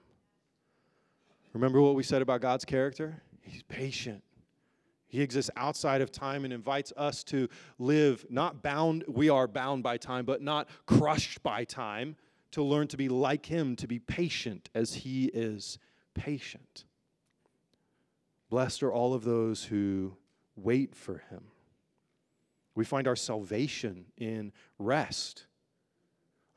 Remember 1.55 1.80
what 1.80 1.94
we 1.94 2.02
said 2.02 2.20
about 2.20 2.40
God's 2.40 2.64
character? 2.64 3.22
He's 3.40 3.62
patient. 3.62 4.22
He 5.07 5.22
exists 5.22 5.50
outside 5.57 6.00
of 6.00 6.11
time 6.11 6.44
and 6.44 6.52
invites 6.52 6.92
us 6.96 7.24
to 7.24 7.48
live 7.78 8.26
not 8.28 8.62
bound, 8.62 9.05
we 9.09 9.30
are 9.30 9.46
bound 9.46 9.82
by 9.82 9.96
time, 9.96 10.24
but 10.24 10.42
not 10.42 10.68
crushed 10.86 11.42
by 11.42 11.64
time, 11.64 12.16
to 12.50 12.62
learn 12.62 12.88
to 12.88 12.96
be 12.96 13.09
like 13.09 13.46
Him, 13.46 13.76
to 13.76 13.86
be 13.86 14.00
patient 14.00 14.68
as 14.74 14.92
He 14.94 15.26
is 15.26 15.78
patient. 16.14 16.84
Blessed 18.50 18.82
are 18.82 18.92
all 18.92 19.14
of 19.14 19.24
those 19.24 19.64
who 19.64 20.16
wait 20.57 20.94
for 20.94 21.18
him. 21.30 21.44
We 22.74 22.84
find 22.84 23.07
our 23.07 23.16
salvation 23.16 24.07
in 24.16 24.52
rest. 24.78 25.46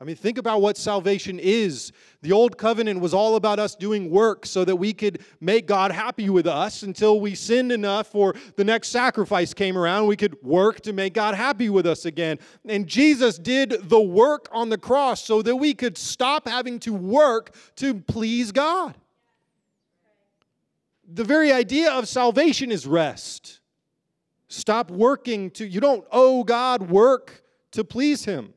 I 0.00 0.04
mean, 0.04 0.14
think 0.14 0.38
about 0.38 0.62
what 0.62 0.76
salvation 0.76 1.40
is. 1.40 1.90
The 2.22 2.30
old 2.30 2.56
covenant 2.56 3.00
was 3.00 3.12
all 3.12 3.34
about 3.34 3.58
us 3.58 3.74
doing 3.74 4.10
work 4.10 4.46
so 4.46 4.64
that 4.64 4.76
we 4.76 4.92
could 4.92 5.22
make 5.40 5.66
God 5.66 5.90
happy 5.90 6.30
with 6.30 6.46
us 6.46 6.84
until 6.84 7.20
we 7.20 7.34
sinned 7.34 7.72
enough 7.72 8.14
or 8.14 8.34
the 8.54 8.62
next 8.62 8.88
sacrifice 8.88 9.52
came 9.52 9.76
around. 9.76 10.06
We 10.06 10.16
could 10.16 10.40
work 10.42 10.82
to 10.82 10.92
make 10.92 11.14
God 11.14 11.34
happy 11.34 11.68
with 11.68 11.84
us 11.84 12.04
again. 12.04 12.38
And 12.68 12.86
Jesus 12.86 13.38
did 13.38 13.88
the 13.88 14.00
work 14.00 14.48
on 14.52 14.68
the 14.68 14.78
cross 14.78 15.24
so 15.24 15.42
that 15.42 15.56
we 15.56 15.74
could 15.74 15.98
stop 15.98 16.46
having 16.46 16.78
to 16.80 16.94
work 16.94 17.54
to 17.76 17.94
please 17.94 18.52
God 18.52 18.94
the 21.08 21.24
very 21.24 21.50
idea 21.52 21.90
of 21.92 22.06
salvation 22.06 22.70
is 22.70 22.86
rest. 22.86 23.60
Stop 24.48 24.90
working 24.90 25.50
to, 25.52 25.66
you 25.66 25.80
don't 25.80 26.04
owe 26.12 26.44
God 26.44 26.90
work 26.90 27.42
to 27.72 27.82
please 27.82 28.24
Him. 28.24 28.52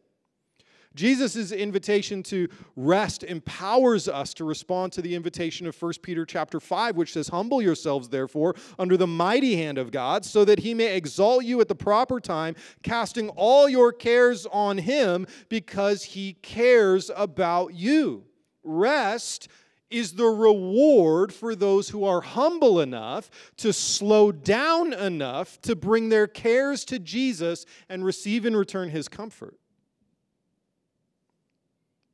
Jesus' 0.93 1.51
invitation 1.51 2.21
to 2.23 2.49
rest 2.75 3.23
empowers 3.23 4.09
us 4.09 4.33
to 4.33 4.43
respond 4.43 4.91
to 4.93 5.01
the 5.01 5.15
invitation 5.15 5.65
of 5.65 5.81
1 5.81 5.93
Peter 6.01 6.25
chapter 6.25 6.59
5, 6.59 6.97
which 6.97 7.13
says, 7.13 7.29
Humble 7.29 7.61
yourselves, 7.61 8.09
therefore, 8.09 8.55
under 8.77 8.97
the 8.97 9.07
mighty 9.07 9.55
hand 9.55 9.77
of 9.77 9.91
God, 9.91 10.25
so 10.25 10.43
that 10.43 10.59
he 10.59 10.73
may 10.73 10.95
exalt 10.95 11.45
you 11.45 11.61
at 11.61 11.69
the 11.69 11.75
proper 11.75 12.19
time, 12.19 12.55
casting 12.83 13.29
all 13.29 13.69
your 13.69 13.93
cares 13.93 14.45
on 14.47 14.77
him, 14.77 15.27
because 15.47 16.03
he 16.03 16.33
cares 16.33 17.09
about 17.15 17.73
you. 17.73 18.25
Rest 18.63 19.47
is 19.89 20.13
the 20.13 20.25
reward 20.25 21.33
for 21.33 21.55
those 21.55 21.89
who 21.89 22.03
are 22.05 22.21
humble 22.21 22.79
enough 22.79 23.29
to 23.57 23.73
slow 23.73 24.31
down 24.31 24.93
enough 24.93 25.61
to 25.61 25.75
bring 25.75 26.09
their 26.09 26.27
cares 26.27 26.85
to 26.85 26.97
Jesus 26.97 27.65
and 27.89 28.03
receive 28.03 28.45
in 28.45 28.55
return 28.55 28.89
his 28.89 29.07
comfort. 29.07 29.57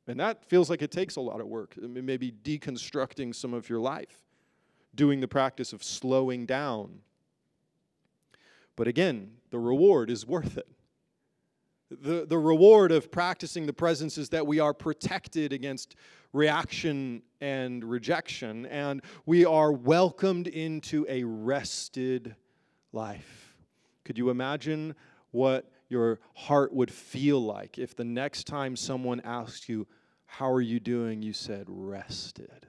And 0.08 0.18
that 0.20 0.44
feels 0.46 0.70
like 0.70 0.80
it 0.80 0.90
takes 0.90 1.16
a 1.16 1.20
lot 1.20 1.40
of 1.40 1.46
work. 1.46 1.76
Maybe 1.76 2.32
deconstructing 2.32 3.34
some 3.34 3.52
of 3.52 3.68
your 3.68 3.78
life, 3.78 4.24
doing 4.94 5.20
the 5.20 5.28
practice 5.28 5.74
of 5.74 5.84
slowing 5.84 6.46
down. 6.46 7.00
But 8.74 8.88
again, 8.88 9.32
the 9.50 9.58
reward 9.58 10.10
is 10.10 10.26
worth 10.26 10.56
it. 10.56 10.66
The, 11.90 12.26
the 12.26 12.38
reward 12.38 12.90
of 12.90 13.10
practicing 13.10 13.66
the 13.66 13.72
presence 13.72 14.18
is 14.18 14.30
that 14.30 14.46
we 14.46 14.60
are 14.60 14.72
protected 14.72 15.52
against 15.52 15.94
reaction 16.32 17.22
and 17.40 17.84
rejection, 17.84 18.66
and 18.66 19.02
we 19.26 19.44
are 19.44 19.72
welcomed 19.72 20.48
into 20.48 21.06
a 21.08 21.24
rested 21.24 22.34
life. 22.92 23.54
Could 24.04 24.16
you 24.16 24.30
imagine 24.30 24.94
what 25.32 25.70
your 25.88 26.20
heart 26.34 26.72
would 26.72 26.90
feel 26.90 27.40
like 27.40 27.78
if 27.78 27.94
the 27.96 28.04
next 28.04 28.46
time 28.46 28.76
someone 28.76 29.20
asked 29.24 29.68
you, 29.68 29.86
How 30.30 30.52
are 30.52 30.60
you 30.60 30.78
doing? 30.78 31.22
you 31.22 31.32
said, 31.32 31.64
Rested. 31.66 32.66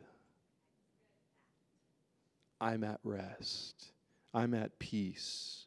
I'm 2.60 2.84
at 2.84 2.99
rest. 3.03 3.91
I'm 4.34 4.53
at 4.53 4.80
peace. 4.80 5.66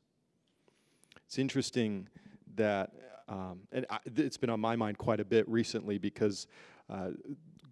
It's 1.26 1.38
interesting 1.38 2.08
that, 2.56 2.92
um, 3.28 3.60
and 3.70 3.86
I, 3.88 3.98
it's 4.16 4.36
been 4.36 4.50
on 4.50 4.58
my 4.58 4.74
mind 4.74 4.98
quite 4.98 5.20
a 5.20 5.24
bit 5.24 5.48
recently 5.48 5.98
because 5.98 6.46
uh, 6.90 7.10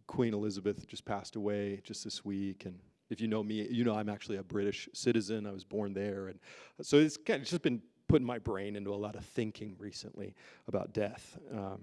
Queen 0.06 0.32
Elizabeth 0.32 0.86
just 0.86 1.04
passed 1.04 1.34
away 1.34 1.80
just 1.82 2.04
this 2.04 2.24
week, 2.24 2.66
and 2.66 2.78
if 3.08 3.20
you 3.20 3.26
know 3.26 3.42
me, 3.42 3.66
you 3.68 3.84
know 3.84 3.94
I'm 3.94 4.08
actually 4.08 4.36
a 4.36 4.42
British 4.42 4.88
citizen. 4.92 5.46
I 5.46 5.50
was 5.50 5.64
born 5.64 5.92
there, 5.92 6.28
and 6.28 6.38
so 6.82 6.98
it's 6.98 7.16
kind 7.16 7.36
of 7.36 7.42
it's 7.42 7.50
just 7.50 7.62
been 7.62 7.82
putting 8.06 8.26
my 8.26 8.38
brain 8.38 8.76
into 8.76 8.92
a 8.92 8.96
lot 8.96 9.16
of 9.16 9.24
thinking 9.24 9.76
recently 9.78 10.34
about 10.68 10.92
death. 10.92 11.38
Um, 11.52 11.80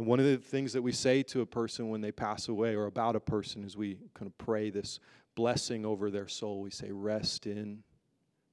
and 0.00 0.06
one 0.06 0.18
of 0.18 0.24
the 0.24 0.38
things 0.38 0.72
that 0.72 0.80
we 0.80 0.92
say 0.92 1.22
to 1.24 1.42
a 1.42 1.46
person 1.46 1.90
when 1.90 2.00
they 2.00 2.10
pass 2.10 2.48
away, 2.48 2.74
or 2.74 2.86
about 2.86 3.16
a 3.16 3.20
person, 3.20 3.62
is 3.64 3.76
we 3.76 3.98
kind 4.14 4.26
of 4.26 4.38
pray 4.38 4.70
this 4.70 4.98
blessing 5.34 5.84
over 5.84 6.10
their 6.10 6.26
soul. 6.26 6.62
We 6.62 6.70
say, 6.70 6.90
"Rest 6.90 7.46
in 7.46 7.84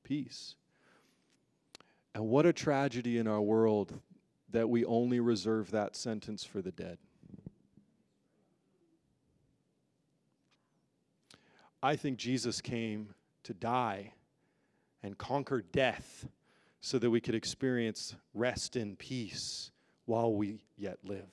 peace." 0.04 0.58
And 2.14 2.28
what 2.28 2.46
a 2.46 2.52
tragedy 2.52 3.18
in 3.18 3.30
our 3.30 3.42
world 3.42 4.02
that 4.50 4.70
we 4.70 4.84
only 4.84 5.22
reserve 5.22 5.72
that 5.72 5.96
sentence 5.96 6.44
for 6.44 6.62
the 6.62 6.74
dead. 6.74 6.98
I 11.82 11.96
think 11.96 12.20
Jesus 12.20 12.60
came 12.60 13.16
to 13.44 13.54
die 13.54 14.16
and 15.02 15.18
conquer 15.18 15.62
death 15.62 16.28
so 16.82 17.00
that 17.00 17.10
we 17.10 17.22
could 17.22 17.36
experience 17.36 18.18
rest 18.34 18.76
in 18.76 18.98
peace 18.98 19.72
while 20.08 20.34
we 20.34 20.64
yet 20.78 20.98
live. 21.04 21.30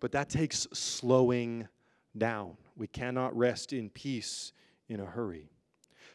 But 0.00 0.12
that 0.12 0.30
takes 0.30 0.66
slowing 0.72 1.68
down. 2.16 2.56
We 2.76 2.86
cannot 2.86 3.36
rest 3.36 3.72
in 3.72 3.90
peace 3.90 4.52
in 4.88 5.00
a 5.00 5.04
hurry. 5.04 5.50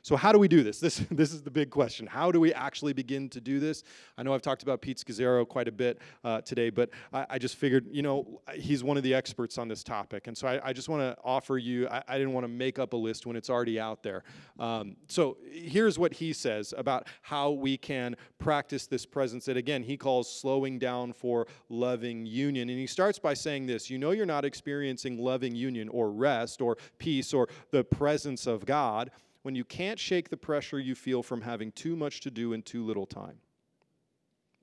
So, 0.01 0.15
how 0.15 0.31
do 0.31 0.39
we 0.39 0.47
do 0.47 0.63
this? 0.63 0.79
This, 0.79 0.97
this 1.11 1.33
is 1.33 1.41
the 1.41 1.51
big 1.51 1.69
question. 1.69 2.07
How 2.07 2.31
do 2.31 2.39
we 2.39 2.53
actually 2.53 2.93
begin 2.93 3.29
to 3.29 3.41
do 3.41 3.59
this? 3.59 3.83
I 4.17 4.23
know 4.23 4.33
I've 4.33 4.41
talked 4.41 4.63
about 4.63 4.81
Pete 4.81 4.97
Scazzero 4.97 5.47
quite 5.47 5.67
a 5.67 5.71
bit 5.71 5.99
uh, 6.23 6.41
today, 6.41 6.69
but 6.69 6.89
I, 7.13 7.25
I, 7.31 7.37
just 7.37 7.55
figured, 7.55 7.87
you 7.91 8.01
know, 8.01 8.41
he's 8.53 8.83
one 8.83 8.97
of 8.97 9.03
the 9.03 9.13
experts 9.13 9.57
on 9.57 9.67
this 9.67 9.83
topic. 9.83 10.27
And 10.27 10.37
so 10.37 10.47
I, 10.47 10.69
I 10.69 10.73
just 10.73 10.89
want 10.89 11.01
to 11.01 11.17
offer 11.23 11.57
you, 11.57 11.87
I, 11.89 12.03
I, 12.07 12.17
didn't 12.17 12.33
want 12.33 12.43
to 12.45 12.49
make 12.49 12.79
up 12.79 12.93
a 12.93 12.97
list 12.97 13.25
when 13.25 13.35
it's 13.35 13.49
already 13.49 13.79
out 13.79 14.03
there. 14.03 14.23
Um, 14.57 14.95
so, 15.07 15.37
here's 15.51 15.99
what 15.99 16.13
he 16.13 16.33
says 16.33 16.73
about 16.77 17.07
how 17.21 17.51
we 17.51 17.77
can 17.77 18.15
practice 18.37 18.87
this 18.87 19.05
presence 19.05 19.45
that, 19.45 19.57
again, 19.57 19.83
he 19.83 19.97
calls 19.97 20.31
slowing 20.31 20.79
down 20.79 21.13
for 21.13 21.47
loving 21.67 22.25
union. 22.25 22.69
And 22.69 22.79
he 22.79 22.87
starts 22.87 23.19
by 23.19 23.33
saying 23.33 23.65
this 23.65 23.89
You 23.89 23.97
know, 23.97 24.11
you're 24.11 24.25
not 24.25 24.45
experiencing 24.45 25.17
loving 25.17 25.55
union 25.55 25.89
or 25.89 26.11
rest 26.11 26.61
or 26.61 26.77
peace 26.97 27.33
or 27.33 27.49
the 27.71 27.83
presence 27.83 28.47
of 28.47 28.65
God 28.65 29.11
when 29.43 29.55
you 29.55 29.63
can't 29.63 29.99
shake 29.99 30.29
the 30.29 30.37
pressure 30.37 30.79
you 30.79 30.95
feel 30.95 31.23
from 31.23 31.41
having 31.41 31.71
too 31.71 31.95
much 31.95 32.21
to 32.21 32.31
do 32.31 32.53
in 32.53 32.61
too 32.61 32.85
little 32.85 33.05
time. 33.05 33.37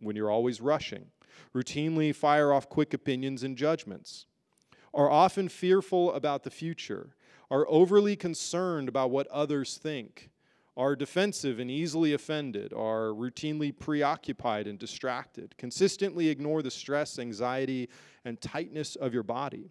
When 0.00 0.16
you're 0.16 0.30
always 0.30 0.60
rushing, 0.60 1.06
routinely 1.54 2.14
fire 2.14 2.52
off 2.52 2.68
quick 2.68 2.92
opinions 2.92 3.42
and 3.42 3.56
judgments, 3.56 4.26
are 4.92 5.10
often 5.10 5.48
fearful 5.48 6.12
about 6.12 6.42
the 6.42 6.50
future, 6.50 7.16
are 7.50 7.66
overly 7.68 8.16
concerned 8.16 8.88
about 8.88 9.10
what 9.10 9.26
others 9.28 9.78
think, 9.78 10.30
are 10.76 10.94
defensive 10.94 11.58
and 11.58 11.70
easily 11.70 12.12
offended, 12.12 12.72
are 12.74 13.08
routinely 13.08 13.76
preoccupied 13.76 14.66
and 14.66 14.78
distracted, 14.78 15.56
consistently 15.56 16.28
ignore 16.28 16.62
the 16.62 16.70
stress, 16.70 17.18
anxiety, 17.18 17.88
and 18.26 18.40
tightness 18.42 18.96
of 18.96 19.14
your 19.14 19.22
body 19.22 19.70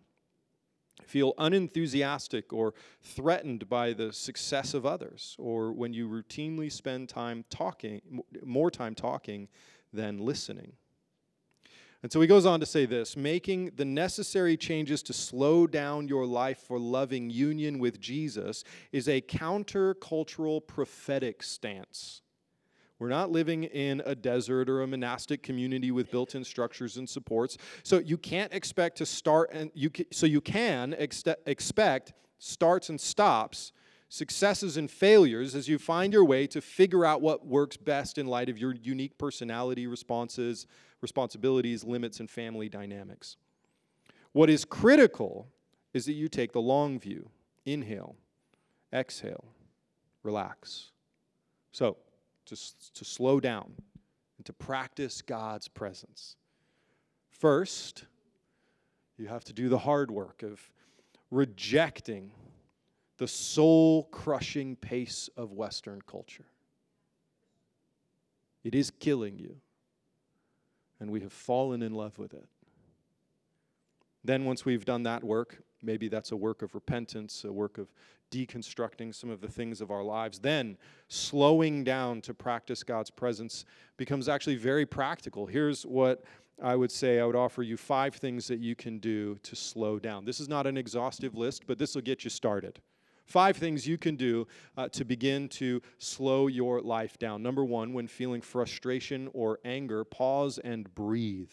feel 1.03 1.33
unenthusiastic 1.37 2.53
or 2.53 2.73
threatened 3.01 3.69
by 3.69 3.93
the 3.93 4.13
success 4.13 4.73
of 4.73 4.85
others, 4.85 5.35
or 5.39 5.71
when 5.71 5.93
you 5.93 6.07
routinely 6.07 6.71
spend 6.71 7.09
time 7.09 7.45
talking, 7.49 8.01
more 8.43 8.71
time 8.71 8.95
talking 8.95 9.47
than 9.93 10.17
listening. 10.17 10.73
And 12.03 12.11
so 12.11 12.21
he 12.21 12.27
goes 12.27 12.45
on 12.45 12.59
to 12.59 12.67
say 12.67 12.85
this 12.85 13.17
making 13.17 13.71
the 13.77 13.85
necessary 13.85 14.57
changes 14.57 15.01
to 15.03 15.13
slow 15.13 15.65
down 15.65 16.07
your 16.07 16.25
life 16.25 16.59
for 16.59 16.77
loving 16.77 17.31
union 17.31 17.79
with 17.79 17.99
Jesus 17.99 18.63
is 18.91 19.09
a 19.09 19.21
countercultural 19.21 20.65
prophetic 20.67 21.41
stance. 21.41 22.21
We're 22.97 23.09
not 23.09 23.29
living 23.29 23.65
in 23.65 24.01
a 24.05 24.15
desert 24.15 24.69
or 24.69 24.81
a 24.81 24.87
monastic 24.87 25.43
community 25.43 25.91
with 25.91 26.11
built-in 26.11 26.45
structures 26.45 26.95
and 26.95 27.09
supports. 27.09 27.57
So 27.83 27.99
you 27.99 28.17
can't 28.17 28.53
expect 28.53 28.97
to 28.99 29.05
start 29.05 29.49
and 29.51 29.69
you 29.73 29.91
so 30.11 30.25
you 30.25 30.39
can 30.39 30.95
ex- 30.97 31.23
expect 31.45 32.13
starts 32.37 32.89
and 32.89 32.99
stops, 32.99 33.73
successes 34.07 34.77
and 34.77 34.89
failures 34.89 35.55
as 35.55 35.67
you 35.67 35.77
find 35.77 36.13
your 36.13 36.23
way 36.23 36.47
to 36.47 36.61
figure 36.61 37.03
out 37.03 37.21
what 37.21 37.45
works 37.45 37.75
best 37.75 38.17
in 38.17 38.27
light 38.27 38.47
of 38.47 38.57
your 38.57 38.73
unique 38.73 39.17
personality, 39.17 39.87
responses, 39.87 40.65
responsibilities, 41.01 41.83
limits 41.83 42.21
and 42.21 42.29
family 42.29 42.69
dynamics. 42.69 43.35
What 44.31 44.49
is 44.49 44.63
critical 44.63 45.49
is 45.93 46.05
that 46.05 46.13
you 46.13 46.29
take 46.29 46.53
the 46.53 46.61
long 46.61 46.99
view. 46.99 47.29
Inhale, 47.65 48.15
exhale, 48.93 49.45
relax. 50.23 50.91
So, 51.71 51.97
to, 52.45 52.55
to 52.93 53.05
slow 53.05 53.39
down 53.39 53.73
and 54.37 54.45
to 54.45 54.53
practice 54.53 55.21
God's 55.21 55.67
presence. 55.67 56.35
First, 57.29 58.05
you 59.17 59.27
have 59.27 59.43
to 59.45 59.53
do 59.53 59.69
the 59.69 59.77
hard 59.77 60.11
work 60.11 60.43
of 60.43 60.61
rejecting 61.31 62.31
the 63.17 63.27
soul 63.27 64.03
crushing 64.05 64.75
pace 64.75 65.29
of 65.37 65.53
Western 65.53 66.01
culture. 66.01 66.45
It 68.63 68.75
is 68.75 68.91
killing 68.91 69.37
you, 69.37 69.57
and 70.99 71.11
we 71.11 71.21
have 71.21 71.31
fallen 71.31 71.81
in 71.81 71.93
love 71.93 72.17
with 72.17 72.33
it. 72.33 72.47
Then, 74.25 74.45
once 74.45 74.65
we've 74.65 74.85
done 74.85 75.03
that 75.03 75.23
work, 75.23 75.61
maybe 75.83 76.07
that's 76.07 76.31
a 76.31 76.35
work 76.35 76.61
of 76.61 76.73
repentance, 76.73 77.43
a 77.43 77.53
work 77.53 77.77
of 77.77 77.87
deconstructing 78.31 79.13
some 79.13 79.29
of 79.29 79.39
the 79.39 79.47
things 79.47 79.81
of 79.81 79.91
our 79.91 80.03
lives. 80.03 80.39
Then, 80.39 80.77
slowing 81.07 81.83
down 81.83 82.21
to 82.21 82.33
practice 82.33 82.83
God's 82.83 83.11
presence 83.11 83.65
becomes 83.97 84.27
actually 84.27 84.55
very 84.55 84.85
practical. 84.85 85.45
Here's 85.45 85.85
what 85.85 86.23
I 86.61 86.75
would 86.75 86.91
say 86.91 87.19
I 87.19 87.25
would 87.25 87.35
offer 87.35 87.61
you 87.61 87.77
five 87.77 88.15
things 88.15 88.47
that 88.47 88.59
you 88.59 88.75
can 88.75 88.97
do 88.97 89.35
to 89.43 89.55
slow 89.55 89.99
down. 89.99 90.25
This 90.25 90.39
is 90.39 90.49
not 90.49 90.65
an 90.65 90.77
exhaustive 90.77 91.35
list, 91.35 91.67
but 91.67 91.77
this 91.77 91.93
will 91.93 92.01
get 92.01 92.23
you 92.23 92.29
started. 92.29 92.81
Five 93.25 93.57
things 93.57 93.87
you 93.87 93.97
can 93.97 94.15
do 94.15 94.47
uh, 94.77 94.87
to 94.89 95.03
begin 95.03 95.49
to 95.49 95.81
slow 95.97 96.47
your 96.47 96.81
life 96.81 97.17
down. 97.17 97.41
Number 97.41 97.65
one, 97.65 97.93
when 97.93 98.07
feeling 98.07 98.41
frustration 98.41 99.29
or 99.33 99.59
anger, 99.65 100.03
pause 100.03 100.59
and 100.59 100.93
breathe. 100.93 101.51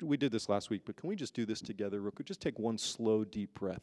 We 0.00 0.16
did 0.16 0.32
this 0.32 0.48
last 0.48 0.70
week, 0.70 0.82
but 0.86 0.96
can 0.96 1.08
we 1.08 1.16
just 1.16 1.34
do 1.34 1.44
this 1.44 1.60
together 1.60 2.00
real 2.00 2.12
quick? 2.12 2.26
Just 2.26 2.40
take 2.40 2.58
one 2.58 2.78
slow, 2.78 3.24
deep 3.24 3.52
breath. 3.54 3.82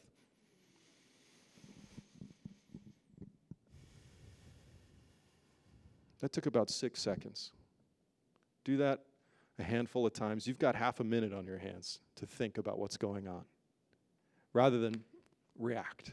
That 6.20 6.32
took 6.32 6.46
about 6.46 6.68
six 6.68 7.00
seconds. 7.00 7.52
Do 8.64 8.76
that 8.78 9.04
a 9.60 9.62
handful 9.62 10.04
of 10.04 10.12
times. 10.12 10.48
You've 10.48 10.58
got 10.58 10.74
half 10.74 10.98
a 10.98 11.04
minute 11.04 11.32
on 11.32 11.46
your 11.46 11.58
hands 11.58 12.00
to 12.16 12.26
think 12.26 12.58
about 12.58 12.78
what's 12.78 12.96
going 12.96 13.28
on 13.28 13.44
rather 14.52 14.78
than 14.78 15.04
react. 15.56 16.12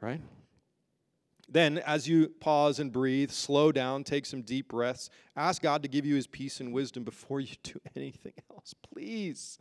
Right? 0.00 0.20
Then, 1.48 1.78
as 1.78 2.08
you 2.08 2.28
pause 2.40 2.80
and 2.80 2.92
breathe, 2.92 3.30
slow 3.30 3.70
down, 3.70 4.02
take 4.02 4.26
some 4.26 4.42
deep 4.42 4.68
breaths, 4.68 5.10
ask 5.36 5.62
God 5.62 5.82
to 5.82 5.88
give 5.88 6.04
you 6.04 6.16
his 6.16 6.26
peace 6.26 6.58
and 6.58 6.72
wisdom 6.72 7.04
before 7.04 7.40
you 7.40 7.54
do 7.62 7.80
anything 7.96 8.32
else, 8.50 8.74
please. 8.74 9.58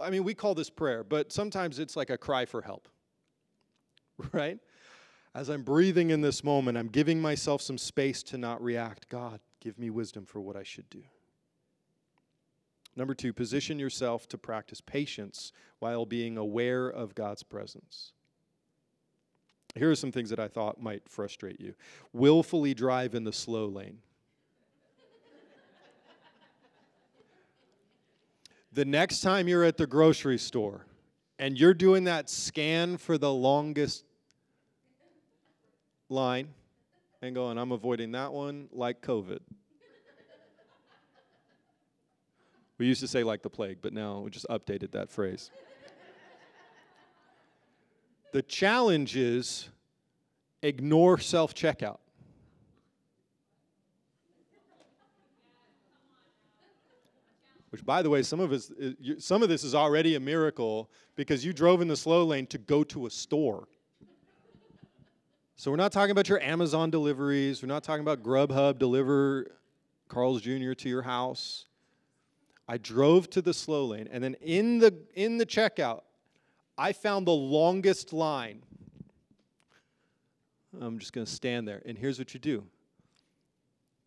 I 0.00 0.10
mean, 0.10 0.22
we 0.22 0.34
call 0.34 0.54
this 0.54 0.70
prayer, 0.70 1.02
but 1.02 1.32
sometimes 1.32 1.78
it's 1.78 1.96
like 1.96 2.10
a 2.10 2.18
cry 2.18 2.44
for 2.44 2.60
help, 2.60 2.88
right? 4.32 4.58
As 5.34 5.48
I'm 5.48 5.62
breathing 5.62 6.10
in 6.10 6.20
this 6.20 6.44
moment, 6.44 6.76
I'm 6.76 6.88
giving 6.88 7.20
myself 7.20 7.62
some 7.62 7.78
space 7.78 8.22
to 8.24 8.38
not 8.38 8.62
react. 8.62 9.08
God, 9.08 9.40
give 9.60 9.78
me 9.78 9.88
wisdom 9.88 10.26
for 10.26 10.40
what 10.40 10.56
I 10.56 10.62
should 10.62 10.88
do. 10.90 11.02
Number 12.96 13.14
two, 13.14 13.32
position 13.32 13.78
yourself 13.78 14.28
to 14.28 14.38
practice 14.38 14.80
patience 14.80 15.52
while 15.78 16.04
being 16.04 16.36
aware 16.36 16.88
of 16.88 17.14
God's 17.14 17.44
presence. 17.44 18.12
Here 19.78 19.90
are 19.90 19.94
some 19.94 20.12
things 20.12 20.30
that 20.30 20.40
I 20.40 20.48
thought 20.48 20.80
might 20.80 21.08
frustrate 21.08 21.60
you 21.60 21.74
willfully 22.12 22.74
drive 22.74 23.14
in 23.14 23.24
the 23.24 23.32
slow 23.32 23.66
lane. 23.66 23.98
the 28.72 28.84
next 28.84 29.22
time 29.22 29.48
you're 29.48 29.64
at 29.64 29.76
the 29.76 29.86
grocery 29.86 30.38
store 30.38 30.86
and 31.38 31.58
you're 31.58 31.74
doing 31.74 32.04
that 32.04 32.28
scan 32.28 32.96
for 32.96 33.18
the 33.18 33.32
longest 33.32 34.04
line 36.08 36.48
and 37.22 37.34
going, 37.34 37.58
I'm 37.58 37.72
avoiding 37.72 38.12
that 38.12 38.32
one 38.32 38.68
like 38.72 39.00
COVID. 39.00 39.40
we 42.78 42.86
used 42.86 43.00
to 43.00 43.08
say 43.08 43.24
like 43.24 43.42
the 43.42 43.50
plague, 43.50 43.78
but 43.82 43.92
now 43.92 44.20
we 44.20 44.30
just 44.30 44.46
updated 44.48 44.92
that 44.92 45.10
phrase. 45.10 45.50
The 48.32 48.42
challenge 48.42 49.16
is 49.16 49.68
ignore 50.62 51.18
self 51.18 51.54
checkout. 51.54 51.98
Which, 57.70 57.84
by 57.84 58.00
the 58.00 58.08
way, 58.08 58.22
some 58.22 58.40
of, 58.40 58.50
us, 58.52 58.70
uh, 58.70 58.92
some 59.18 59.42
of 59.42 59.50
this 59.50 59.62
is 59.62 59.74
already 59.74 60.14
a 60.14 60.20
miracle 60.20 60.90
because 61.16 61.44
you 61.44 61.52
drove 61.52 61.82
in 61.82 61.88
the 61.88 61.96
slow 61.96 62.24
lane 62.24 62.46
to 62.46 62.58
go 62.58 62.82
to 62.84 63.06
a 63.06 63.10
store. 63.10 63.68
So 65.56 65.70
we're 65.70 65.76
not 65.76 65.92
talking 65.92 66.12
about 66.12 66.28
your 66.28 66.40
Amazon 66.40 66.88
deliveries. 66.88 67.62
We're 67.62 67.68
not 67.68 67.82
talking 67.82 68.00
about 68.00 68.22
Grubhub 68.22 68.78
deliver 68.78 69.50
Carl's 70.08 70.40
Jr. 70.40 70.72
to 70.72 70.88
your 70.88 71.02
house. 71.02 71.66
I 72.68 72.78
drove 72.78 73.28
to 73.30 73.42
the 73.42 73.52
slow 73.52 73.86
lane, 73.86 74.08
and 74.10 74.22
then 74.22 74.34
in 74.40 74.78
the 74.78 74.94
in 75.14 75.38
the 75.38 75.46
checkout, 75.46 76.02
I 76.78 76.92
found 76.92 77.26
the 77.26 77.32
longest 77.32 78.12
line. 78.12 78.62
I'm 80.80 81.00
just 81.00 81.12
going 81.12 81.26
to 81.26 81.32
stand 81.32 81.66
there, 81.66 81.82
and 81.84 81.98
here's 81.98 82.18
what 82.20 82.32
you 82.34 82.40
do. 82.40 82.64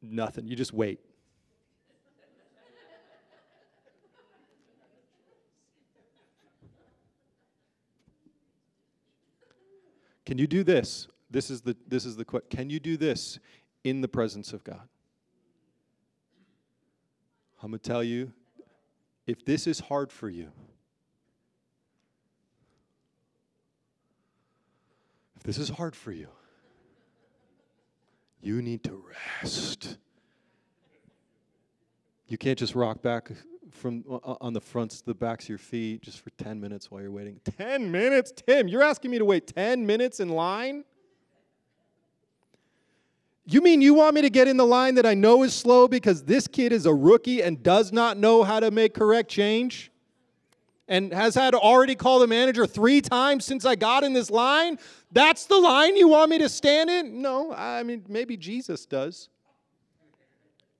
Nothing. 0.01 0.47
You 0.47 0.55
just 0.55 0.73
wait. 0.73 1.01
Can 10.25 10.37
you 10.37 10.47
do 10.47 10.63
this? 10.63 11.09
This 11.29 11.49
is 11.49 11.61
the 11.61 11.75
this 11.89 12.05
is 12.05 12.15
the. 12.15 12.23
Can 12.23 12.69
you 12.69 12.79
do 12.79 12.95
this 12.95 13.37
in 13.83 13.99
the 13.99 14.07
presence 14.07 14.53
of 14.53 14.63
God? 14.63 14.87
I'm 17.61 17.71
going 17.71 17.79
to 17.79 17.89
tell 17.89 18.03
you 18.03 18.31
if 19.27 19.43
this 19.43 19.67
is 19.67 19.81
hard 19.81 20.11
for 20.11 20.29
you, 20.29 20.51
if 25.41 25.47
this 25.47 25.57
is 25.57 25.69
hard 25.69 25.95
for 25.95 26.11
you, 26.11 26.27
You 28.43 28.61
need 28.61 28.83
to 28.83 29.03
rest. 29.41 29.97
You 32.27 32.37
can't 32.37 32.57
just 32.57 32.75
rock 32.75 33.01
back 33.01 33.31
from 33.71 34.03
on 34.07 34.53
the 34.53 34.61
fronts, 34.61 35.01
the 35.01 35.15
backs 35.15 35.45
of 35.45 35.49
your 35.49 35.57
feet 35.57 36.03
just 36.03 36.19
for 36.19 36.29
10 36.31 36.61
minutes 36.61 36.91
while 36.91 37.01
you're 37.01 37.11
waiting. 37.11 37.39
10 37.57 37.91
minutes? 37.91 38.31
Tim, 38.31 38.67
you're 38.67 38.83
asking 38.83 39.09
me 39.09 39.17
to 39.17 39.25
wait 39.25 39.47
10 39.47 39.83
minutes 39.85 40.19
in 40.19 40.29
line? 40.29 40.83
You 43.45 43.61
mean 43.61 43.81
you 43.81 43.95
want 43.95 44.13
me 44.13 44.21
to 44.21 44.29
get 44.29 44.47
in 44.47 44.57
the 44.57 44.65
line 44.65 44.93
that 44.95 45.05
I 45.07 45.15
know 45.15 45.41
is 45.41 45.55
slow 45.55 45.87
because 45.87 46.23
this 46.23 46.47
kid 46.47 46.71
is 46.71 46.85
a 46.85 46.93
rookie 46.93 47.41
and 47.41 47.63
does 47.63 47.91
not 47.91 48.17
know 48.17 48.43
how 48.43 48.59
to 48.59 48.69
make 48.69 48.93
correct 48.93 49.29
change? 49.29 49.90
And 50.91 51.13
has 51.13 51.35
had 51.35 51.55
already 51.55 51.95
called 51.95 52.21
the 52.21 52.27
manager 52.27 52.67
three 52.67 52.99
times 52.99 53.45
since 53.45 53.63
I 53.63 53.75
got 53.75 54.03
in 54.03 54.11
this 54.11 54.29
line? 54.29 54.77
That's 55.09 55.45
the 55.45 55.57
line 55.57 55.95
you 55.95 56.09
want 56.09 56.29
me 56.29 56.37
to 56.39 56.49
stand 56.49 56.89
in? 56.89 57.21
No, 57.21 57.53
I 57.53 57.81
mean, 57.83 58.03
maybe 58.09 58.35
Jesus 58.35 58.85
does. 58.85 59.29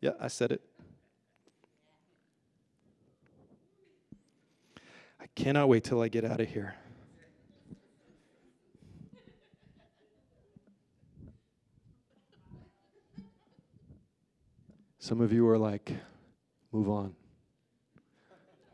Yeah, 0.01 0.11
I 0.19 0.27
said 0.27 0.51
it. 0.51 0.61
I 5.17 5.27
cannot 5.33 5.69
wait 5.69 5.85
till 5.85 6.01
I 6.01 6.09
get 6.09 6.25
out 6.25 6.41
of 6.41 6.49
here. 6.49 6.75
Some 14.99 15.21
of 15.21 15.31
you 15.31 15.47
are 15.47 15.57
like, 15.57 15.93
move 16.73 16.89
on. 16.89 17.15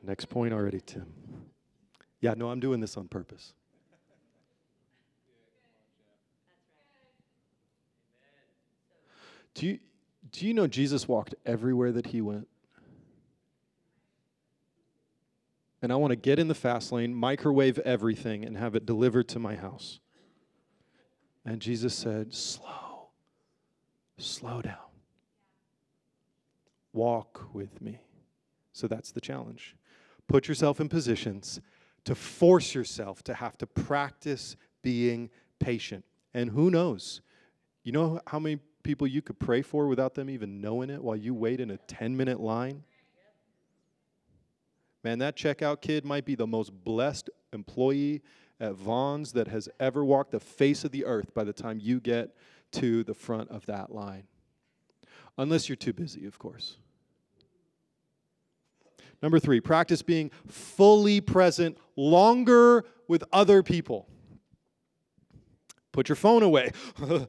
Next 0.02 0.30
point 0.30 0.52
already, 0.52 0.82
Tim. 0.82 1.17
Yeah, 2.22 2.34
no, 2.36 2.50
I'm 2.50 2.60
doing 2.60 2.80
this 2.80 2.98
on 2.98 3.08
purpose. 3.08 3.54
Do 9.54 9.68
you, 9.68 9.80
do 10.32 10.46
you 10.46 10.54
know 10.54 10.68
Jesus 10.68 11.08
walked 11.08 11.36
everywhere 11.46 11.92
that 11.92 12.08
he 12.08 12.22
went? 12.22 12.48
And 15.82 15.92
I 15.92 15.96
want 15.96 16.12
to 16.12 16.16
get 16.16 16.40
in 16.40 16.48
the 16.48 16.56
fast 16.56 16.92
lane, 16.92 17.14
microwave 17.14 17.80
everything, 17.80 18.44
and 18.44 18.58
have 18.58 18.76
it 18.76 18.86
delivered 18.86 19.28
to 19.30 19.40
my 19.40 19.56
house. 19.56 20.00
And 21.46 21.62
Jesus 21.62 21.94
said, 21.94 22.34
Slow, 22.34 23.10
slow 24.18 24.62
down 24.62 24.78
walk 26.98 27.54
with 27.54 27.82
me. 27.82 28.02
So 28.74 28.88
that's 28.88 29.12
the 29.12 29.22
challenge. 29.22 29.76
Put 30.28 30.50
yourself 30.50 30.82
in 30.82 30.90
positions 30.90 31.62
to 32.08 32.16
force 32.16 32.74
yourself 32.74 33.22
to 33.22 33.34
have 33.34 33.58
to 33.58 33.68
practice 33.68 34.56
being 34.82 35.30
patient. 35.60 36.06
And 36.34 36.50
who 36.50 36.72
knows? 36.72 37.20
You 37.84 37.92
know 37.92 38.22
how 38.26 38.40
many 38.40 38.60
people 38.82 39.06
you 39.06 39.22
could 39.22 39.38
pray 39.40 39.62
for 39.62 39.88
without 39.88 40.16
them 40.16 40.30
even 40.30 40.62
knowing 40.62 40.90
it 40.90 41.04
while 41.04 41.18
you 41.18 41.34
wait 41.34 41.60
in 41.60 41.70
a 41.70 41.76
10 41.76 42.16
minute 42.16 42.40
line? 42.40 42.86
Man, 45.04 45.20
that 45.20 45.36
checkout 45.36 45.82
kid 45.82 46.06
might 46.06 46.24
be 46.24 46.36
the 46.36 46.48
most 46.48 46.72
blessed 46.86 47.30
employee 47.52 48.22
at 48.58 48.76
Vons 48.76 49.34
that 49.34 49.50
has 49.50 49.68
ever 49.78 50.06
walked 50.06 50.32
the 50.32 50.40
face 50.40 50.86
of 50.86 50.94
the 50.94 51.04
earth 51.04 51.34
by 51.34 51.44
the 51.44 51.52
time 51.52 51.78
you 51.78 52.00
get 52.00 52.34
to 52.72 53.04
the 53.04 53.14
front 53.14 53.50
of 53.50 53.66
that 53.66 53.94
line. 53.94 54.24
Unless 55.38 55.68
you're 55.68 55.76
too 55.76 55.92
busy, 55.92 56.26
of 56.26 56.40
course. 56.40 56.78
Number 59.22 59.40
three, 59.40 59.60
practice 59.60 60.02
being 60.02 60.32
fully 60.48 61.22
present 61.22 61.78
longer 61.96 62.86
with 63.08 63.24
other 63.34 63.64
people. 63.64 64.08
Put 65.92 66.10
your 66.10 66.16
phone 66.16 66.44
away. 66.44 66.72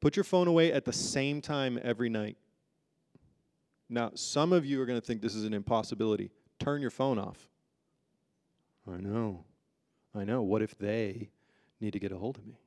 Put 0.00 0.16
your 0.16 0.24
phone 0.24 0.48
away 0.48 0.72
at 0.72 0.84
the 0.84 0.92
same 0.92 1.40
time 1.40 1.78
every 1.80 2.08
night. 2.08 2.36
Now, 3.88 4.10
some 4.14 4.52
of 4.52 4.66
you 4.66 4.82
are 4.82 4.86
going 4.86 5.00
to 5.00 5.06
think 5.06 5.22
this 5.22 5.36
is 5.36 5.44
an 5.44 5.54
impossibility. 5.54 6.32
Turn 6.58 6.80
your 6.80 6.90
phone 6.90 7.20
off. 7.20 7.48
I 8.92 8.96
know. 8.96 9.44
I 10.12 10.24
know. 10.24 10.42
What 10.42 10.62
if 10.62 10.76
they 10.76 11.30
need 11.80 11.92
to 11.92 12.00
get 12.00 12.10
a 12.10 12.18
hold 12.18 12.38
of 12.38 12.46
me? 12.46 12.58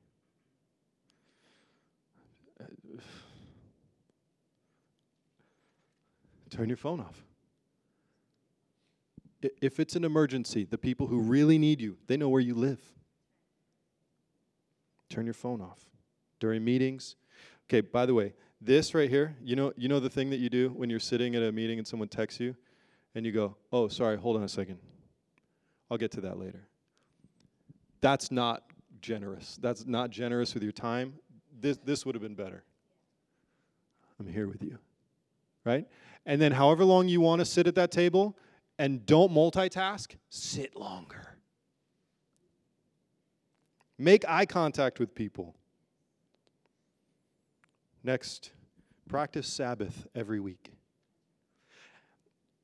Turn 6.50 6.68
your 6.68 6.76
phone 6.76 7.00
off. 7.00 7.24
If 9.60 9.78
it's 9.78 9.96
an 9.96 10.04
emergency, 10.04 10.64
the 10.64 10.78
people 10.78 11.06
who 11.06 11.20
really 11.20 11.58
need 11.58 11.80
you, 11.80 11.98
they 12.06 12.16
know 12.16 12.28
where 12.28 12.40
you 12.40 12.54
live. 12.54 12.80
Turn 15.08 15.24
your 15.24 15.34
phone 15.34 15.60
off. 15.60 15.78
During 16.40 16.64
meetings, 16.64 17.16
okay, 17.68 17.80
by 17.80 18.06
the 18.06 18.14
way, 18.14 18.34
this 18.60 18.94
right 18.94 19.08
here, 19.08 19.36
you 19.42 19.56
know, 19.56 19.72
you 19.76 19.88
know 19.88 20.00
the 20.00 20.10
thing 20.10 20.30
that 20.30 20.38
you 20.38 20.48
do 20.48 20.70
when 20.70 20.90
you're 20.90 21.00
sitting 21.00 21.34
at 21.34 21.42
a 21.42 21.52
meeting 21.52 21.78
and 21.78 21.86
someone 21.86 22.08
texts 22.08 22.40
you 22.40 22.56
and 23.14 23.24
you 23.24 23.32
go, 23.32 23.56
"Oh, 23.72 23.88
sorry, 23.88 24.16
hold 24.16 24.36
on 24.36 24.42
a 24.42 24.48
second. 24.48 24.78
I'll 25.90 25.98
get 25.98 26.10
to 26.12 26.20
that 26.22 26.38
later." 26.38 26.68
That's 28.00 28.30
not 28.30 28.64
generous. 29.00 29.56
That's 29.60 29.86
not 29.86 30.10
generous 30.10 30.54
with 30.54 30.62
your 30.62 30.72
time. 30.72 31.14
This 31.58 31.78
this 31.78 32.04
would 32.04 32.14
have 32.14 32.22
been 32.22 32.34
better. 32.34 32.64
I'm 34.18 34.26
here 34.26 34.48
with 34.48 34.62
you. 34.62 34.78
Right? 35.66 35.86
And 36.24 36.40
then, 36.40 36.52
however 36.52 36.84
long 36.84 37.08
you 37.08 37.20
want 37.20 37.40
to 37.40 37.44
sit 37.44 37.66
at 37.66 37.74
that 37.74 37.90
table, 37.90 38.38
and 38.78 39.04
don't 39.04 39.32
multitask, 39.32 40.14
sit 40.30 40.76
longer. 40.76 41.36
Make 43.98 44.24
eye 44.28 44.46
contact 44.46 45.00
with 45.00 45.14
people. 45.14 45.56
Next, 48.04 48.52
practice 49.08 49.48
Sabbath 49.48 50.06
every 50.14 50.38
week. 50.38 50.72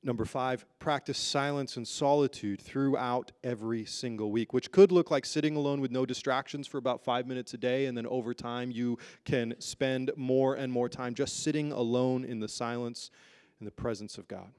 Number 0.04 0.24
five, 0.24 0.66
practice 0.80 1.16
silence 1.16 1.76
and 1.76 1.86
solitude 1.86 2.60
throughout 2.60 3.30
every 3.44 3.84
single 3.84 4.32
week, 4.32 4.52
which 4.52 4.72
could 4.72 4.90
look 4.90 5.12
like 5.12 5.24
sitting 5.24 5.54
alone 5.54 5.80
with 5.80 5.92
no 5.92 6.04
distractions 6.04 6.66
for 6.66 6.78
about 6.78 7.04
five 7.04 7.28
minutes 7.28 7.54
a 7.54 7.58
day, 7.58 7.86
and 7.86 7.96
then 7.96 8.06
over 8.06 8.34
time 8.34 8.72
you 8.72 8.98
can 9.24 9.54
spend 9.60 10.10
more 10.16 10.54
and 10.54 10.72
more 10.72 10.88
time 10.88 11.14
just 11.14 11.44
sitting 11.44 11.70
alone 11.70 12.24
in 12.24 12.40
the 12.40 12.48
silence 12.48 13.12
in 13.60 13.64
the 13.64 13.70
presence 13.70 14.18
of 14.18 14.26
God. 14.26 14.50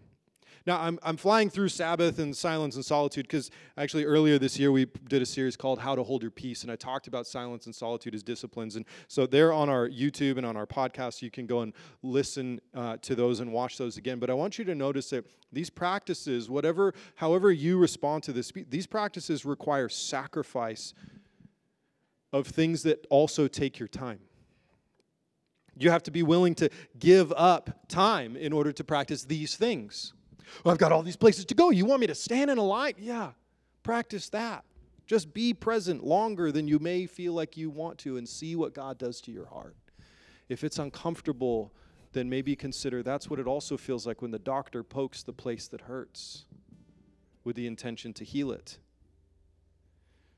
Now, 0.66 0.80
I'm, 0.80 0.98
I'm 1.04 1.18
flying 1.18 1.50
through 1.50 1.70
Sabbath 1.70 2.20
and 2.20 2.36
silence 2.36 2.76
and 2.76 2.86
solitude 2.86 3.28
because 3.28 3.52
actually 3.78 4.06
earlier 4.06 4.40
this 4.40 4.58
year 4.58 4.72
we 4.72 4.86
did 5.10 5.22
a 5.22 5.26
series 5.26 5.58
called 5.58 5.78
How 5.78 5.94
to 5.94 6.04
Hold 6.04 6.22
Your 6.22 6.32
Peace, 6.32 6.64
and 6.64 6.72
I 6.72 6.78
talked 6.78 7.08
about 7.08 7.28
silence 7.28 7.66
and 7.66 7.76
solitude 7.76 8.16
as 8.16 8.24
disciplines. 8.24 8.78
And 8.78 8.86
so 9.10 9.26
they're 9.26 9.52
on 9.52 9.68
our 9.68 9.90
YouTube 9.90 10.38
and 10.38 10.46
on 10.46 10.56
our 10.56 10.66
podcast. 10.66 11.22
You 11.22 11.30
can 11.30 11.48
go 11.48 11.62
and 11.62 11.74
listen 12.02 12.62
uh, 12.74 12.96
to 13.02 13.14
those 13.14 13.42
and 13.42 13.52
watch 13.52 13.78
those 13.78 13.98
again. 13.98 14.20
But 14.20 14.30
I 14.30 14.34
want 14.34 14.58
you 14.58 14.64
to 14.64 14.76
notice 14.76 15.10
that 15.10 15.26
these 15.52 15.70
practices, 15.70 16.50
whatever, 16.50 16.94
however 17.16 17.52
you 17.52 17.78
respond 17.78 18.24
to 18.24 18.32
this, 18.32 18.54
these 18.70 18.88
practices 18.88 19.44
require 19.44 19.90
sacrifice 19.90 20.94
of 22.32 22.48
things 22.48 22.84
that 22.84 23.06
also 23.10 23.50
take 23.50 23.80
your 23.80 23.90
time. 23.90 24.20
You 25.78 25.90
have 25.90 26.04
to 26.04 26.12
be 26.12 26.24
willing 26.24 26.56
to 26.56 26.70
give 26.98 27.34
up 27.34 27.88
time 27.90 28.38
in 28.38 28.54
order 28.54 28.72
to 28.72 28.84
practice 28.84 29.26
these 29.26 29.56
things. 29.58 30.14
Well, 30.64 30.72
I've 30.72 30.80
got 30.80 30.92
all 30.92 31.04
these 31.04 31.16
places 31.16 31.46
to 31.46 31.56
go. 31.56 31.70
You 31.70 31.86
want 31.86 32.02
me 32.02 32.08
to 32.08 32.16
stand 32.16 32.52
in 32.52 32.58
a 32.58 32.64
line? 32.64 32.94
Yeah, 32.98 33.32
practice 33.84 34.30
that. 34.30 34.64
Just 35.06 35.34
be 35.34 35.54
present 35.54 36.04
longer 36.04 36.52
than 36.52 36.68
you 36.68 36.80
may 36.80 37.06
feel 37.06 37.34
like 37.34 37.58
you 37.58 37.70
want 37.70 37.98
to 38.00 38.18
and 38.18 38.28
see 38.28 38.56
what 38.56 38.74
God 38.74 38.98
does 38.98 39.20
to 39.22 39.32
your 39.32 39.46
heart. 39.48 39.76
If 40.50 40.64
it's 40.64 40.80
uncomfortable, 40.80 41.74
then 42.14 42.30
maybe 42.30 42.56
consider 42.56 43.04
that's 43.04 43.30
what 43.30 43.40
it 43.40 43.48
also 43.48 43.76
feels 43.76 44.08
like 44.08 44.22
when 44.22 44.32
the 44.32 44.40
doctor 44.40 44.84
pokes 44.84 45.24
the 45.24 45.34
place 45.34 45.68
that 45.70 45.82
hurts 45.82 46.46
with 47.44 47.56
the 47.56 47.68
intention 47.68 48.14
to 48.14 48.24
heal 48.24 48.52
it. 48.52 48.78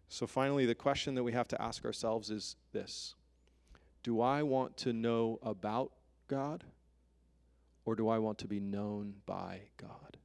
So, 0.07 0.25
finally, 0.25 0.65
the 0.65 0.75
question 0.75 1.15
that 1.15 1.23
we 1.23 1.33
have 1.33 1.47
to 1.49 1.61
ask 1.61 1.85
ourselves 1.85 2.29
is 2.29 2.55
this 2.71 3.15
do 4.03 4.21
I 4.21 4.43
want 4.43 4.77
to 4.77 4.93
know 4.93 5.39
about 5.41 5.91
God 6.27 6.63
or 7.85 7.95
do 7.95 8.09
I 8.09 8.17
want 8.17 8.37
to 8.39 8.47
be 8.47 8.59
known 8.59 9.13
by 9.25 9.61
God? 9.77 10.17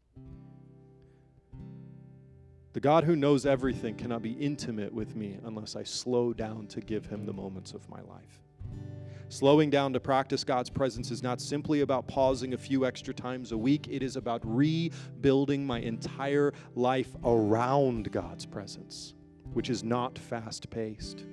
The 2.73 2.81
God 2.81 3.05
who 3.05 3.17
knows 3.17 3.47
everything 3.47 3.97
cannot 3.97 4.23
be 4.23 4.33
intimate 4.33 4.95
with 4.95 5.17
me 5.17 5.39
unless 5.45 5.75
I 5.75 5.83
slow 5.83 6.33
down 6.33 6.69
to 6.69 6.81
give 6.81 7.07
him 7.07 7.27
the 7.27 7.33
moments 7.33 7.73
of 7.73 7.89
my 7.89 8.01
life. 8.03 8.41
Slowing 9.29 9.71
down 9.71 9.93
to 9.93 10.01
practice 10.01 10.43
God's 10.43 10.71
presence 10.71 11.11
is 11.11 11.23
not 11.23 11.41
simply 11.41 11.83
about 11.83 12.09
pausing 12.09 12.55
a 12.55 12.59
few 12.59 12.85
extra 12.85 13.15
times 13.15 13.53
a 13.53 13.59
week, 13.59 13.87
it 13.89 14.03
is 14.03 14.17
about 14.17 14.41
rebuilding 14.45 15.67
my 15.67 15.81
entire 15.81 16.53
life 16.75 17.15
around 17.25 18.11
God's 18.11 18.47
presence, 18.47 19.15
which 19.53 19.71
is 19.71 19.85
not 19.85 20.19
fast 20.19 20.71
paced. 20.71 21.25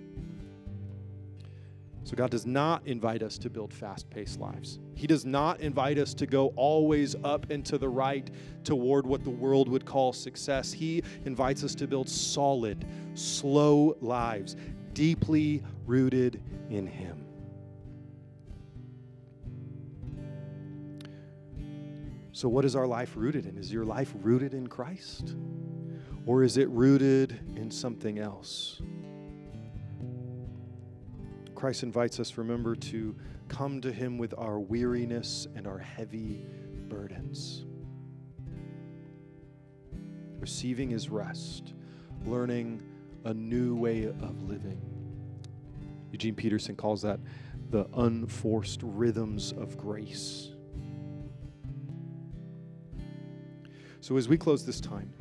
So, 2.07 2.15
God 2.15 2.31
does 2.31 2.45
not 2.45 2.87
invite 2.87 3.21
us 3.21 3.37
to 3.39 3.49
build 3.49 3.73
fast 3.73 4.09
paced 4.09 4.39
lives. 4.39 4.79
He 4.95 5.07
does 5.07 5.25
not 5.25 5.59
invite 5.59 5.97
us 5.97 6.13
to 6.13 6.25
go 6.25 6.53
always 6.55 7.17
up 7.25 7.49
and 7.49 7.65
to 7.65 7.77
the 7.77 7.89
right 7.89 8.31
toward 8.63 9.05
what 9.05 9.25
the 9.25 9.29
world 9.29 9.67
would 9.67 9.83
call 9.83 10.13
success. 10.13 10.71
He 10.71 11.03
invites 11.25 11.65
us 11.65 11.75
to 11.75 11.85
build 11.85 12.07
solid, 12.07 12.85
slow 13.13 13.97
lives, 13.99 14.55
deeply 14.93 15.61
rooted 15.85 16.41
in 16.69 16.87
Him. 16.87 17.25
So, 22.31 22.47
what 22.47 22.63
is 22.63 22.73
our 22.77 22.87
life 22.87 23.17
rooted 23.17 23.47
in? 23.47 23.57
Is 23.57 23.69
your 23.69 23.83
life 23.83 24.13
rooted 24.21 24.53
in 24.53 24.67
Christ? 24.67 25.35
Or 26.25 26.45
is 26.45 26.55
it 26.55 26.69
rooted 26.69 27.37
in 27.57 27.69
something 27.69 28.17
else? 28.17 28.81
Christ 31.57 31.81
invites 31.81 32.19
us, 32.19 32.37
remember, 32.37 32.75
to 32.75 33.15
come 33.47 33.81
to 33.81 33.91
Him 33.91 34.19
with 34.19 34.35
our 34.37 34.59
weariness 34.59 35.47
and 35.55 35.65
our 35.65 35.79
heavy 35.79 36.45
burdens. 36.87 37.65
Receiving 40.39 40.91
His 40.91 41.09
rest, 41.09 41.73
learning 42.27 42.83
a 43.25 43.33
new 43.33 43.75
way 43.75 44.03
of 44.03 44.43
living. 44.43 44.79
Eugene 46.11 46.35
Peterson 46.35 46.75
calls 46.75 47.01
that 47.01 47.19
the 47.71 47.87
unforced 47.95 48.81
rhythms 48.83 49.51
of 49.53 49.79
grace. 49.79 50.49
So, 53.99 54.15
as 54.15 54.29
we 54.29 54.37
close 54.37 54.63
this 54.63 54.79
time, 54.79 55.11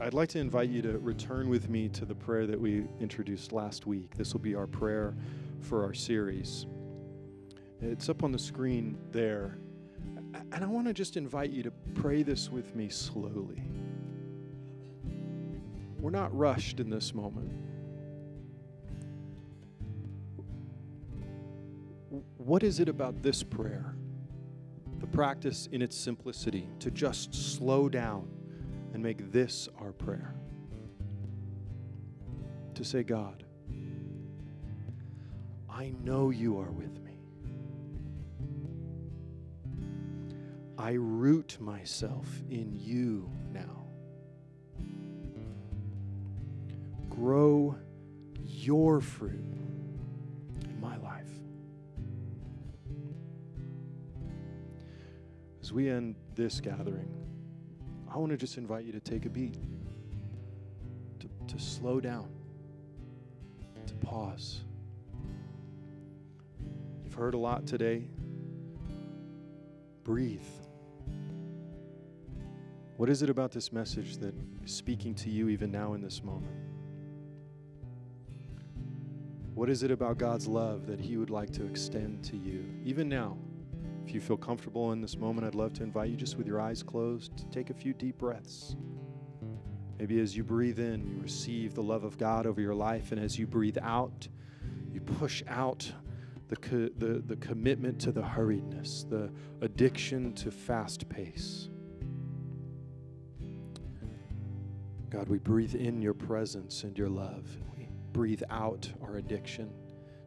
I'd 0.00 0.14
like 0.14 0.28
to 0.30 0.38
invite 0.38 0.68
you 0.68 0.82
to 0.82 0.98
return 0.98 1.48
with 1.48 1.68
me 1.68 1.88
to 1.90 2.04
the 2.04 2.14
prayer 2.14 2.46
that 2.46 2.60
we 2.60 2.84
introduced 3.00 3.52
last 3.52 3.86
week. 3.86 4.16
This 4.16 4.32
will 4.32 4.40
be 4.40 4.54
our 4.54 4.66
prayer 4.66 5.14
for 5.60 5.84
our 5.84 5.94
series. 5.94 6.66
It's 7.80 8.08
up 8.08 8.22
on 8.22 8.32
the 8.32 8.38
screen 8.38 8.98
there. 9.12 9.58
And 10.52 10.62
I 10.64 10.66
want 10.66 10.86
to 10.88 10.92
just 10.92 11.16
invite 11.16 11.50
you 11.50 11.62
to 11.62 11.70
pray 11.94 12.22
this 12.22 12.50
with 12.50 12.74
me 12.74 12.88
slowly. 12.88 13.62
We're 16.00 16.10
not 16.10 16.36
rushed 16.36 16.80
in 16.80 16.90
this 16.90 17.14
moment. 17.14 17.50
What 22.36 22.62
is 22.62 22.80
it 22.80 22.88
about 22.88 23.22
this 23.22 23.42
prayer, 23.42 23.94
the 24.98 25.06
practice 25.06 25.68
in 25.72 25.82
its 25.82 25.96
simplicity, 25.96 26.68
to 26.80 26.90
just 26.90 27.34
slow 27.34 27.88
down 27.88 28.28
and 28.98 29.04
make 29.04 29.30
this 29.30 29.68
our 29.80 29.92
prayer. 29.92 30.34
To 32.74 32.82
say, 32.84 33.04
God, 33.04 33.44
I 35.70 35.92
know 36.02 36.30
you 36.30 36.58
are 36.58 36.72
with 36.72 37.00
me. 37.04 37.20
I 40.76 40.94
root 40.94 41.58
myself 41.60 42.26
in 42.50 42.72
you 42.74 43.30
now. 43.52 43.86
Grow 47.08 47.76
your 48.44 49.00
fruit 49.00 49.44
in 50.64 50.80
my 50.80 50.96
life. 50.96 51.30
As 55.62 55.72
we 55.72 55.88
end 55.88 56.16
this 56.34 56.60
gathering, 56.60 57.14
I 58.12 58.16
want 58.16 58.30
to 58.30 58.36
just 58.36 58.56
invite 58.56 58.84
you 58.84 58.92
to 58.92 59.00
take 59.00 59.26
a 59.26 59.28
beat, 59.28 59.58
to, 61.20 61.28
to 61.46 61.58
slow 61.62 62.00
down, 62.00 62.28
to 63.86 63.94
pause. 63.94 64.64
You've 67.04 67.14
heard 67.14 67.34
a 67.34 67.38
lot 67.38 67.66
today. 67.66 68.08
Breathe. 70.04 70.40
What 72.96 73.10
is 73.10 73.22
it 73.22 73.30
about 73.30 73.52
this 73.52 73.72
message 73.72 74.16
that 74.16 74.34
is 74.64 74.72
speaking 74.72 75.14
to 75.16 75.30
you 75.30 75.48
even 75.50 75.70
now 75.70 75.92
in 75.92 76.00
this 76.00 76.24
moment? 76.24 76.54
What 79.54 79.68
is 79.68 79.82
it 79.82 79.90
about 79.90 80.18
God's 80.18 80.46
love 80.46 80.86
that 80.86 80.98
He 80.98 81.16
would 81.16 81.30
like 81.30 81.50
to 81.52 81.66
extend 81.66 82.24
to 82.24 82.36
you, 82.36 82.64
even 82.84 83.08
now? 83.08 83.36
If 84.08 84.14
you 84.14 84.22
feel 84.22 84.38
comfortable 84.38 84.92
in 84.92 85.02
this 85.02 85.18
moment, 85.18 85.46
I'd 85.46 85.54
love 85.54 85.74
to 85.74 85.82
invite 85.82 86.08
you 86.08 86.16
just 86.16 86.38
with 86.38 86.46
your 86.46 86.62
eyes 86.62 86.82
closed 86.82 87.36
to 87.36 87.44
take 87.50 87.68
a 87.68 87.74
few 87.74 87.92
deep 87.92 88.16
breaths. 88.16 88.74
Maybe 89.98 90.18
as 90.20 90.34
you 90.34 90.42
breathe 90.42 90.78
in, 90.78 91.06
you 91.06 91.20
receive 91.20 91.74
the 91.74 91.82
love 91.82 92.04
of 92.04 92.16
God 92.16 92.46
over 92.46 92.58
your 92.58 92.74
life, 92.74 93.12
and 93.12 93.20
as 93.20 93.38
you 93.38 93.46
breathe 93.46 93.76
out, 93.82 94.26
you 94.90 95.02
push 95.02 95.42
out 95.46 95.92
the, 96.48 96.56
co- 96.56 96.88
the, 96.96 97.22
the 97.26 97.36
commitment 97.36 98.00
to 98.00 98.10
the 98.10 98.22
hurriedness, 98.22 99.06
the 99.10 99.30
addiction 99.60 100.32
to 100.36 100.50
fast 100.50 101.06
pace. 101.10 101.68
God, 105.10 105.28
we 105.28 105.36
breathe 105.36 105.74
in 105.74 106.00
your 106.00 106.14
presence 106.14 106.82
and 106.82 106.96
your 106.96 107.10
love. 107.10 107.46
We 107.76 107.90
breathe 108.14 108.42
out 108.48 108.90
our 109.02 109.16
addiction 109.16 109.70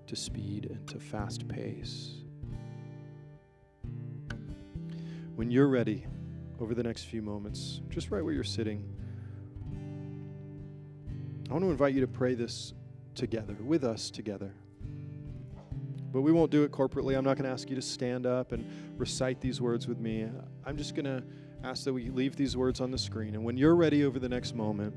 to 0.06 0.16
speed 0.16 0.68
and 0.70 0.88
to 0.88 1.00
fast 1.00 1.48
pace. 1.48 2.21
When 5.42 5.50
you're 5.50 5.70
ready, 5.70 6.06
over 6.60 6.76
the 6.76 6.84
next 6.84 7.06
few 7.06 7.24
moments, 7.24 7.82
just 7.90 8.12
right 8.12 8.24
where 8.24 8.32
you're 8.32 8.44
sitting, 8.44 8.88
I 11.50 11.54
want 11.54 11.66
to 11.66 11.72
invite 11.72 11.96
you 11.96 12.02
to 12.02 12.08
pray 12.08 12.36
this 12.36 12.76
together, 13.16 13.56
with 13.60 13.84
us 13.84 14.12
together. 14.12 14.54
But 16.14 16.22
we 16.22 16.32
won't 16.32 16.52
do 16.52 16.62
it 16.62 16.72
corporately. 16.72 17.18
I'm 17.18 17.24
not 17.24 17.38
going 17.38 17.46
to 17.46 17.50
ask 17.50 17.72
you 17.72 17.76
to 17.76 17.82
stand 17.82 18.28
up 18.28 18.52
and 18.52 18.64
recite 19.00 19.42
these 19.42 19.60
words 19.60 19.88
with 19.88 19.98
me. 19.98 20.30
I'm 20.64 20.78
just 20.78 20.94
going 20.94 21.06
to 21.06 21.24
ask 21.64 21.86
that 21.86 21.94
we 21.94 22.12
leave 22.12 22.36
these 22.36 22.56
words 22.56 22.80
on 22.80 22.92
the 22.92 23.00
screen. 23.00 23.34
And 23.34 23.44
when 23.44 23.58
you're 23.58 23.76
ready 23.76 24.06
over 24.06 24.20
the 24.20 24.30
next 24.30 24.54
moment, 24.54 24.94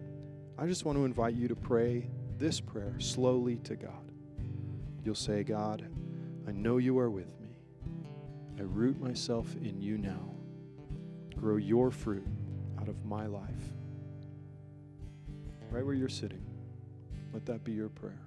I 0.58 0.66
just 0.66 0.84
want 0.84 0.98
to 0.98 1.06
invite 1.06 1.36
you 1.36 1.48
to 1.48 1.56
pray 1.56 2.10
this 2.36 2.60
prayer 2.60 2.96
slowly 2.98 3.60
to 3.60 3.76
God. 3.76 4.12
You'll 5.06 5.14
say, 5.14 5.42
God, 5.42 5.86
I 6.46 6.52
know 6.52 6.76
you 6.76 6.98
are 6.98 7.08
with 7.08 7.28
me. 7.40 7.43
I 8.58 8.62
root 8.62 9.00
myself 9.00 9.54
in 9.56 9.80
you 9.80 9.98
now 9.98 10.34
grow 11.36 11.56
your 11.56 11.90
fruit 11.90 12.26
out 12.80 12.88
of 12.88 13.04
my 13.04 13.26
life. 13.26 13.72
Right 15.70 15.84
where 15.84 15.94
you're 15.94 16.08
sitting, 16.08 16.44
let 17.32 17.44
that 17.46 17.64
be 17.64 17.72
your 17.72 17.88
prayer. 17.88 18.22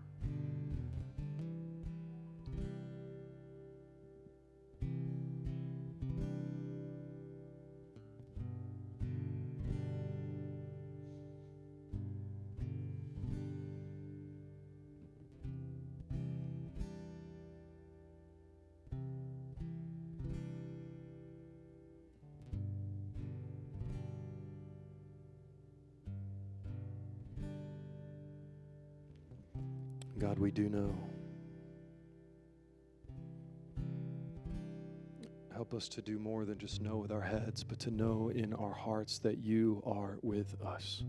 Us 35.77 35.87
to 35.87 36.01
do 36.01 36.19
more 36.19 36.43
than 36.43 36.57
just 36.57 36.81
know 36.81 36.97
with 36.97 37.11
our 37.11 37.21
heads, 37.21 37.63
but 37.63 37.79
to 37.79 37.91
know 37.91 38.29
in 38.35 38.53
our 38.55 38.73
hearts 38.73 39.19
that 39.19 39.37
you 39.37 39.81
are 39.85 40.17
with 40.21 40.55
us. 40.65 41.03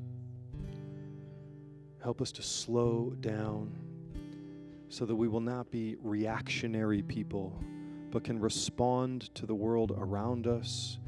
Help 2.02 2.20
us 2.20 2.30
to 2.30 2.42
slow 2.42 3.14
down 3.20 3.76
so 4.88 5.04
that 5.04 5.16
we 5.16 5.26
will 5.26 5.40
not 5.40 5.70
be 5.70 5.96
reactionary 6.02 7.02
people, 7.02 7.58
but 8.10 8.22
can 8.22 8.38
respond 8.38 9.34
to 9.34 9.46
the 9.46 9.54
world 9.54 9.92
around 9.98 10.46
us 10.46 10.98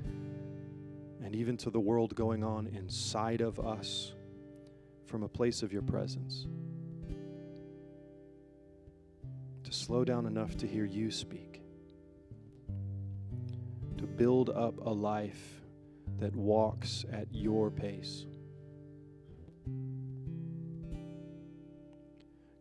and 1.22 1.36
even 1.36 1.56
to 1.56 1.70
the 1.70 1.80
world 1.80 2.14
going 2.16 2.42
on 2.42 2.66
inside 2.66 3.40
of 3.40 3.60
us 3.60 4.14
from 5.06 5.22
a 5.22 5.28
place 5.28 5.62
of 5.62 5.72
your 5.72 5.82
presence. 5.82 6.46
to 9.70 9.76
slow 9.76 10.04
down 10.04 10.26
enough 10.26 10.56
to 10.56 10.66
hear 10.66 10.84
you 10.84 11.10
speak, 11.10 11.49
build 14.20 14.50
up 14.50 14.76
a 14.84 14.90
life 14.90 15.62
that 16.18 16.36
walks 16.36 17.06
at 17.10 17.26
your 17.32 17.70
pace. 17.70 18.26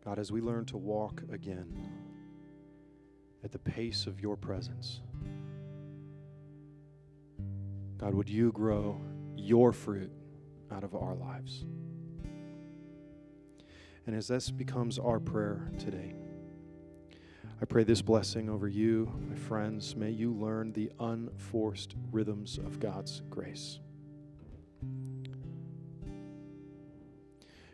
God, 0.05 0.17
as 0.19 0.31
we 0.31 0.39
learn 0.39 0.63
to 0.67 0.77
walk 0.77 1.21
again 1.29 1.67
at 3.43 3.51
the 3.51 3.59
pace 3.59 4.07
of 4.07 4.21
your 4.21 4.37
presence, 4.37 5.01
God, 7.97 8.13
would 8.13 8.29
you 8.29 8.53
grow 8.53 8.97
your 9.35 9.73
fruit 9.73 10.13
out 10.71 10.85
of 10.85 10.95
our 10.95 11.15
lives? 11.15 11.65
And 14.07 14.15
as 14.15 14.29
this 14.29 14.49
becomes 14.49 14.97
our 14.97 15.19
prayer 15.19 15.69
today, 15.77 16.15
I 17.61 17.65
pray 17.65 17.83
this 17.83 18.01
blessing 18.01 18.49
over 18.49 18.69
you, 18.69 19.11
my 19.27 19.35
friends. 19.35 19.93
May 19.93 20.11
you 20.11 20.33
learn 20.33 20.71
the 20.71 20.89
unforced 20.97 21.93
rhythms 22.09 22.57
of 22.57 22.79
God's 22.79 23.21
grace. 23.29 23.79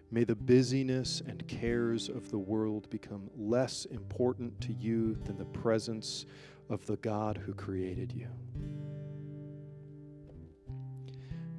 May 0.09 0.23
the 0.23 0.35
busyness 0.35 1.21
and 1.27 1.47
cares 1.47 2.09
of 2.09 2.31
the 2.31 2.39
world 2.39 2.89
become 2.89 3.29
less 3.37 3.85
important 3.85 4.59
to 4.61 4.73
you 4.73 5.19
than 5.23 5.37
the 5.37 5.45
presence 5.45 6.25
of 6.67 6.83
the 6.87 6.97
God 6.97 7.37
who 7.37 7.53
created 7.53 8.11
you. 8.11 8.29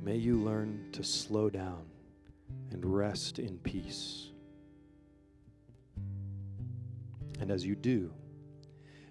May 0.02 0.16
you 0.16 0.36
learn 0.36 0.88
to 0.92 1.04
slow 1.04 1.48
down 1.48 1.84
and 2.72 2.84
rest 2.84 3.38
in 3.38 3.58
peace. 3.58 4.30
And 7.38 7.50
as 7.50 7.64
you 7.64 7.74
do, 7.74 8.12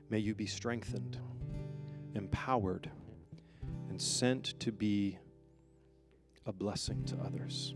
may 0.09 0.19
you 0.19 0.34
be 0.36 0.45
strengthened, 0.45 1.17
empowered, 2.13 2.89
and 3.89 4.01
sent 4.01 4.59
to 4.59 4.71
be 4.71 5.17
a 6.45 6.53
blessing 6.53 7.03
to 7.05 7.15
others. 7.17 7.76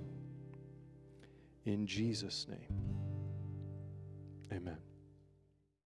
In 1.66 1.86
Jesus' 1.86 2.47
name, 2.50 2.74
amen. 4.52 4.78